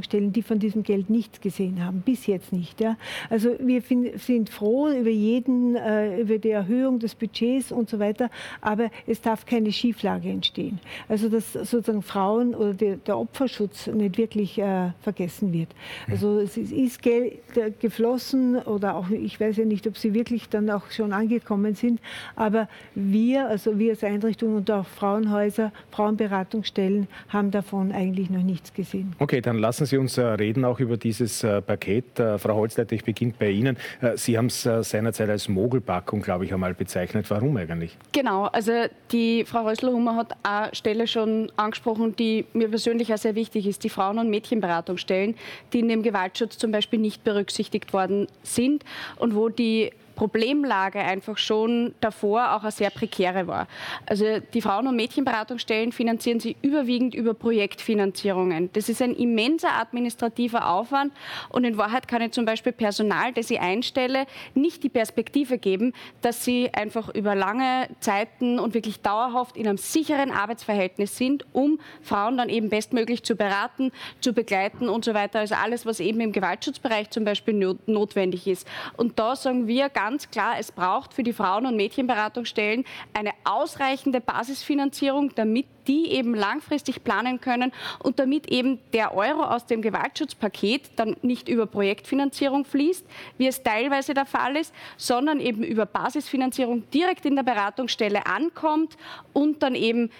[0.00, 2.80] Frauenberatungsstellen, die von diesem Geld nichts gesehen haben, bis jetzt nicht.
[2.80, 2.96] Ja.
[3.28, 3.82] Also wir
[4.16, 8.30] sind froh über jeden, äh, über die Erhöhung des Budgets und so weiter,
[8.60, 10.78] aber es darf keine Schieflage entstehen.
[11.08, 15.68] Also dass sozusagen Frauen oder der, der Opferschutz nicht wirklich äh, vergessen wird.
[16.08, 20.48] Also es ist Geld äh, geflossen oder auch, ich weiß ja nicht, ob sie wirklich
[20.48, 22.00] dann auch schon angekommen sind,
[22.36, 28.72] aber wir, also wir als Einrichtung und auch Frauenhäuser, Frauenberatungsstellen haben davon eigentlich noch nichts
[28.72, 29.14] gesehen.
[29.18, 32.04] Okay, dann lassen Sie uns äh, reden auch über dieses äh, Paket.
[32.16, 33.76] Frau Holzleiter, ich beginne bei Ihnen.
[34.14, 37.26] Sie haben es seinerzeit als Mogelpackung, glaube ich, einmal bezeichnet.
[37.30, 37.96] Warum eigentlich?
[38.12, 38.72] Genau, also
[39.12, 43.84] die Frau Rösler-Hummer hat eine Stelle schon angesprochen, die mir persönlich auch sehr wichtig ist,
[43.84, 45.34] die Frauen- und Mädchenberatungsstellen,
[45.72, 48.84] die in dem Gewaltschutz zum Beispiel nicht berücksichtigt worden sind
[49.16, 53.66] und wo die Problemlage einfach schon davor auch eine sehr prekäre war.
[54.04, 58.68] Also die Frauen- und Mädchenberatungsstellen finanzieren sie überwiegend über Projektfinanzierungen.
[58.74, 61.14] Das ist ein immenser administrativer Aufwand
[61.48, 65.94] und in Wahrheit kann ich zum Beispiel Personal, das ich einstelle, nicht die Perspektive geben,
[66.20, 71.80] dass sie einfach über lange Zeiten und wirklich dauerhaft in einem sicheren Arbeitsverhältnis sind, um
[72.02, 73.90] Frauen dann eben bestmöglich zu beraten,
[74.20, 75.38] zu begleiten und so weiter.
[75.38, 77.54] Also alles, was eben im Gewaltschutzbereich zum Beispiel
[77.86, 78.68] notwendig ist.
[78.98, 82.84] Und da sagen wir ganz ganz klar, es braucht für die Frauen- und Mädchenberatungsstellen
[83.14, 89.66] eine ausreichende Basisfinanzierung, damit die eben langfristig planen können und damit eben der Euro aus
[89.66, 93.06] dem Gewaltschutzpaket dann nicht über Projektfinanzierung fließt,
[93.38, 98.96] wie es teilweise der Fall ist, sondern eben über Basisfinanzierung direkt in der Beratungsstelle ankommt
[99.32, 100.10] und dann eben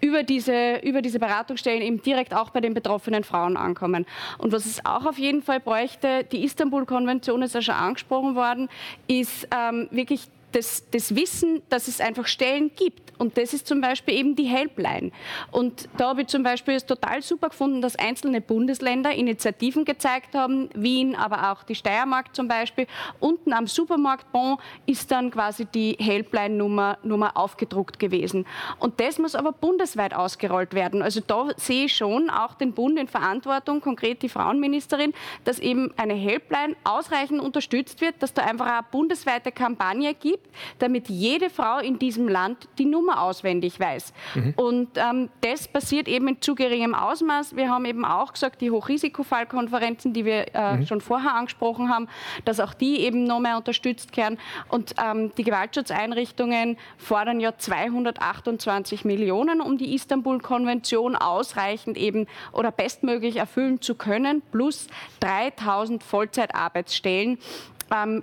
[0.00, 4.06] über diese, über diese Beratungsstellen eben direkt auch bei den betroffenen Frauen ankommen.
[4.38, 8.68] Und was es auch auf jeden Fall bräuchte, die Istanbul-Konvention ist ja schon angesprochen worden,
[9.06, 13.06] ist ähm, wirklich das, das Wissen, dass es einfach Stellen gibt.
[13.18, 15.10] Und das ist zum Beispiel eben die Helpline.
[15.50, 20.34] Und da habe ich zum Beispiel es total super gefunden, dass einzelne Bundesländer Initiativen gezeigt
[20.34, 22.86] haben, Wien, aber auch die Steiermark zum Beispiel.
[23.18, 28.46] Unten am Supermarktbon ist dann quasi die Helpline-Nummer Nummer aufgedruckt gewesen.
[28.78, 31.02] Und das muss aber bundesweit ausgerollt werden.
[31.02, 35.92] Also da sehe ich schon auch den Bund in Verantwortung, konkret die Frauenministerin, dass eben
[35.96, 41.50] eine Helpline ausreichend unterstützt wird, dass da einfach eine bundesweite Kampagne gibt, gibt, damit jede
[41.50, 44.12] Frau in diesem Land die Nummer auswendig weiß.
[44.34, 44.54] Mhm.
[44.56, 47.56] Und ähm, das passiert eben in zu geringem Ausmaß.
[47.56, 50.86] Wir haben eben auch gesagt, die Hochrisikofallkonferenzen, die wir äh, mhm.
[50.86, 52.08] schon vorher angesprochen haben,
[52.44, 54.38] dass auch die eben noch mehr unterstützt werden.
[54.68, 63.36] Und ähm, die Gewaltschutzeinrichtungen fordern ja 228 Millionen, um die Istanbul-Konvention ausreichend eben oder bestmöglich
[63.36, 64.88] erfüllen zu können, plus
[65.20, 67.38] 3000 Vollzeitarbeitsstellen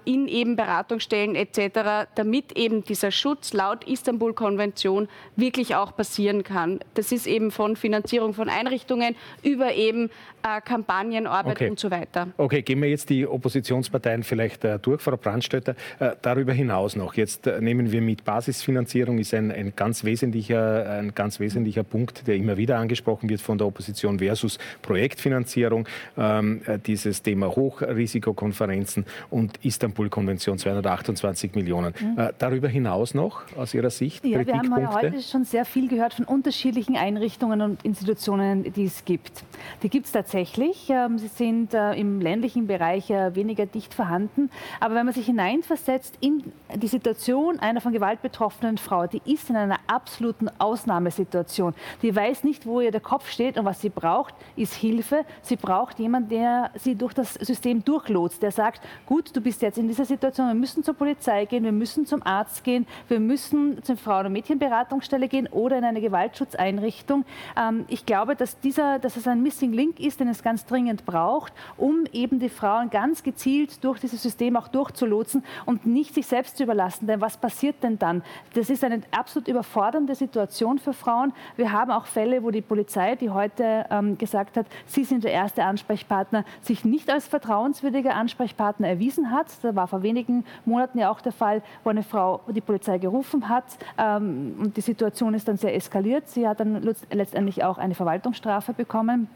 [0.06, 6.80] in eben Beratungsstellen etc., damit eben dieser Schutz laut Istanbul-Konvention wirklich auch passieren kann.
[6.96, 10.10] Das ist eben von Finanzierung von Einrichtungen über eben
[10.44, 11.70] äh, Kampagnenarbeit okay.
[11.70, 12.28] und so weiter.
[12.38, 15.76] Okay, gehen wir jetzt die Oppositionsparteien vielleicht äh, durch, Frau Brandstötter.
[16.00, 20.90] Äh, darüber hinaus noch, jetzt äh, nehmen wir mit Basisfinanzierung, ist ein, ein, ganz wesentlicher,
[20.90, 25.88] ein ganz wesentlicher Punkt, der immer wieder angesprochen wird von der Opposition versus Projektfinanzierung,
[26.18, 31.94] ähm, äh, dieses Thema Hochrisikokonferenzen und Istanbul-Konvention 228 Millionen.
[32.00, 32.20] Mhm.
[32.20, 34.26] Äh, darüber hinaus noch aus Ihrer Sicht?
[34.26, 39.06] Ja, wir haben heute schon sehr viel gehört von unterschiedlichen Einrichtungen und Institutionen, die es
[39.06, 39.44] gibt.
[39.82, 40.33] Die gibt es tatsächlich.
[40.34, 44.50] Ähm, sie sind äh, im ländlichen Bereich äh, weniger dicht vorhanden.
[44.80, 49.50] Aber wenn man sich hineinversetzt in die Situation einer von Gewalt betroffenen Frau, die ist
[49.50, 51.76] in einer absoluten Ausnahmesituation.
[52.02, 55.26] Die weiß nicht, wo ihr der Kopf steht und was sie braucht, ist Hilfe.
[55.42, 59.78] Sie braucht jemanden, der sie durch das System durchlotst, der sagt, gut, du bist jetzt
[59.78, 63.84] in dieser Situation, wir müssen zur Polizei gehen, wir müssen zum Arzt gehen, wir müssen
[63.84, 67.26] zur Frauen- und Mädchenberatungsstelle gehen oder in eine Gewaltschutzeinrichtung.
[67.56, 71.06] Ähm, ich glaube, dass, dieser, dass es ein Missing Link ist, den es ganz dringend
[71.06, 76.26] braucht, um eben die Frauen ganz gezielt durch dieses System auch durchzulotsen und nicht sich
[76.28, 77.08] selbst zu überlassen.
[77.08, 78.24] Denn was passiert denn dann?
[78.54, 81.34] Das ist eine absolut überfordernde Situation für Frauen.
[81.58, 85.34] Wir haben auch Fälle, wo die Polizei, die heute ähm, gesagt hat, sie sind der
[85.34, 89.48] erste Ansprechpartner, sich nicht als vertrauenswürdiger Ansprechpartner erwiesen hat.
[89.62, 93.50] Das war vor wenigen Monaten ja auch der Fall, wo eine Frau die Polizei gerufen
[93.50, 93.66] hat
[93.98, 96.30] ähm, und die Situation ist dann sehr eskaliert.
[96.30, 99.28] Sie hat dann letztendlich auch eine Verwaltungsstrafe bekommen.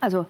[0.00, 0.26] Also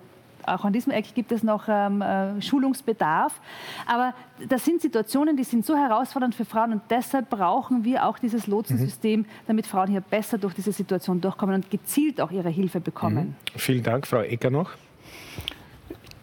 [0.47, 3.41] auch an diesem Eck gibt es noch ähm, äh, Schulungsbedarf.
[3.87, 4.15] Aber
[4.49, 8.47] das sind Situationen, die sind so herausfordernd für Frauen und deshalb brauchen wir auch dieses
[8.47, 9.27] Lotsensystem, mhm.
[9.47, 13.37] damit Frauen hier besser durch diese Situation durchkommen und gezielt auch ihre Hilfe bekommen.
[13.55, 13.59] Mhm.
[13.59, 14.71] Vielen Dank, Frau Ecker noch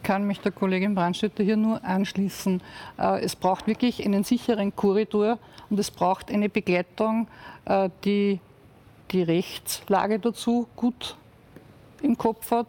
[0.03, 2.61] kann mich der Kollegin Brandstätter hier nur anschließen.
[2.97, 5.37] Äh, es braucht wirklich einen sicheren Korridor
[5.69, 7.27] und es braucht eine Begleitung,
[7.65, 8.39] äh, die
[9.11, 11.17] die Rechtslage dazu gut
[12.01, 12.67] im Kopf hat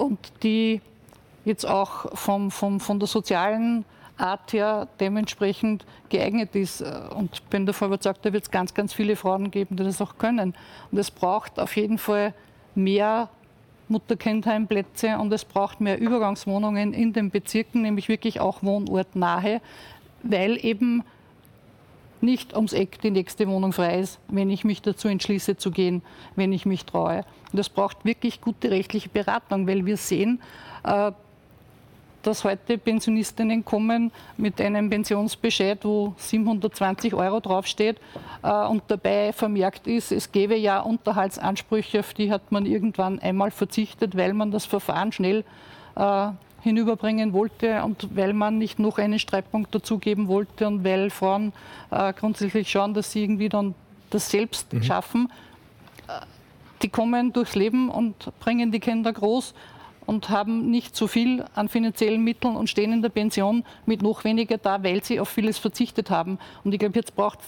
[0.00, 0.80] und die
[1.44, 3.84] jetzt auch vom, vom, von der sozialen
[4.16, 6.82] Art her dementsprechend geeignet ist.
[6.82, 10.00] Und ich bin davon überzeugt, da wird es ganz, ganz viele Frauen geben, die das
[10.00, 10.54] auch können.
[10.90, 12.34] Und es braucht auf jeden Fall
[12.74, 13.28] mehr
[13.88, 19.60] Mutter-Kind-Heimplätze und es braucht mehr Übergangswohnungen in den Bezirken, nämlich wirklich auch wohnortnahe,
[20.22, 21.02] weil eben
[22.22, 26.02] nicht ums Eck die nächste Wohnung frei ist, wenn ich mich dazu entschließe zu gehen,
[26.36, 27.24] wenn ich mich traue.
[27.52, 30.40] Und es braucht wirklich gute rechtliche Beratung, weil wir sehen,
[30.84, 31.12] äh,
[32.22, 37.98] dass heute Pensionistinnen kommen mit einem Pensionsbescheid, wo 720 Euro draufsteht
[38.42, 43.50] äh, und dabei vermerkt ist, es gäbe ja Unterhaltsansprüche, auf die hat man irgendwann einmal
[43.50, 45.44] verzichtet, weil man das Verfahren schnell
[45.96, 46.28] äh,
[46.62, 51.52] hinüberbringen wollte und weil man nicht noch einen Streitpunkt dazugeben wollte und weil Frauen
[51.90, 53.74] äh, grundsätzlich schauen, dass sie irgendwie dann
[54.10, 54.82] das selbst mhm.
[54.82, 55.32] schaffen.
[56.82, 59.54] Die kommen durchs Leben und bringen die Kinder groß
[60.06, 64.24] und haben nicht so viel an finanziellen Mitteln und stehen in der Pension mit noch
[64.24, 66.38] weniger da, weil sie auf vieles verzichtet haben.
[66.64, 67.38] Und ich glaube, jetzt braucht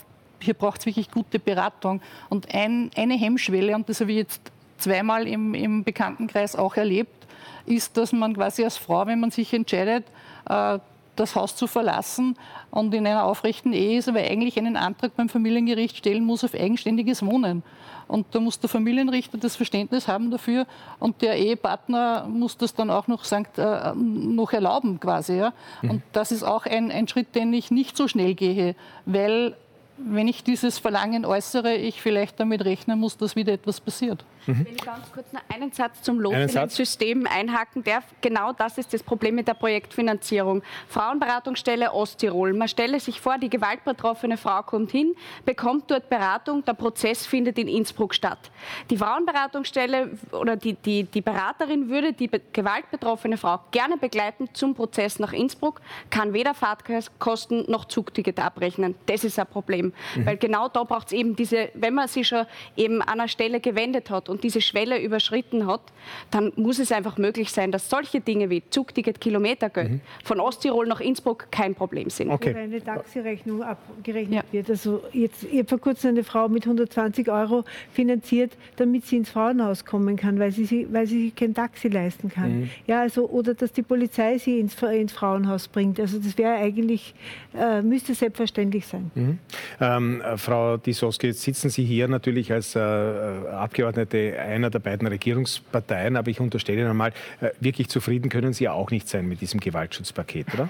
[0.43, 2.01] hier braucht es wirklich gute Beratung.
[2.29, 4.41] Und ein, eine Hemmschwelle, und das habe ich jetzt
[4.79, 7.22] zweimal im, im Bekanntenkreis auch erlebt,
[7.67, 10.05] ist, dass man quasi als Frau, wenn man sich entscheidet,
[10.49, 10.79] äh,
[11.17, 12.37] das Haus zu verlassen
[12.71, 16.55] und in einer aufrechten Ehe ist, aber eigentlich einen Antrag beim Familiengericht stellen muss auf
[16.55, 17.63] eigenständiges Wohnen.
[18.09, 20.67] Und da muss der Familienrichter das Verständnis haben dafür
[20.99, 25.37] und der Ehepartner muss das dann auch noch, sagt, äh, noch erlauben quasi.
[25.37, 25.53] Ja?
[25.83, 25.91] Mhm.
[25.91, 28.75] Und das ist auch ein, ein Schritt, den ich nicht so schnell gehe,
[29.07, 29.57] weil
[29.97, 34.25] wenn ich dieses Verlangen äußere, ich vielleicht damit rechnen muss, dass wieder etwas passiert.
[34.47, 34.67] Mhm.
[34.67, 38.05] Wenn ich ganz kurz noch einen Satz zum Lohnfinanzsystem einhaken darf.
[38.21, 40.63] Genau das ist das Problem mit der Projektfinanzierung.
[40.89, 42.53] Frauenberatungsstelle Osttirol.
[42.53, 45.15] Man stelle sich vor, die gewaltbetroffene Frau kommt hin,
[45.45, 48.51] bekommt dort Beratung, der Prozess findet in Innsbruck statt.
[48.91, 55.19] Die Frauenberatungsstelle oder die, die, die Beraterin würde die gewaltbetroffene Frau gerne begleiten zum Prozess
[55.19, 58.95] nach Innsbruck, kann weder Fahrtkosten noch Zugticket abrechnen.
[59.07, 59.93] Das ist ein Problem.
[60.17, 60.27] Mhm.
[60.27, 62.47] Weil genau da braucht es eben diese, wenn man sich schon
[62.77, 65.83] eben an einer Stelle gewendet hat und diese Schwelle überschritten hat,
[66.31, 70.01] dann muss es einfach möglich sein, dass solche Dinge wie Zugticket, Kilometergeld mhm.
[70.25, 72.31] von Osttirol nach Innsbruck kein Problem sind.
[72.31, 72.55] Okay.
[72.55, 74.53] Wo eine Taxirechnung abgerechnet ja.
[74.53, 74.71] wird.
[74.71, 79.31] Also jetzt, ich habe vor kurzem eine Frau mit 120 Euro finanziert, damit sie ins
[79.31, 82.61] Frauenhaus kommen kann, weil sie, weil sie sich kein Taxi leisten kann.
[82.61, 82.71] Mhm.
[82.87, 86.01] Ja, also, oder dass die Polizei sie ins, ins Frauenhaus bringt.
[86.01, 87.15] Also das wäre eigentlich,
[87.55, 89.11] äh, müsste selbstverständlich sein.
[89.15, 89.39] Mhm.
[89.81, 96.17] Ähm, Frau Disoski, jetzt sitzen Sie hier natürlich als äh, Abgeordnete einer der beiden Regierungsparteien,
[96.17, 99.61] aber ich unterstelle Ihnen einmal, äh, wirklich zufrieden können Sie auch nicht sein mit diesem
[99.61, 100.69] Gewaltschutzpaket, oder?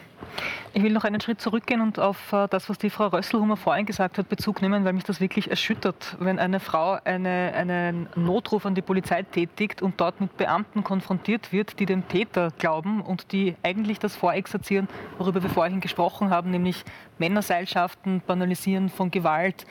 [0.74, 3.84] Ich will noch einen Schritt zurückgehen und auf äh, das, was die Frau Rösselhummer vorhin
[3.84, 8.64] gesagt hat, Bezug nehmen, weil mich das wirklich erschüttert, wenn eine Frau eine, einen Notruf
[8.64, 13.32] an die Polizei tätigt und dort mit Beamten konfrontiert wird, die dem Täter glauben und
[13.32, 14.88] die eigentlich das vorexerzieren,
[15.18, 16.84] worüber wir vorhin gesprochen haben, nämlich
[17.22, 19.64] Männerseilschaften, Banalisieren von Gewalt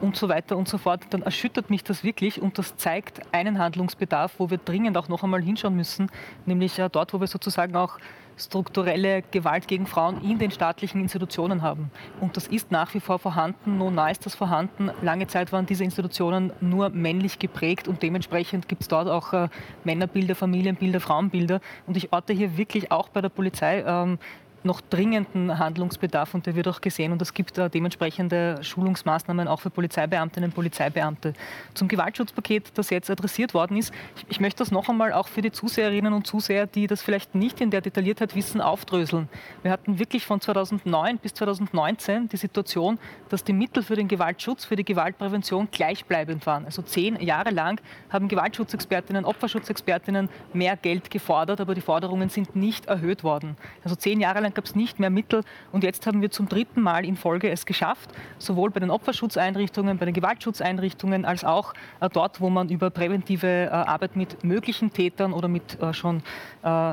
[0.00, 3.60] und so weiter und so fort, dann erschüttert mich das wirklich und das zeigt einen
[3.60, 6.10] Handlungsbedarf, wo wir dringend auch noch einmal hinschauen müssen,
[6.46, 8.00] nämlich äh, dort, wo wir sozusagen auch
[8.36, 11.90] strukturelle Gewalt gegen Frauen in den staatlichen Institutionen haben.
[12.20, 14.90] Und das ist nach wie vor vorhanden, nun nah ist das vorhanden.
[15.00, 19.48] Lange Zeit waren diese Institutionen nur männlich geprägt und dementsprechend gibt es dort auch äh,
[19.84, 21.60] Männerbilder, Familienbilder, Frauenbilder.
[21.86, 24.18] Und ich orte hier wirklich auch bei der Polizei ähm,
[24.66, 29.60] noch dringenden Handlungsbedarf und der wird auch gesehen und es gibt äh, dementsprechende Schulungsmaßnahmen auch
[29.60, 31.32] für Polizeibeamtinnen und Polizeibeamte.
[31.74, 35.42] Zum Gewaltschutzpaket, das jetzt adressiert worden ist, ich, ich, möchte das noch einmal auch für
[35.42, 39.28] die Zuseherinnen und Zuseher, die das vielleicht nicht in der Detailliertheit wissen, aufdröseln.
[39.62, 42.98] Wir hatten wirklich von 2009 bis 2019 die Situation,
[43.28, 46.64] dass die Mittel für den Gewaltschutz, für die Gewaltprävention gleichbleibend waren.
[46.64, 47.80] Also zehn Jahre lang
[48.10, 53.56] haben Gewaltschutzexpertinnen, Opferschutzexpertinnen mehr Geld gefordert, aber die Forderungen sind nicht erhöht worden.
[53.84, 55.44] Also zehn Jahre lang gab es nicht mehr Mittel.
[55.70, 59.98] Und jetzt haben wir zum dritten Mal in Folge es geschafft, sowohl bei den Opferschutzeinrichtungen,
[59.98, 64.92] bei den Gewaltschutzeinrichtungen, als auch äh, dort, wo man über präventive äh, Arbeit mit möglichen
[64.92, 66.22] Tätern oder mit äh, schon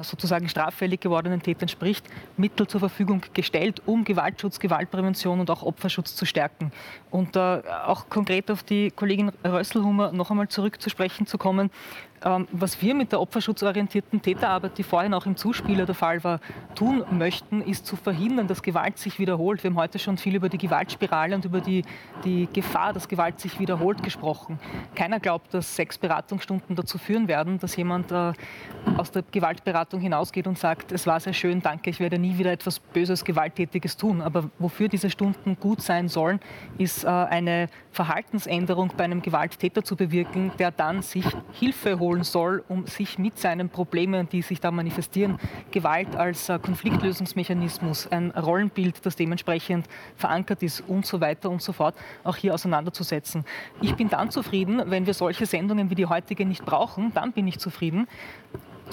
[0.03, 2.05] sozusagen straffällig gewordenen Tätern spricht,
[2.37, 6.71] Mittel zur Verfügung gestellt, um Gewaltschutz, Gewaltprävention und auch Opferschutz zu stärken.
[7.09, 11.71] Und auch konkret auf die Kollegin Rösselhummer noch einmal zurückzusprechen zu kommen,
[12.23, 16.39] was wir mit der opferschutzorientierten Täterarbeit, die vorhin auch im Zuspieler der Fall war,
[16.73, 19.63] tun möchten, ist zu verhindern, dass Gewalt sich wiederholt.
[19.63, 21.83] Wir haben heute schon viel über die Gewaltspirale und über die,
[22.23, 24.59] die Gefahr, dass Gewalt sich wiederholt, gesprochen.
[24.95, 28.31] Keiner glaubt, dass sechs Beratungsstunden dazu führen werden, dass jemand äh,
[28.97, 32.51] aus der Gewaltberatung hinausgeht und sagt, es war sehr schön, danke, ich werde nie wieder
[32.51, 34.21] etwas Böses, Gewalttätiges tun.
[34.21, 36.39] Aber wofür diese Stunden gut sein sollen,
[36.77, 42.63] ist äh, eine Verhaltensänderung bei einem Gewalttäter zu bewirken, der dann sich Hilfe holen soll,
[42.67, 45.39] um sich mit seinen Problemen, die sich da manifestieren,
[45.71, 51.73] Gewalt als äh, Konfliktlösungsmechanismus, ein Rollenbild, das dementsprechend verankert ist und so weiter und so
[51.73, 53.45] fort, auch hier auseinanderzusetzen.
[53.81, 57.47] Ich bin dann zufrieden, wenn wir solche Sendungen wie die heutige nicht brauchen, dann bin
[57.47, 58.07] ich zufrieden.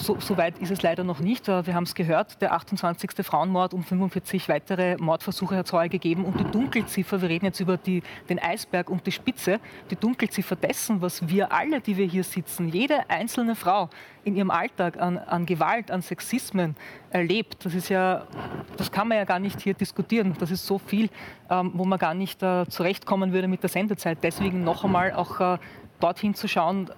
[0.03, 1.47] So, so, weit ist es leider noch nicht.
[1.47, 3.11] Wir haben es gehört, der 28.
[3.23, 6.25] Frauenmord und 45 weitere Mordversuche hat es heuer gegeben.
[6.25, 9.61] Und die Dunkelziffer, wir reden jetzt über die, den Eisberg und die Spitze,
[9.91, 13.91] die Dunkelziffer dessen, was wir alle, die wir hier sitzen, jede einzelne Frau
[14.25, 16.77] in ihrem Alltag an, an Gewalt, an Sexismen
[17.11, 18.27] erlebt, das ist ja,
[18.79, 20.35] das kann man ja gar nicht hier diskutieren.
[20.41, 21.11] Das ist so viel,
[21.51, 24.19] ähm, wo man gar nicht äh, zurechtkommen würde mit der Sendezeit.
[24.23, 25.59] Deswegen noch einmal auch äh,
[26.01, 26.91] dorthin zu schauen,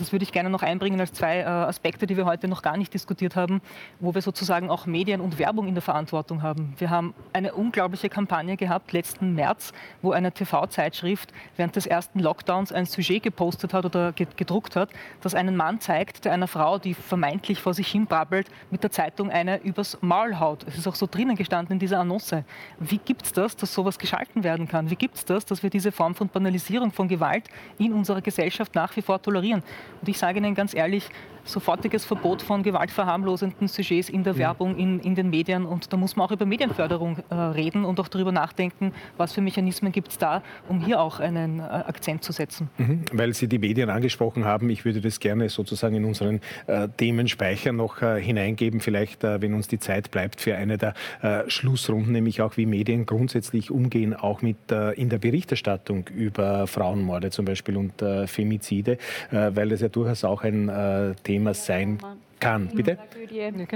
[0.00, 2.76] das würde ich gerne noch einbringen als zwei äh, Aspekte, die wir heute noch gar
[2.76, 3.60] nicht diskutiert haben,
[4.00, 6.74] wo wir sozusagen auch Medien und Werbung in der Verantwortung haben.
[6.78, 9.72] Wir haben eine unglaubliche Kampagne gehabt letzten März,
[10.02, 14.90] wo eine TV-Zeitschrift während des ersten Lockdowns ein Sujet gepostet hat oder gedruckt hat,
[15.20, 18.90] das einen Mann zeigt, der einer Frau, die vermeintlich vor sich hin brabbelt, mit der
[18.90, 20.64] Zeitung eine übers Maul haut.
[20.66, 22.44] Es ist auch so drinnen gestanden in dieser Annonce.
[22.78, 24.90] Wie gibt es das, dass sowas geschalten werden kann?
[24.90, 27.44] Wie gibt es das, dass wir diese Form von Banalisierung von Gewalt
[27.78, 29.62] in unserer Gesellschaft nach wie vor tolerieren?
[30.00, 31.10] Und ich sage Ihnen ganz ehrlich,
[31.44, 35.66] sofortiges Verbot von gewaltverharmlosenden Sujets in der Werbung, in, in den Medien.
[35.66, 39.40] Und da muss man auch über Medienförderung äh, reden und auch darüber nachdenken, was für
[39.40, 42.70] Mechanismen gibt es da, um hier auch einen äh, Akzent zu setzen.
[42.78, 46.88] Mhm, weil Sie die Medien angesprochen haben, ich würde das gerne sozusagen in unseren äh,
[46.96, 51.48] Themenspeicher noch äh, hineingeben, vielleicht, äh, wenn uns die Zeit bleibt, für eine der äh,
[51.48, 57.44] Schlussrunden, nämlich auch wie Medien grundsätzlich umgehen, auch mit in der Berichterstattung über Frauenmorde zum
[57.44, 57.92] Beispiel und
[58.26, 58.98] Femizide,
[59.30, 61.98] weil das ja durchaus auch ein Thema Thema sein
[62.40, 62.68] kann.
[62.74, 62.98] Bitte?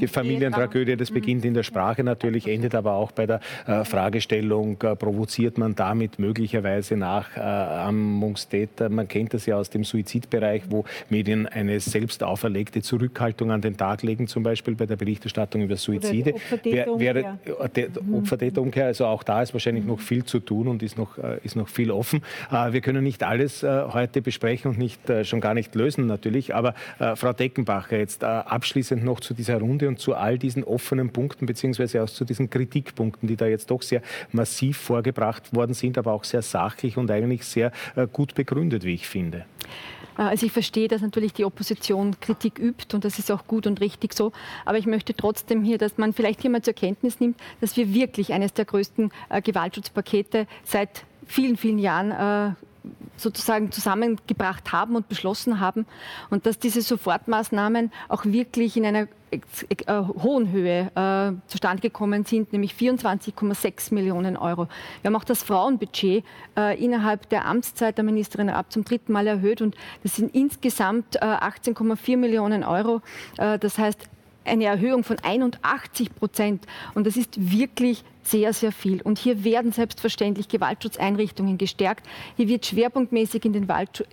[0.00, 4.80] Die Familientragödie, das beginnt in der Sprache natürlich, endet aber auch bei der äh, Fragestellung,
[4.82, 8.88] äh, provoziert man damit möglicherweise Nachahmungstäter?
[8.88, 13.76] Man kennt das ja aus dem Suizidbereich, wo Medien eine selbst auferlegte Zurückhaltung an den
[13.76, 16.34] Tag legen, zum Beispiel bei der Berichterstattung über Suizide.
[16.64, 17.38] Wäre
[17.74, 18.14] äh, mhm.
[18.14, 21.56] Opfertäterumkehr, also auch da ist wahrscheinlich noch viel zu tun und ist noch, äh, ist
[21.56, 22.22] noch viel offen.
[22.50, 26.54] Äh, wir können nicht alles äh, heute besprechen und nicht, schon gar nicht lösen natürlich,
[26.54, 28.24] aber Frau Deckenbacher, jetzt
[28.54, 32.48] abschließend noch zu dieser Runde und zu all diesen offenen Punkten, beziehungsweise auch zu diesen
[32.50, 34.00] Kritikpunkten, die da jetzt doch sehr
[34.32, 38.94] massiv vorgebracht worden sind, aber auch sehr sachlich und eigentlich sehr äh, gut begründet, wie
[38.94, 39.44] ich finde.
[40.18, 43.66] Äh, also ich verstehe, dass natürlich die Opposition Kritik übt und das ist auch gut
[43.66, 44.32] und richtig so.
[44.64, 47.92] Aber ich möchte trotzdem hier, dass man vielleicht hier mal zur Kenntnis nimmt, dass wir
[47.92, 52.56] wirklich eines der größten äh, Gewaltschutzpakete seit vielen, vielen Jahren
[53.16, 55.86] sozusagen zusammengebracht haben und beschlossen haben
[56.30, 59.40] und dass diese Sofortmaßnahmen auch wirklich in einer äh,
[60.22, 64.68] hohen Höhe äh, zustande gekommen sind, nämlich 24,6 Millionen Euro.
[65.02, 66.24] Wir haben auch das Frauenbudget
[66.56, 71.16] äh, innerhalb der Amtszeit der Ministerin ab zum dritten Mal erhöht und das sind insgesamt
[71.16, 73.00] äh, 18,4 Millionen Euro.
[73.38, 74.08] Äh, das heißt,
[74.44, 76.64] eine Erhöhung von 81 Prozent.
[76.94, 79.02] Und das ist wirklich sehr, sehr viel.
[79.02, 82.06] Und hier werden selbstverständlich Gewaltschutzeinrichtungen gestärkt.
[82.36, 83.68] Hier wird schwerpunktmäßig in den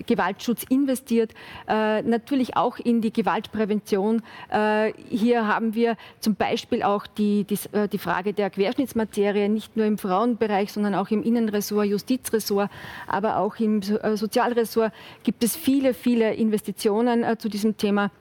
[0.05, 1.33] Gewaltschutz investiert,
[1.67, 4.21] äh, natürlich auch in die Gewaltprävention.
[4.49, 9.77] Äh, hier haben wir zum Beispiel auch die, die, äh, die, Frage der Querschnittsmaterie, nicht
[9.77, 12.69] nur im Frauenbereich, sondern auch im Innenressort, Justizressort,
[13.07, 14.91] aber auch im äh, Sozialressort
[15.23, 18.11] gibt es viele, viele Investitionen äh, zu diesem Thema.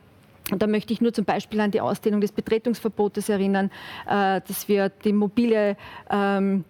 [0.52, 3.70] Und da möchte ich nur zum Beispiel an die Ausdehnung des Betretungsverbotes erinnern,
[4.06, 5.76] äh, dass wir die mobile
[6.10, 6.64] ähm,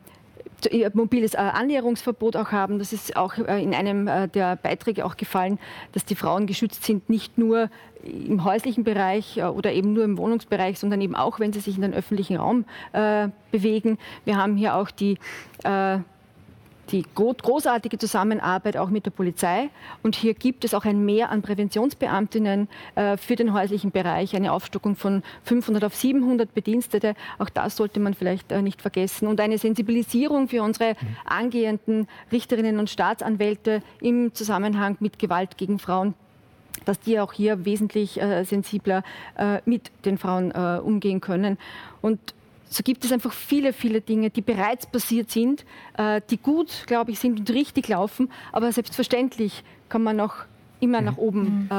[0.93, 2.79] mobiles äh, Annäherungsverbot auch haben.
[2.79, 5.59] Das ist auch äh, in einem der Beiträge auch gefallen,
[5.93, 7.71] dass die Frauen geschützt sind, nicht nur
[8.03, 11.83] im häuslichen Bereich oder eben nur im Wohnungsbereich, sondern eben auch, wenn sie sich in
[11.83, 12.65] den öffentlichen Raum
[13.51, 13.99] bewegen.
[14.25, 15.19] Wir haben hier auch die
[16.93, 19.71] die großartige Zusammenarbeit auch mit der Polizei.
[20.03, 24.53] Und hier gibt es auch ein Mehr an Präventionsbeamtinnen äh, für den häuslichen Bereich, eine
[24.53, 27.15] Aufstockung von 500 auf 700 Bedienstete.
[27.39, 29.29] Auch das sollte man vielleicht äh, nicht vergessen.
[29.29, 36.15] Und eine Sensibilisierung für unsere angehenden Richterinnen und Staatsanwälte im Zusammenhang mit Gewalt gegen Frauen
[36.87, 39.03] dass die auch hier wesentlich äh, sensibler
[39.37, 41.59] äh, mit den Frauen umgehen können.
[42.01, 42.19] Und
[42.71, 45.65] so gibt es einfach viele, viele Dinge, die bereits passiert sind,
[45.99, 48.31] äh, die gut, glaube ich, sind und richtig laufen.
[48.53, 50.47] Aber selbstverständlich kann man noch
[50.81, 51.75] immer nach oben äh,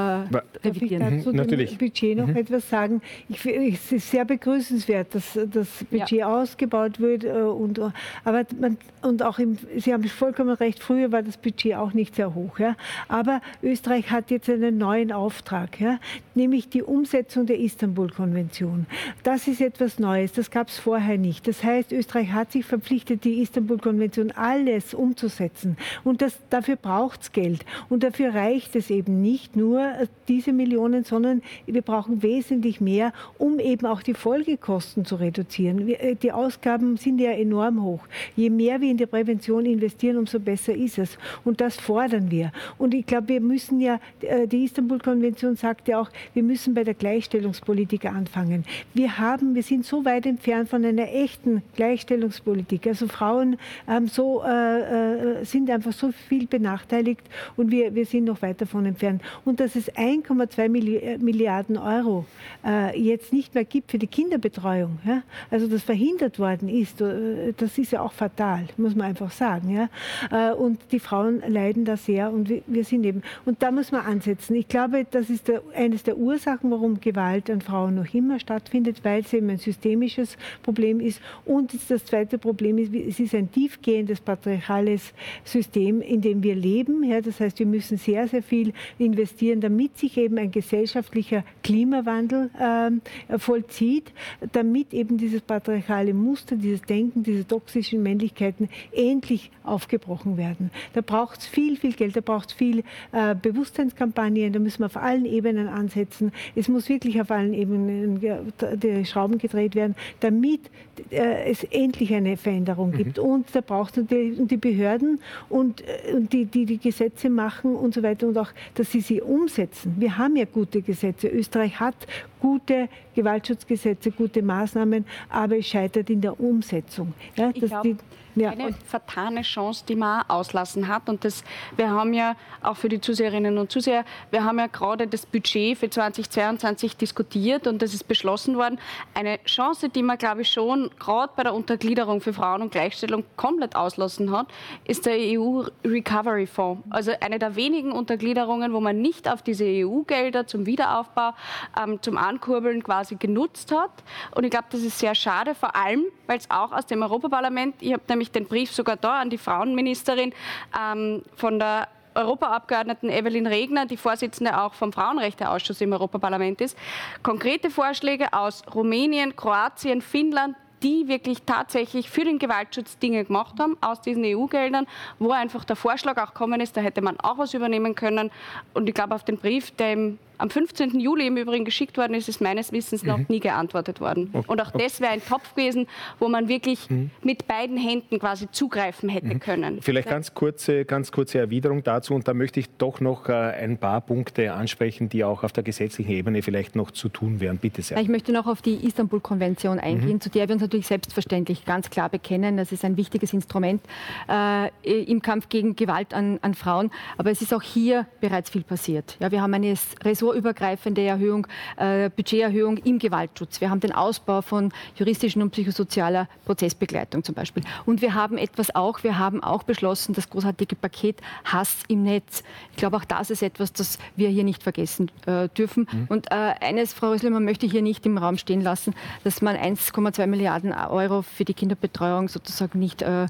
[0.67, 0.99] revidieren.
[1.01, 1.77] Darf ich dazu Natürlich.
[1.77, 2.35] Budget noch mhm.
[2.35, 3.01] etwas sagen?
[3.29, 6.41] Ich, es ist sehr begrüßenswert, dass das Budget ja.
[6.41, 7.23] ausgebaut wird.
[7.23, 7.79] Äh, und,
[8.23, 12.15] aber man, und auch im, Sie haben vollkommen recht, früher war das Budget auch nicht
[12.15, 12.59] sehr hoch.
[12.59, 12.75] Ja?
[13.07, 15.99] Aber Österreich hat jetzt einen neuen Auftrag, ja?
[16.35, 18.85] nämlich die Umsetzung der Istanbul-Konvention.
[19.23, 21.47] Das ist etwas Neues, das gab es vorher nicht.
[21.47, 25.77] Das heißt, Österreich hat sich verpflichtet, die Istanbul-Konvention alles umzusetzen.
[26.03, 27.65] Und das, dafür braucht es Geld.
[27.89, 33.13] Und dafür reicht es eben nicht nur äh, diese Millionen, sondern wir brauchen wesentlich mehr,
[33.37, 35.87] um eben auch die Folgekosten zu reduzieren.
[35.87, 38.01] Äh, die Ausgaben sind ja enorm hoch.
[38.35, 41.17] Je mehr wir in die Prävention investieren, umso besser ist es.
[41.43, 42.51] Und das fordern wir.
[42.77, 46.83] Und ich glaube, wir müssen ja, äh, die Istanbul-Konvention sagt ja auch, wir müssen bei
[46.83, 48.65] der Gleichstellungspolitik anfangen.
[48.93, 52.87] Wir haben, wir sind so weit entfernt von einer echten Gleichstellungspolitik.
[52.87, 53.57] Also Frauen
[53.87, 57.21] ähm, so, äh, sind einfach so viel benachteiligt
[57.55, 59.21] und wir, wir sind noch weit davon entfernt.
[59.45, 62.25] Und dass es 1,2 äh, Milliarden Euro
[62.65, 65.23] äh, jetzt nicht mehr gibt für die Kinderbetreuung, ja?
[65.49, 69.69] also das verhindert worden ist, äh, das ist ja auch fatal, muss man einfach sagen.
[69.69, 69.89] Ja?
[70.31, 73.91] Äh, und die Frauen leiden da sehr und wir, wir, sind eben, und da muss
[73.91, 74.55] man ansetzen.
[74.55, 79.03] Ich glaube, das ist der, eines der Ursachen, warum Gewalt an Frauen noch immer stattfindet,
[79.03, 81.21] weil es eben ein systemisches Problem ist.
[81.45, 85.13] Und das zweite Problem ist, es ist ein tiefgehendes patriarchales
[85.43, 87.03] System, in dem wir leben.
[87.03, 87.21] Ja?
[87.21, 93.37] Das heißt, wir müssen sehr, sehr viel investieren, damit sich eben ein gesellschaftlicher Klimawandel äh,
[93.37, 94.11] vollzieht,
[94.51, 100.71] damit eben dieses patriarchale Muster, dieses Denken, diese toxischen Männlichkeiten endlich aufgebrochen werden.
[100.93, 104.87] Da braucht es viel, viel Geld, da braucht es viel äh, Bewusstseinskampagnen, da müssen wir
[104.87, 106.31] auf allen Ebenen ansetzen.
[106.55, 110.69] Es muss wirklich auf allen Ebenen die Schrauben gedreht werden, damit äh,
[111.09, 113.17] es endlich eine Veränderung gibt.
[113.17, 113.23] Mhm.
[113.23, 115.19] Und da braucht es die, die Behörden
[115.49, 119.01] und, äh, und die, die die Gesetze machen und so weiter und auch, dass sie
[119.01, 119.95] sie umsetzen.
[119.97, 121.27] Wir haben ja gute Gesetze.
[121.27, 121.95] Österreich hat
[122.39, 127.13] gute Gewaltschutzgesetze, gute Maßnahmen, aber es scheitert in der Umsetzung.
[127.35, 127.97] Ja, ich glaube,
[128.35, 128.51] ja.
[128.51, 131.09] eine vertane Chance, die man auslassen hat.
[131.09, 131.43] Und das,
[131.75, 135.77] wir haben ja auch für die Zuseherinnen und Zuseher, wir haben ja gerade das Budget
[135.77, 138.79] für 2022 diskutiert und das ist beschlossen worden.
[139.13, 143.23] Eine Chance, die man, glaube ich, schon gerade bei der Untergliederung für Frauen und Gleichstellung
[143.35, 144.47] komplett auslassen hat,
[144.85, 146.83] ist der EU Recovery Fonds.
[146.89, 151.33] Also eine der wenigen Untergliederungen, wo man nicht auf diese EU-Gelder zum Wiederaufbau,
[151.81, 153.91] ähm, zum Ankurbeln quasi genutzt hat.
[154.35, 157.75] Und ich glaube, das ist sehr schade, vor allem, weil es auch aus dem Europaparlament,
[157.79, 160.33] ich habe nämlich den Brief sogar da an die Frauenministerin
[160.77, 166.77] ähm, von der Europaabgeordneten Evelyn Regner, die Vorsitzende auch vom Frauenrechteausschuss im Europaparlament ist,
[167.23, 173.77] konkrete Vorschläge aus Rumänien, Kroatien, Finnland, die wirklich tatsächlich für den Gewaltschutz Dinge gemacht haben
[173.81, 174.87] aus diesen EU-Geldern,
[175.19, 178.31] wo einfach der Vorschlag auch gekommen ist, da hätte man auch was übernehmen können.
[178.73, 180.99] Und ich glaube, auf den Brief, der im am 15.
[180.99, 183.25] Juli im Übrigen geschickt worden ist, ist meines Wissens noch mhm.
[183.29, 184.29] nie geantwortet worden.
[184.33, 184.45] Okay.
[184.47, 185.87] Und auch das wäre ein Topf gewesen,
[186.19, 187.11] wo man wirklich mhm.
[187.21, 189.39] mit beiden Händen quasi zugreifen hätte mhm.
[189.39, 189.81] können.
[189.81, 193.77] Vielleicht ganz kurze, ganz kurze Erwiderung dazu und da möchte ich doch noch äh, ein
[193.77, 197.57] paar Punkte ansprechen, die auch auf der gesetzlichen Ebene vielleicht noch zu tun wären.
[197.57, 197.99] Bitte sehr.
[197.99, 200.21] Ich möchte noch auf die Istanbul-Konvention eingehen, mhm.
[200.21, 202.57] zu der wir uns natürlich selbstverständlich ganz klar bekennen.
[202.57, 203.81] Das ist ein wichtiges Instrument
[204.27, 204.69] äh,
[205.03, 206.89] im Kampf gegen Gewalt an, an Frauen.
[207.17, 209.17] Aber es ist auch hier bereits viel passiert.
[209.19, 211.47] Ja, wir haben eine Ressort ressortübergreifende Erhöhung,
[211.77, 213.61] äh, Budgeterhöhung im Gewaltschutz.
[213.61, 217.63] Wir haben den Ausbau von juristischen und psychosozialer Prozessbegleitung zum Beispiel.
[217.85, 222.43] Und wir haben etwas auch, wir haben auch beschlossen, das großartige Paket Hass im Netz.
[222.71, 225.87] Ich glaube, auch das ist etwas, das wir hier nicht vergessen äh, dürfen.
[225.91, 226.05] Mhm.
[226.09, 228.93] Und äh, eines, Frau Rösler, man möchte hier nicht im Raum stehen lassen,
[229.23, 233.27] dass man 1,2 Milliarden Euro für die Kinderbetreuung sozusagen nicht äh,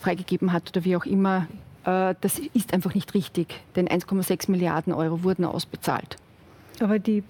[0.00, 1.46] freigegeben hat oder wie auch immer.
[1.86, 6.16] Äh, das ist einfach nicht richtig, denn 1,6 Milliarden Euro wurden ausbezahlt.
[6.80, 7.22] Aber die,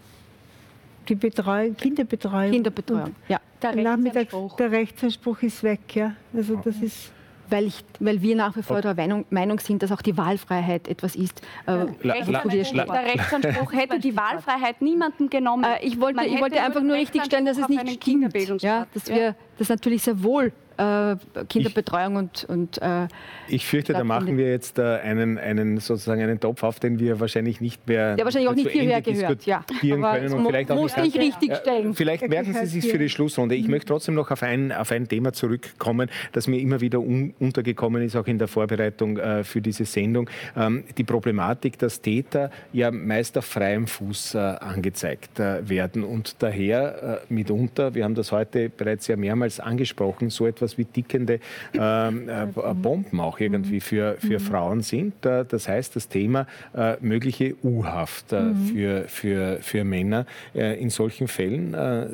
[1.09, 2.51] die Betreuung, Kinderbetreuung.
[2.51, 3.39] Kinderbetreuung, ja.
[3.63, 4.57] Der Rechtsanspruch.
[4.57, 6.17] der Rechtsanspruch ist weg, ja.
[6.35, 7.13] Also das ist
[7.49, 10.89] weil, ich, weil wir nach wie vor der Meinung, Meinung sind, dass auch die Wahlfreiheit
[10.89, 11.41] etwas ist.
[11.67, 15.65] Äh, la, la, der Rechtsanspruch hätte die Wahlfreiheit niemandem genommen.
[15.65, 18.63] Äh, ich wollte, ich wollte einfach nur richtigstellen, dass es nicht stimmt.
[18.63, 21.17] Ja, dass wir das natürlich sehr wohl äh,
[21.49, 23.09] Kinderbetreuung und, und äh,
[23.49, 27.21] Ich fürchte, da machen wir jetzt äh, einen, einen sozusagen einen Topf auf, den wir
[27.21, 29.65] wahrscheinlich nicht mehr der wahrscheinlich auch nicht hierher gehört, ja.
[29.81, 31.95] können und vielleicht auch muss nicht richtig stellen.
[31.95, 33.55] Vielleicht merken Sie sich für die Schlussrunde.
[33.55, 37.35] Ich möchte trotzdem noch auf ein, auf ein Thema zurückkommen, das mir immer wieder un,
[37.39, 40.29] untergekommen ist, auch in der Vorbereitung äh, für diese Sendung.
[40.57, 46.37] Ähm, die Problematik, dass Täter ja meist auf freiem Fuß äh, angezeigt äh, werden und
[46.43, 51.41] daher mitunter, wir haben das heute bereits ja mehrmals angesprochen, so etwas wie tickende
[51.75, 54.41] ähm, äh, Bomben auch irgendwie für, für mhm.
[54.41, 55.25] Frauen sind.
[55.25, 58.67] Äh, das heißt, das Thema äh, mögliche U-Haft äh, mhm.
[58.67, 62.09] für, für, für Männer äh, in solchen Fällen, äh,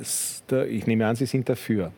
[0.66, 1.92] ich nehme an, Sie sind dafür.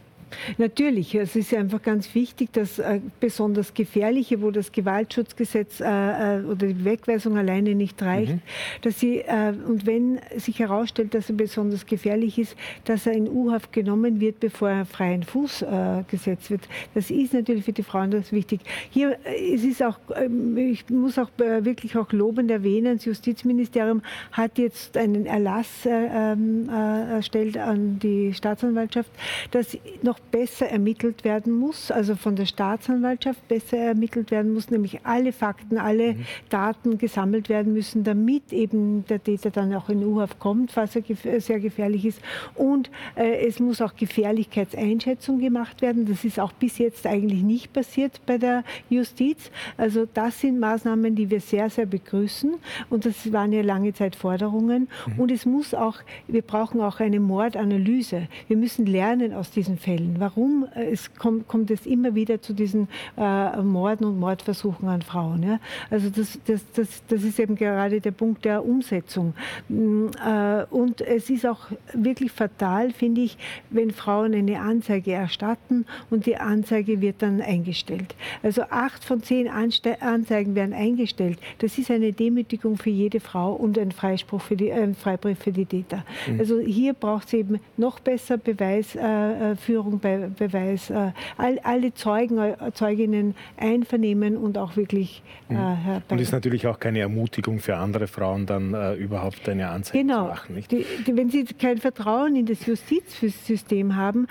[0.59, 6.44] Natürlich, es ist einfach ganz wichtig, dass äh, besonders gefährliche, wo das Gewaltschutzgesetz äh, äh,
[6.44, 8.43] oder die Wegweisung alleine nicht reicht, mhm.
[8.82, 13.28] dass sie, äh, und wenn sich herausstellt, dass er besonders gefährlich ist, dass er in
[13.28, 16.62] U-Haft genommen wird, bevor er freien Fuß äh, gesetzt wird.
[16.94, 18.61] Das ist natürlich für die Frauen das wichtig.
[18.90, 24.02] Hier äh, es ist auch, ähm, ich muss auch wirklich auch lobend erwähnen, das Justizministerium
[24.32, 29.11] hat jetzt einen Erlass ähm, erstellt an die Staatsanwaltschaft,
[29.51, 35.01] dass noch besser ermittelt werden muss, also von der Staatsanwaltschaft besser ermittelt werden muss, nämlich
[35.05, 36.26] alle Fakten, alle mhm.
[36.48, 41.40] Daten gesammelt werden müssen, damit eben der Täter dann auch in U-Haft kommt, falls er
[41.40, 42.20] sehr gefährlich ist.
[42.55, 46.06] Und äh, es muss auch Gefährlichkeitseinschätzung gemacht werden.
[46.06, 49.51] Das ist auch bis jetzt eigentlich nicht passiert bei der Justiz.
[49.76, 52.55] Also das sind Maßnahmen, die wir sehr, sehr begrüßen.
[52.90, 54.88] Und das waren ja lange Zeit Forderungen.
[55.06, 55.20] Mhm.
[55.20, 58.28] Und es muss auch, wir brauchen auch eine Mordanalyse.
[58.48, 60.14] Wir müssen lernen aus diesen Fällen.
[60.19, 65.03] Warum äh, es kommt, kommt es immer wieder zu diesen äh, Morden und Mordversuchen an
[65.03, 65.43] Frauen?
[65.43, 65.61] Ja?
[65.91, 69.35] Also das, das, das, das ist eben gerade der Punkt der Umsetzung.
[69.69, 73.39] Mm, äh, und es ist auch wirklich fatal, finde ich,
[73.70, 78.15] wenn Frauen eine Anzeige erstatten und die Anzeige wird dann eingestellt.
[78.43, 81.39] Also acht von zehn Anste Anzeigen werden eingestellt.
[81.59, 85.53] Das ist eine Demütigung für jede Frau und ein Freispruch für die, ein Freibrief für
[85.53, 86.05] die Täter.
[86.27, 86.41] Mhm.
[86.41, 92.72] Also hier braucht es eben noch besser Beweisführung Be Beweis, äh, all, alle Zeugen, äh,
[92.72, 96.02] Zeuginnen einvernehmen und auch wirklich äh, mhm.
[96.08, 100.24] Und ist natürlich auch keine Ermutigung für andere Frauen, dann äh, überhaupt eine Anzeige genau.
[100.24, 100.54] zu machen.
[100.54, 100.70] Nicht?
[100.70, 104.26] Die, die, wenn sie kein Vertrauen in das Justizsystem haben,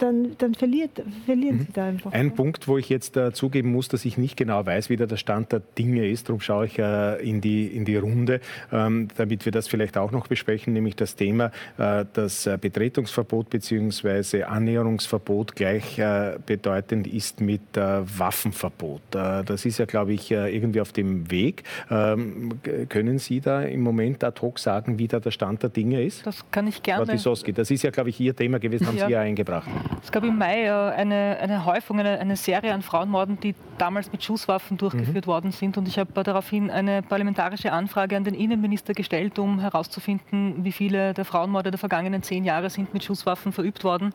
[0.00, 1.60] dann, dann verliert, verlieren mhm.
[1.60, 2.12] sie da einfach.
[2.12, 2.32] Ein ja.
[2.32, 5.18] Punkt, wo ich jetzt äh, zugeben muss, dass ich nicht genau weiß, wie da der
[5.18, 8.40] Stand der Dinge ist, darum schaue ich äh, in, die, in die Runde,
[8.72, 14.44] ähm, damit wir das vielleicht auch noch besprechen, nämlich das Thema, das Betretungsverbot bzw.
[14.44, 19.14] Annäherungs Verbotsverbot gleichbedeutend äh, ist mit äh, Waffenverbot.
[19.14, 21.64] Äh, das ist ja, glaube ich, irgendwie auf dem Weg.
[21.90, 26.02] Ähm, können Sie da im Moment ad hoc sagen, wie da der Stand der Dinge
[26.02, 26.26] ist?
[26.26, 27.18] Das kann ich gerne.
[27.18, 29.06] Frau das ist ja, glaube ich, Ihr Thema gewesen, haben ja.
[29.06, 29.68] Sie ja eingebracht.
[30.02, 34.22] Es gab im Mai eine, eine Häufung, eine, eine Serie an Frauenmorden, die damals mit
[34.22, 35.30] Schusswaffen durchgeführt mhm.
[35.30, 35.76] worden sind.
[35.76, 41.14] Und ich habe daraufhin eine parlamentarische Anfrage an den Innenminister gestellt, um herauszufinden, wie viele
[41.14, 44.12] der Frauenmorde der vergangenen zehn Jahre sind mit Schusswaffen verübt worden.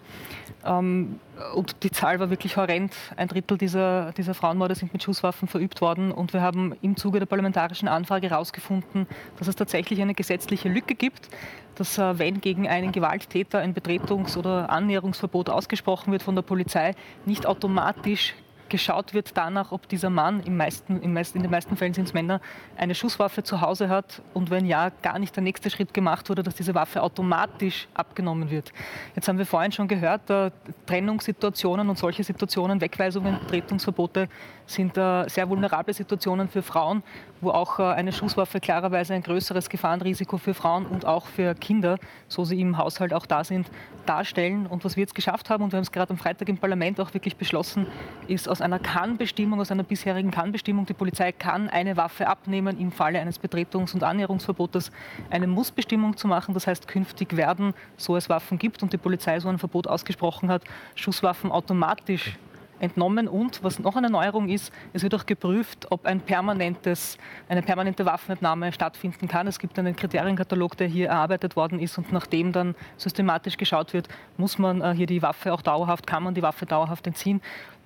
[0.72, 1.20] Ähm,
[1.56, 2.94] und die Zahl war wirklich horrend.
[3.16, 6.12] Ein Drittel dieser, dieser Frauenmorde sind mit Schusswaffen verübt worden.
[6.12, 9.08] Und wir haben im Zuge der parlamentarischen Anfrage herausgefunden,
[9.38, 11.30] dass es tatsächlich eine gesetzliche Lücke gibt,
[11.76, 16.96] dass äh, wenn gegen einen Gewalttäter ein Betretungs- oder Annäherungsverbot ausgesprochen wird von der Polizei,
[17.26, 18.36] nicht automatisch
[18.72, 22.08] geschaut wird danach, ob dieser Mann, im meisten, im meisten, in den meisten Fällen sind
[22.08, 22.42] es Männer,
[22.76, 26.42] eine Schusswaffe zu Hause hat und wenn ja, gar nicht der nächste Schritt gemacht wurde,
[26.42, 28.72] dass diese Waffe automatisch abgenommen wird.
[29.16, 30.50] Jetzt haben wir vorhin schon gehört, äh,
[30.88, 34.30] Trennungssituationen und solche Situationen, Wegweisungen, Betretungsverbote
[34.72, 37.04] sind äh, sehr vulnerable Situationen für Frauen,
[37.42, 41.98] wo auch äh, eine Schusswaffe klarerweise ein größeres Gefahrenrisiko für Frauen und auch für Kinder,
[42.28, 43.70] so sie im Haushalt auch da sind,
[44.06, 44.68] darstellen.
[44.68, 47.00] Und was wir jetzt geschafft haben, und wir haben es gerade am Freitag im Parlament
[47.00, 47.88] auch wirklich beschlossen,
[48.28, 52.92] ist aus einer Kann-Bestimmung, aus einer bisherigen Kann-Bestimmung, die Polizei kann eine Waffe abnehmen im
[52.92, 54.92] Falle eines Betretungs- und Annäherungsverbotes,
[55.30, 56.54] eine Muss-Bestimmung zu machen.
[56.54, 60.50] Das heißt, künftig werden, so es Waffen gibt und die Polizei so ein Verbot ausgesprochen
[60.50, 60.64] hat,
[60.96, 62.38] Schusswaffen automatisch
[62.82, 68.06] entnommen und, was noch eine Neuerung ist, es wird auch geprüft, ob ein eine permanente
[68.06, 69.48] Waffenentnahme stattfinden kann.
[69.48, 74.08] Es gibt einen Kriterienkatalog, der hier erarbeitet worden ist und nachdem dann systematisch geschaut wird,
[74.38, 77.42] muss man äh, hier die Waffe auch dauerhaft, kann man die Waffe dauerhaft entziehen.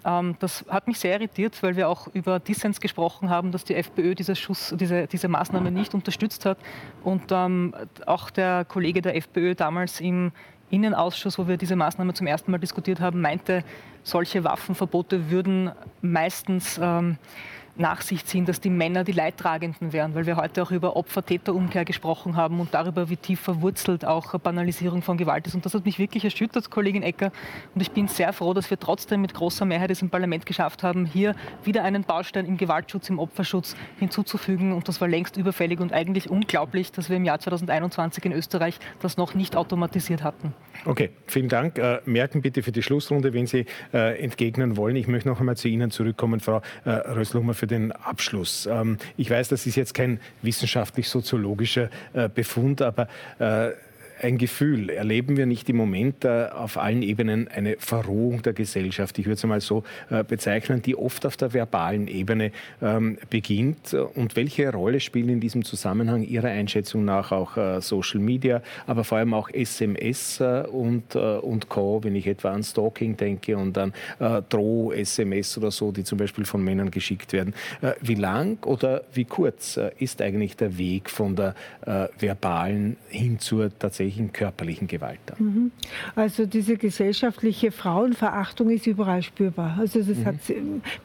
[0.05, 3.75] Ähm, das hat mich sehr irritiert, weil wir auch über Dissens gesprochen haben, dass die
[3.75, 6.59] FPÖ diese, Schuss, diese, diese Maßnahme nicht unterstützt hat.
[7.03, 7.73] Und ähm,
[8.05, 10.31] auch der Kollege der FPÖ damals im
[10.75, 13.63] Innenausschuss, wo wir diese Maßnahme zum ersten Mal diskutiert haben, meinte,
[14.03, 15.71] solche Waffenverbote würden
[16.01, 17.17] meistens ähm,
[17.77, 21.85] nach sich ziehen, dass die Männer die Leidtragenden wären, weil wir heute auch über Opfer-Täter-Umkehr
[21.85, 25.55] gesprochen haben und darüber, wie tief verwurzelt auch Banalisierung von Gewalt ist.
[25.55, 27.31] Und das hat mich wirklich erschüttert, Kollegin Ecker.
[27.73, 30.83] Und ich bin sehr froh, dass wir trotzdem mit großer Mehrheit es im Parlament geschafft
[30.83, 34.71] haben, hier wieder einen Baustein im Gewaltschutz, im Opferschutz hinzuzufügen.
[34.71, 38.79] Und das war längst überfällig und eigentlich unglaublich, dass wir im Jahr 2021 in Österreich
[39.01, 40.53] das noch nicht automatisiert hatten.
[40.85, 41.77] Okay, vielen Dank.
[41.77, 44.95] Äh, merken bitte für die Schlussrunde, wenn Sie äh, entgegnen wollen.
[44.95, 48.65] Ich möchte noch einmal zu Ihnen zurückkommen, Frau äh, Röslumer, für den Abschluss.
[48.65, 53.07] Ähm, ich weiß, das ist jetzt kein wissenschaftlich-soziologischer äh, Befund, aber
[53.39, 53.71] äh,
[54.21, 54.89] ein Gefühl.
[54.89, 59.19] Erleben wir nicht im Moment äh, auf allen Ebenen eine Verrohung der Gesellschaft?
[59.19, 62.51] Ich würde es mal so äh, bezeichnen, die oft auf der verbalen Ebene
[62.81, 63.93] ähm, beginnt.
[63.93, 69.03] Und welche Rolle spielen in diesem Zusammenhang Ihrer Einschätzung nach auch äh, Social Media, aber
[69.03, 73.93] vor allem auch SMS und, und Co., wenn ich etwa an Stalking denke und an
[74.19, 77.53] Droh-SMS oder so, die zum Beispiel von Männern geschickt werden.
[78.01, 81.55] wie lang oder wie kurz ist eigentlich der Weg von der
[82.19, 85.19] verbalen hin zur tatsächlichen körperlichen Gewalt.
[85.37, 85.71] Mhm.
[86.15, 89.77] Also diese gesellschaftliche Frauenverachtung ist überall spürbar.
[89.79, 90.25] Also das mhm.
[90.25, 90.35] hat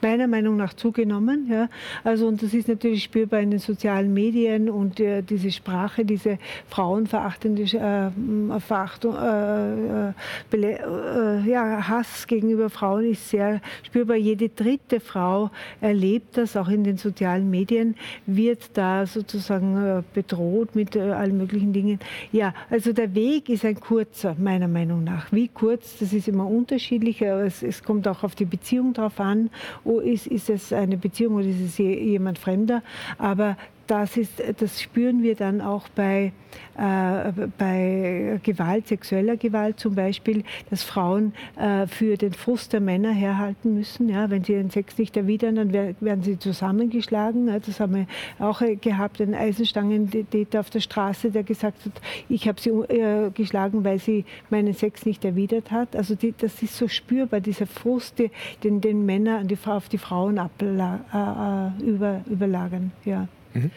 [0.01, 1.47] meiner Meinung nach zugenommen.
[1.51, 1.68] Ja.
[2.05, 6.39] Also und das ist natürlich spürbar in den sozialen Medien und äh, diese Sprache, diese
[6.68, 10.12] frauenverachtende äh, Verachtung, äh, äh,
[10.52, 14.16] äh, ja, Hass gegenüber Frauen ist sehr spürbar.
[14.16, 15.51] Jede dritte Frau
[15.81, 17.97] erlebt das, auch in den sozialen Medien,
[18.27, 21.98] wird da sozusagen äh, bedroht mit allen möglichen Dingen.
[22.32, 25.33] Ja, also der Weg ist ein kurzer, meiner Meinung nach.
[25.33, 27.23] Wie kurz, das ist immer unterschiedlich.
[27.23, 29.51] Es, es kommt auch auf die Beziehung drauf an.
[29.85, 32.83] Oh, ist, ist es eine Beziehung oder ist es jemand Fremder?
[33.19, 33.57] Aber
[33.91, 36.33] das, ist, das spüren wir dann auch bei,
[36.77, 43.11] äh, bei Gewalt, sexueller Gewalt zum Beispiel, dass Frauen äh, für den Frust der Männer
[43.11, 44.09] herhalten müssen.
[44.09, 47.47] Ja, wenn sie den Sex nicht erwidern, dann werden sie zusammengeschlagen.
[47.47, 48.07] Das haben wir
[48.39, 51.93] auch äh, gehabt, einen Eisenstangentäter auf der Straße, der gesagt hat,
[52.29, 55.97] ich habe sie äh, geschlagen, weil sie meinen Sex nicht erwidert hat.
[55.97, 58.23] Also die, das ist so spürbar, dieser Frust,
[58.62, 62.93] den, den Männer die, auf die Frauen abla, äh, äh, über, überlagern.
[63.05, 63.27] Ja.
[63.55, 63.70] Mhm.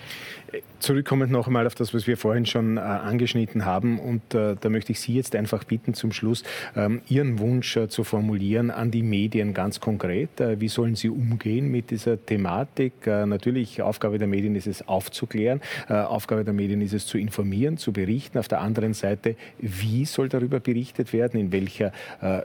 [0.84, 4.00] Zurückkommend noch einmal auf das, was wir vorhin schon äh, angeschnitten haben.
[4.00, 6.44] Und äh, da möchte ich Sie jetzt einfach bitten, zum Schluss
[6.76, 10.42] ähm, Ihren Wunsch äh, zu formulieren an die Medien ganz konkret.
[10.42, 13.08] Äh, wie sollen sie umgehen mit dieser Thematik?
[13.08, 15.62] Äh, natürlich, Aufgabe der Medien ist es aufzuklären.
[15.88, 18.38] Äh, Aufgabe der Medien ist es zu informieren, zu berichten.
[18.38, 21.40] Auf der anderen Seite, wie soll darüber berichtet werden?
[21.40, 21.94] In welcher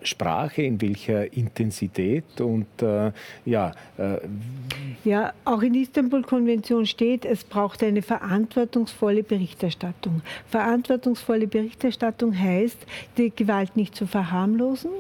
[0.03, 2.41] Sprache, in welcher Intensität?
[2.41, 2.67] Und
[3.45, 3.73] ja.
[5.05, 10.21] ja, auch in Istanbul-Konvention steht, es braucht eine verantwortungsvolle Berichterstattung.
[10.51, 12.79] Verantwortungsvolle Berichterstattung heißt,
[13.17, 14.91] die Gewalt nicht zu verharmlosen,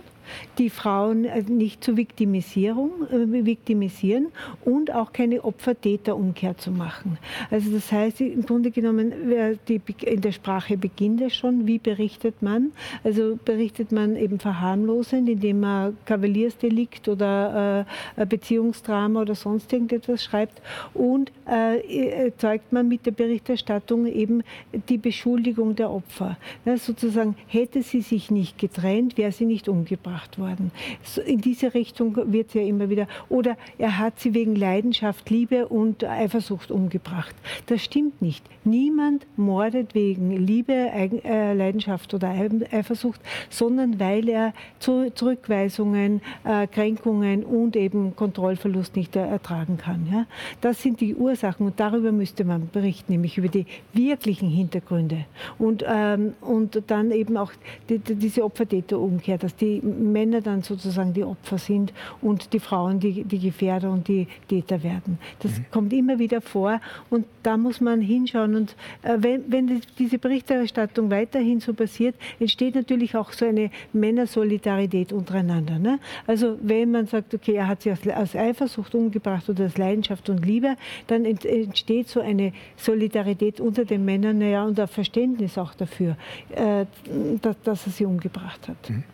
[0.58, 4.28] die Frauen äh, nicht zur Viktimisierung, äh, viktimisieren
[4.64, 7.18] und auch keine Opfer-Täter-Umkehr zu machen.
[7.50, 9.12] Also das heißt, im Grunde genommen,
[9.68, 12.72] die, in der Sprache beginnt es schon, wie berichtet man?
[13.04, 17.86] Also berichtet man eben verharmlosend, indem man Kavaliersdelikt oder
[18.16, 20.60] äh, Beziehungsdrama oder sonst irgendetwas schreibt
[20.94, 24.42] und äh, zeugt man mit der Berichterstattung eben
[24.88, 26.36] die Beschuldigung der Opfer.
[26.64, 30.70] Ja, sozusagen, hätte sie sich nicht getrennt, wäre sie nicht umgebracht umgebracht worden.
[31.26, 33.06] In diese Richtung wird ja immer wieder.
[33.28, 37.34] Oder er hat sie wegen Leidenschaft, Liebe und Eifersucht umgebracht.
[37.66, 38.44] Das stimmt nicht.
[38.64, 42.34] Niemand mordet wegen Liebe, äh, Leidenschaft oder
[42.70, 43.20] Eifersucht,
[43.50, 50.26] sondern weil er Zurückweisungen, äh, Kränkungen und eben Kontrollverlust nicht ertragen kann.
[50.60, 55.24] Das sind die Ursachen und darüber müsste man berichten, nämlich über die wirklichen Hintergründe.
[55.58, 57.52] Und, ähm, und dann eben auch
[57.88, 59.80] diese Opfer-Täter-Umkehr, dass die
[60.12, 64.82] Männer dann sozusagen die Opfer sind und die Frauen die, die Gefährder und die Täter
[64.82, 65.18] werden.
[65.40, 65.66] Das mhm.
[65.70, 66.80] kommt immer wieder vor
[67.10, 68.54] und da muss man hinschauen.
[68.54, 75.12] Und äh, wenn, wenn diese Berichterstattung weiterhin so passiert, entsteht natürlich auch so eine Männersolidarität
[75.12, 75.78] untereinander.
[75.78, 75.98] Ne?
[76.26, 80.28] Also wenn man sagt, okay, er hat sie aus, aus Eifersucht umgebracht oder aus Leidenschaft
[80.28, 80.76] und Liebe,
[81.06, 86.16] dann entsteht so eine Solidarität unter den Männern naja, und ein Verständnis auch dafür,
[86.50, 86.86] äh,
[87.42, 88.90] dass, dass, er sie umgebracht hat.
[88.90, 89.04] Mhm.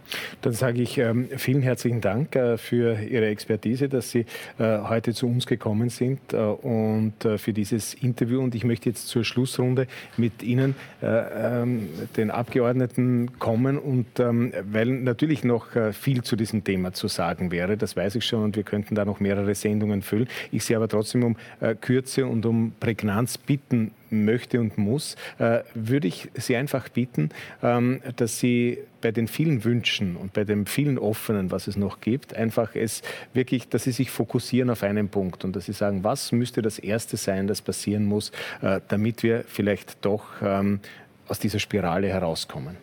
[0.42, 4.26] Dann sage ich ähm, vielen herzlichen Dank äh, für Ihre Expertise, dass Sie
[4.58, 8.42] äh, heute zu uns gekommen sind äh, und für dieses Interview.
[8.42, 9.86] Und ich möchte jetzt zur Schlussrunde
[10.16, 13.78] mit Ihnen, ähm, den Abgeordneten, kommen.
[13.78, 18.24] Und ähm, weil natürlich noch viel zu diesem Thema zu sagen wäre, das weiß ich
[18.24, 20.28] schon, und wir könnten da noch mehrere Sendungen füllen.
[20.52, 21.36] Ich Sie aber trotzdem um
[21.80, 27.30] Kürze und um Prägnanz bitten möchte und muss, äh, würde ich Sie einfach bitten,
[27.62, 32.00] ähm, dass Sie bei den vielen Wünschen und bei dem vielen Offenen, was es noch
[32.00, 33.02] gibt, einfach es
[33.34, 36.78] wirklich, dass Sie sich fokussieren auf einen Punkt und dass Sie sagen, was müsste das
[36.78, 38.32] Erste sein, das passieren muss,
[38.62, 40.80] äh, damit wir vielleicht doch ähm,
[41.28, 42.76] aus dieser Spirale herauskommen.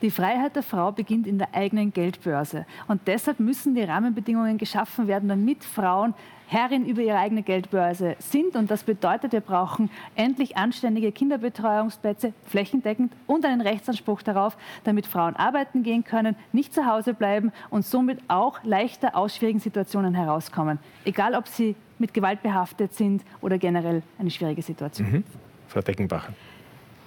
[0.00, 2.66] Die Freiheit der Frau beginnt in der eigenen Geldbörse.
[2.86, 6.14] Und deshalb müssen die Rahmenbedingungen geschaffen werden, damit Frauen
[6.48, 8.56] Herrin über ihre eigene Geldbörse sind.
[8.56, 15.36] Und das bedeutet, wir brauchen endlich anständige Kinderbetreuungsplätze, flächendeckend und einen Rechtsanspruch darauf, damit Frauen
[15.36, 20.78] arbeiten gehen können, nicht zu Hause bleiben und somit auch leichter aus schwierigen Situationen herauskommen.
[21.04, 25.10] Egal, ob sie mit Gewalt behaftet sind oder generell eine schwierige Situation.
[25.10, 25.24] Mhm.
[25.68, 26.32] Frau Deckenbacher.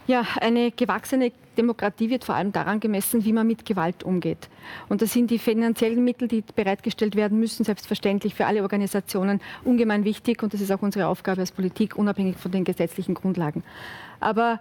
[0.07, 4.49] Ja, eine gewachsene Demokratie wird vor allem daran gemessen, wie man mit Gewalt umgeht.
[4.89, 10.03] Und da sind die finanziellen Mittel, die bereitgestellt werden müssen, selbstverständlich für alle Organisationen ungemein
[10.03, 10.41] wichtig.
[10.41, 13.63] Und das ist auch unsere Aufgabe als Politik, unabhängig von den gesetzlichen Grundlagen.
[14.19, 14.59] Aber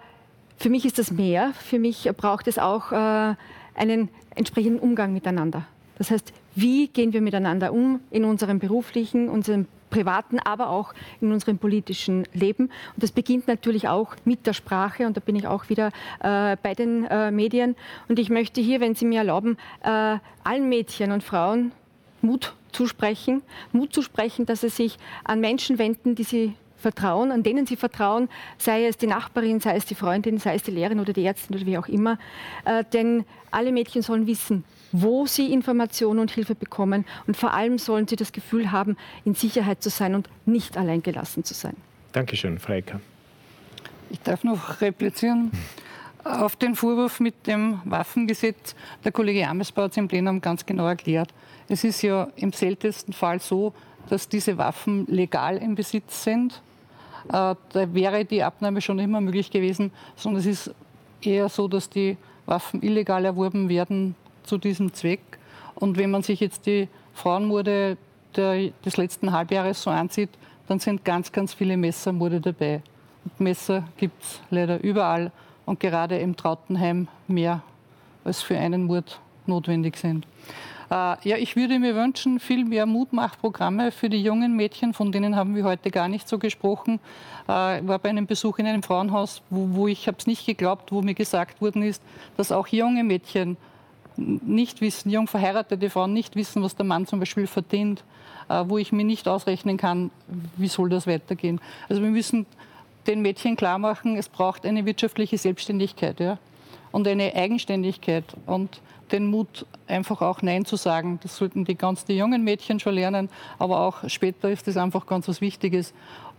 [0.59, 1.53] für mich ist das mehr.
[1.55, 3.35] Für mich braucht es auch äh,
[3.75, 5.67] einen entsprechenden Umgang miteinander.
[6.01, 11.31] Das heißt, wie gehen wir miteinander um in unserem beruflichen, unserem privaten, aber auch in
[11.31, 12.71] unserem politischen Leben.
[12.95, 15.07] Und das beginnt natürlich auch mit der Sprache.
[15.07, 15.89] Und da bin ich auch wieder
[16.21, 17.77] äh, bei den äh, Medien.
[18.09, 21.73] Und ich möchte hier, wenn Sie mir erlauben, äh, allen Mädchen und Frauen
[22.23, 23.43] Mut zusprechen.
[23.73, 28.31] Mut zusprechen, dass sie sich an Menschen wenden, die sie vertrauen, an denen sie vertrauen,
[28.57, 31.57] sei es die Nachbarin, sei es die Freundin, sei es die Lehrerin oder die Ärztin
[31.57, 32.19] oder wie auch immer.
[32.65, 37.05] Äh, denn alle Mädchen sollen wissen, wo sie Informationen und Hilfe bekommen.
[37.27, 41.03] Und vor allem sollen sie das Gefühl haben, in Sicherheit zu sein und nicht allein
[41.03, 41.77] gelassen zu sein.
[42.13, 43.01] Dankeschön, Freika.
[44.11, 45.53] Ich darf noch replizieren.
[46.25, 50.87] Auf den Vorwurf mit dem Waffengesetz, der Kollege Amesbau hat es im Plenum ganz genau
[50.87, 51.33] erklärt.
[51.69, 53.73] Es ist ja im seltensten Fall so,
[54.09, 56.61] dass diese Waffen legal im Besitz sind.
[57.29, 60.75] Äh, da wäre die Abnahme schon immer möglich gewesen, sondern es ist
[61.23, 64.15] eher so, dass die Waffen illegal erworben werden
[64.45, 65.21] zu diesem Zweck.
[65.75, 67.97] Und wenn man sich jetzt die Frauenmorde
[68.37, 70.31] der, des letzten Halbjahres so ansieht,
[70.69, 72.83] dann sind ganz, ganz viele Messermorde dabei.
[73.25, 75.33] Und Messer gibt es leider überall
[75.67, 77.63] und gerade im Trautenheim mehr
[78.25, 80.27] als für einen Mord notwendig sind.
[80.91, 85.37] Äh, ja, ich würde mir wünschen, viel mehr Mutmachprogramme für die jungen Mädchen, von denen
[85.37, 86.99] haben wir heute gar nicht so gesprochen.
[87.49, 90.91] Äh, ich war bei einem Besuch in einem Frauenhaus, wo, wo ich es nicht geglaubt,
[90.91, 92.03] wo mir gesagt worden ist,
[92.37, 93.57] dass auch junge Mädchen
[94.17, 98.05] nicht wissen, jung verheiratete Frauen nicht wissen, was der Mann zum Beispiel verdient,
[98.49, 100.11] äh, wo ich mir nicht ausrechnen kann,
[100.57, 101.61] wie soll das weitergehen.
[101.89, 102.47] Also wir müssen
[103.07, 106.39] den Mädchen klar machen, es braucht eine wirtschaftliche Selbstständigkeit ja?
[106.93, 108.81] und eine Eigenständigkeit und
[109.13, 111.19] den Mut, einfach auch Nein zu sagen.
[111.23, 113.29] Das sollten die ganz die jungen Mädchen schon lernen,
[113.59, 115.93] aber auch später ist das einfach ganz was Wichtiges.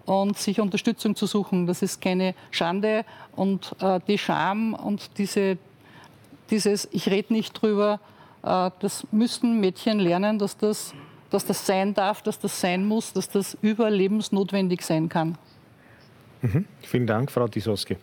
[0.05, 3.05] Und sich Unterstützung zu suchen, das ist keine Schande.
[3.35, 5.57] Und äh, die Scham und diese
[6.51, 7.99] dieses Ich rede nicht drüber,
[8.43, 10.93] äh, das müssen Mädchen lernen, dass das,
[11.29, 15.37] dass das sein darf, dass das sein muss, dass das überlebensnotwendig sein kann.
[16.41, 16.65] Mhm.
[16.81, 17.97] Vielen Dank, Frau Tisoski.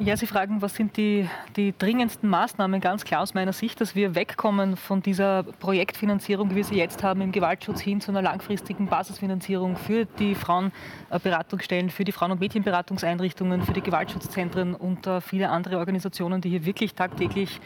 [0.00, 2.80] Ja, Sie fragen, was sind die, die dringendsten Maßnahmen?
[2.80, 7.02] Ganz klar aus meiner Sicht, dass wir wegkommen von dieser Projektfinanzierung, wie wir sie jetzt
[7.02, 12.40] haben, im Gewaltschutz hin zu einer langfristigen Basisfinanzierung für die Frauenberatungsstellen, für die Frauen- und
[12.40, 17.60] Mädchenberatungseinrichtungen, für die Gewaltschutzzentren und äh, viele andere Organisationen, die hier wirklich tagtäglich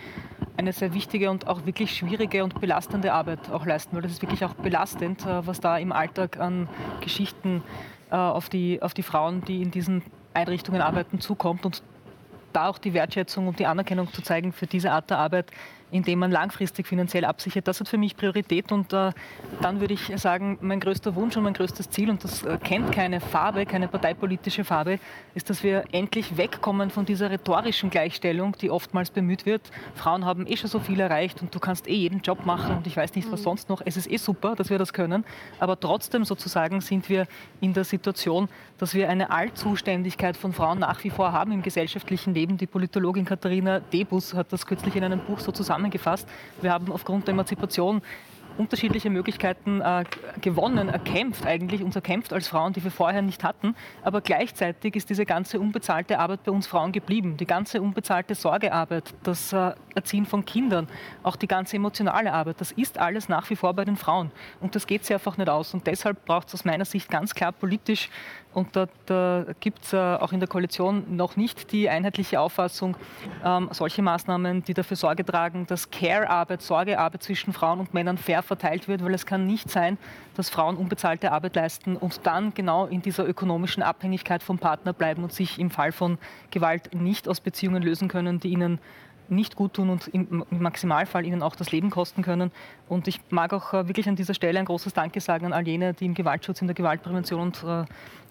[0.57, 4.23] eine sehr wichtige und auch wirklich schwierige und belastende Arbeit auch leisten, weil das ist
[4.23, 6.69] wirklich auch belastend, äh, was da im Alltag an
[7.03, 7.63] Geschichten
[8.11, 10.03] äh, auf, die, auf die Frauen, die in diesen
[10.35, 11.83] Einrichtungen arbeiten, zukommt und
[12.53, 15.51] da auch die Wertschätzung und die Anerkennung zu zeigen für diese Art der Arbeit,
[15.93, 17.69] indem man langfristig finanziell absichert.
[17.69, 19.13] Das hat für mich Priorität und äh,
[19.61, 22.93] dann würde ich sagen, mein größter Wunsch und mein größtes Ziel, und das äh, kennt
[22.93, 24.99] keine Farbe, keine parteipolitische Farbe,
[25.35, 29.71] ist, dass wir endlich wegkommen von dieser rhetorischen Gleichstellung, die oftmals bemüht wird.
[29.95, 32.87] Frauen haben eh schon so viel erreicht und du kannst eh jeden Job machen und
[32.87, 33.45] ich weiß nicht, was mhm.
[33.45, 33.83] sonst noch.
[33.85, 35.25] Es ist eh super, dass wir das können,
[35.61, 37.27] aber trotzdem sozusagen sind wir
[37.61, 38.49] in der Situation,
[38.79, 42.57] dass wir eine Allzuständigkeit von Frauen nach wie vor haben im gesellschaftlichen Leben.
[42.57, 46.29] Die Politologin Katharina Debus hat das kürzlich in einem Buch so zusammen zusammengefasst.
[46.61, 48.03] Wir haben aufgrund der Emanzipation
[48.59, 50.05] unterschiedliche Möglichkeiten äh,
[50.43, 53.75] gewonnen, erkämpft eigentlich, uns erkämpft als Frauen, die wir vorher nicht hatten.
[54.03, 57.39] Aber gleichzeitig ist diese ganze unbezahlte Arbeit bei uns Frauen geblieben.
[57.39, 60.87] Die ganze unbezahlte Sorgearbeit, das äh, Erziehen von Kindern,
[61.23, 64.31] auch die ganze emotionale Arbeit, das ist alles nach wie vor bei den Frauen.
[64.61, 65.73] Und das geht sie einfach nicht aus.
[65.73, 68.11] Und deshalb braucht es aus meiner Sicht ganz klar politisch
[68.55, 72.97] und da, da gibt es äh, auch in der Koalition noch nicht die einheitliche Auffassung,
[73.45, 78.43] ähm, solche Maßnahmen, die dafür Sorge tragen, dass Care-Arbeit, Sorgearbeit zwischen Frauen und Männern fair
[78.43, 79.99] verteilt wird, weil es kann nicht sein,
[80.35, 85.23] dass Frauen unbezahlte Arbeit leisten und dann genau in dieser ökonomischen Abhängigkeit vom Partner bleiben
[85.23, 86.19] und sich im Fall von
[86.51, 88.79] Gewalt nicht aus Beziehungen lösen können, die ihnen
[89.29, 92.53] nicht gut tun und im Maximalfall ihnen auch das Leben kosten können.
[92.89, 95.67] Und ich mag auch äh, wirklich an dieser Stelle ein großes Danke sagen an all
[95.67, 97.85] jene, die im Gewaltschutz, in der Gewaltprävention und, äh,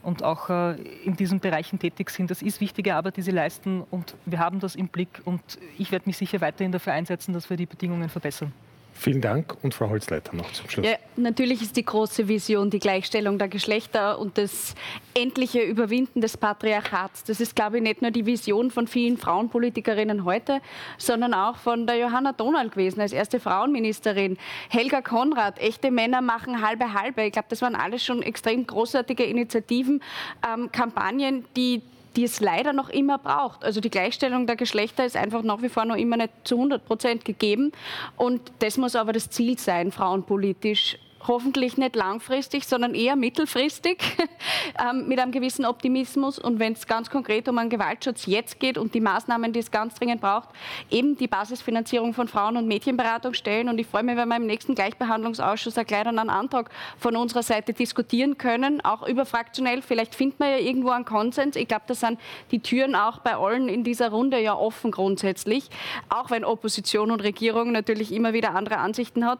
[0.04, 0.74] und auch äh,
[1.04, 2.32] in diesen Bereichen tätig sind.
[2.32, 5.42] Das ist wichtige Arbeit, die sie leisten und wir haben das im Blick und
[5.78, 8.54] ich werde mich sicher weiterhin dafür einsetzen, dass wir die Bedingungen verbessern.
[9.02, 10.86] Vielen Dank und Frau Holzleiter noch zum Schluss.
[10.86, 14.76] Ja, natürlich ist die große Vision die Gleichstellung der Geschlechter und das
[15.16, 17.24] endliche Überwinden des Patriarchats.
[17.24, 20.62] Das ist, glaube ich, nicht nur die Vision von vielen Frauenpolitikerinnen heute,
[21.00, 24.38] sondern auch von der Johanna Donald gewesen als erste Frauenministerin.
[24.70, 27.24] Helga Konrad, echte Männer machen halbe halbe.
[27.24, 30.04] Ich glaube, das waren alles schon extrem großartige Initiativen,
[30.48, 31.82] ähm, Kampagnen, die
[32.16, 33.64] die es leider noch immer braucht.
[33.64, 36.86] Also die Gleichstellung der Geschlechter ist einfach nach wie vor noch immer nicht zu 100
[36.86, 37.72] Prozent gegeben.
[38.18, 40.98] Und das muss aber das Ziel sein, frauenpolitisch
[41.28, 44.02] hoffentlich nicht langfristig, sondern eher mittelfristig
[44.90, 46.40] ähm, mit einem gewissen Optimismus.
[46.40, 49.72] Und wenn es ganz konkret um einen Gewaltschutz jetzt geht und die Maßnahmen, die es
[49.72, 50.50] ganz dringend braucht,
[50.90, 53.70] eben die Basisfinanzierung von Frauen- und Mädchenberatung stellen.
[53.70, 58.38] Und ich freue mich, wenn wir im nächsten Gleichbehandlungsausschuss einen Antrag von unserer Seite diskutieren
[58.38, 59.82] können, auch überfraktionell.
[59.82, 61.56] Vielleicht findet man ja irgendwo einen Konsens.
[61.56, 62.20] Ich glaube, da sind
[62.52, 65.70] die Türen auch bei allen in dieser Runde ja offen grundsätzlich,
[66.10, 69.40] auch wenn Opposition und Regierung natürlich immer wieder andere Ansichten hat.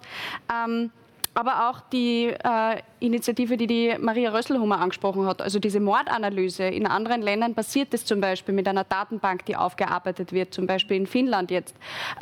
[0.52, 0.92] Ähm,
[1.34, 6.66] aber auch die äh, Initiative, die die Maria Rösselhummer angesprochen hat, also diese Mordanalyse.
[6.66, 10.98] In anderen Ländern passiert es zum Beispiel mit einer Datenbank, die aufgearbeitet wird, zum Beispiel
[10.98, 11.76] in Finnland jetzt.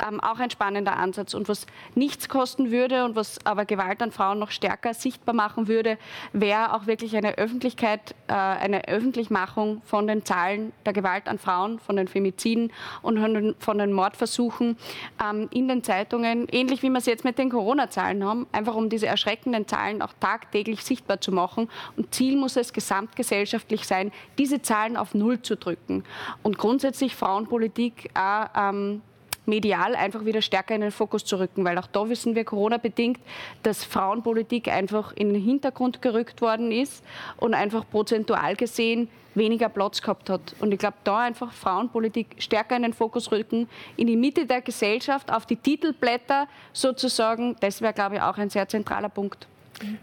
[0.06, 1.34] Ähm, auch ein spannender Ansatz.
[1.34, 5.68] Und was nichts kosten würde und was aber Gewalt an Frauen noch stärker sichtbar machen
[5.68, 5.98] würde,
[6.32, 11.78] wäre auch wirklich eine Öffentlichkeit, äh, eine Öffentlichmachung von den Zahlen der Gewalt an Frauen,
[11.78, 13.18] von den Femiziden und
[13.58, 14.78] von den, Mordversuchen
[15.22, 18.88] ähm, in den Zeitungen, ähnlich wie wir es jetzt mit den Corona-Zahlen haben, einfach um
[18.88, 21.68] diese erschreckenden Zahlen auch tagtäglich sichtbar zu machen.
[21.96, 26.04] Und Ziel muss es gesamtgesellschaftlich sein, diese Zahlen auf Null zu drücken.
[26.42, 29.02] Und grundsätzlich Frauenpolitik auch, ähm,
[29.46, 33.18] medial einfach wieder stärker in den Fokus zu rücken, weil auch da wissen wir Corona-bedingt,
[33.62, 37.04] dass Frauenpolitik einfach in den Hintergrund gerückt worden ist
[37.36, 40.54] und einfach prozentual gesehen weniger Platz gehabt hat.
[40.58, 44.60] Und ich glaube, da einfach Frauenpolitik stärker in den Fokus rücken, in die Mitte der
[44.60, 49.46] Gesellschaft, auf die Titelblätter sozusagen, das wäre, glaube ich, auch ein sehr zentraler Punkt.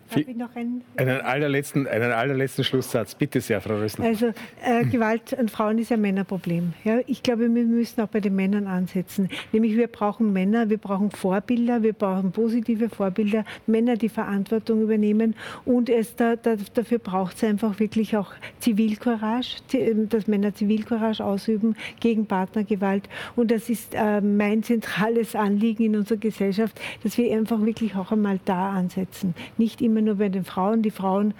[0.09, 3.15] Darf ich noch einen, einen, allerletzten, einen allerletzten Schlusssatz.
[3.15, 4.05] Bitte sehr, Frau Rössner.
[4.05, 4.33] Also
[4.63, 6.73] äh, Gewalt an Frauen ist ein Männerproblem.
[6.83, 9.29] Ja, ich glaube, wir müssen auch bei den Männern ansetzen.
[9.51, 15.35] Nämlich wir brauchen Männer, wir brauchen Vorbilder, wir brauchen positive Vorbilder, Männer, die Verantwortung übernehmen.
[15.65, 19.57] Und es da, da, dafür braucht es einfach wirklich auch Zivilcourage,
[20.09, 23.07] dass Männer Zivilcourage ausüben gegen Partnergewalt.
[23.35, 28.11] Und das ist äh, mein zentrales Anliegen in unserer Gesellschaft, dass wir einfach wirklich auch
[28.11, 29.35] einmal da ansetzen.
[29.57, 30.81] Nicht nicht immer nur bei den Frauen.
[30.81, 31.33] Die Frauen,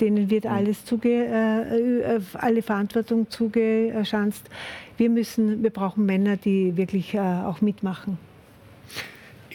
[0.00, 0.50] denen wird mhm.
[0.50, 4.48] alles zuge, äh, alle Verantwortung zugeschanzt.
[4.96, 8.16] Wir müssen, wir brauchen Männer, die wirklich äh, auch mitmachen.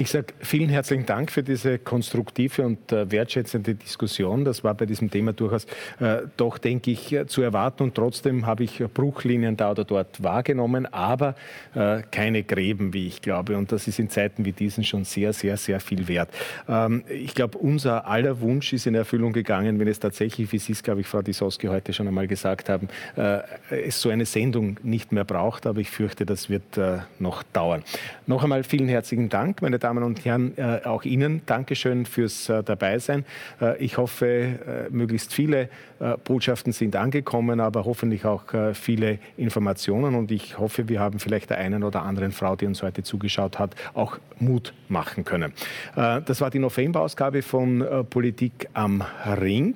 [0.01, 4.45] Ich sage vielen herzlichen Dank für diese konstruktive und äh, wertschätzende Diskussion.
[4.45, 5.65] Das war bei diesem Thema durchaus
[5.99, 7.83] äh, doch, denke ich, äh, zu erwarten.
[7.83, 11.35] Und trotzdem habe ich Bruchlinien da oder dort wahrgenommen, aber
[11.75, 13.57] äh, keine Gräben, wie ich glaube.
[13.57, 16.29] Und das ist in Zeiten wie diesen schon sehr, sehr, sehr viel wert.
[16.69, 20.71] Ähm, ich glaube, unser aller Wunsch ist in Erfüllung gegangen, wenn es tatsächlich, wie Sie
[20.71, 23.39] es, glaube ich, Frau Disoski heute schon einmal gesagt haben, äh,
[23.69, 25.65] es so eine Sendung nicht mehr braucht.
[25.65, 27.83] Aber ich fürchte, das wird äh, noch dauern.
[28.27, 32.47] Noch einmal vielen herzlichen Dank, meine Damen Damen und Herren, äh, auch Ihnen Dankeschön fürs
[32.47, 33.25] äh, Dabeisein.
[33.59, 35.67] Äh, ich hoffe, möglichst viele
[36.23, 38.43] Botschaften sind angekommen, aber hoffentlich auch
[38.73, 40.15] viele Informationen.
[40.15, 43.59] Und ich hoffe, wir haben vielleicht der einen oder anderen Frau, die uns heute zugeschaut
[43.59, 45.53] hat, auch Mut machen können.
[45.95, 49.03] Das war die November-Ausgabe von Politik am
[49.41, 49.75] Ring.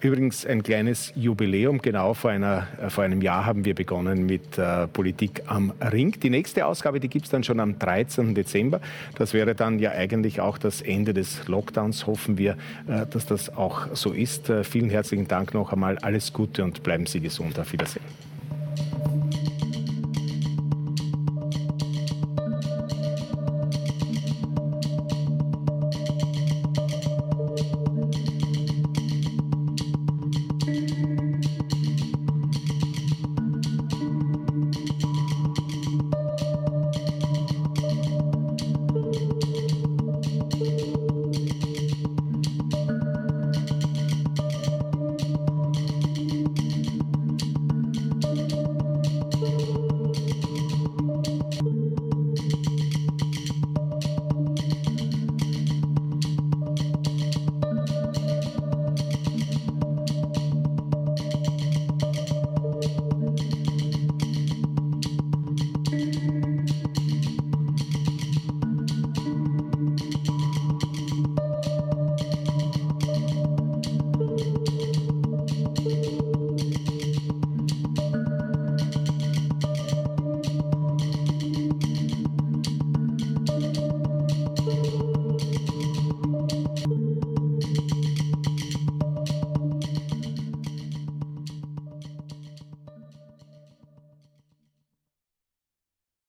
[0.00, 1.82] Übrigens ein kleines Jubiläum.
[1.82, 4.60] Genau vor, einer, vor einem Jahr haben wir begonnen mit
[4.92, 6.12] Politik am Ring.
[6.20, 8.34] Die nächste Ausgabe, die gibt es dann schon am 13.
[8.34, 8.80] Dezember.
[9.16, 12.06] Das wäre dann ja eigentlich auch das Ende des Lockdowns.
[12.06, 12.52] Hoffen wir,
[12.88, 14.48] äh, dass das auch so ist.
[14.48, 15.96] Äh, vielen herzlichen Dank noch einmal.
[15.96, 17.58] Alles Gute und bleiben Sie gesund.
[17.58, 18.04] Auf Wiedersehen.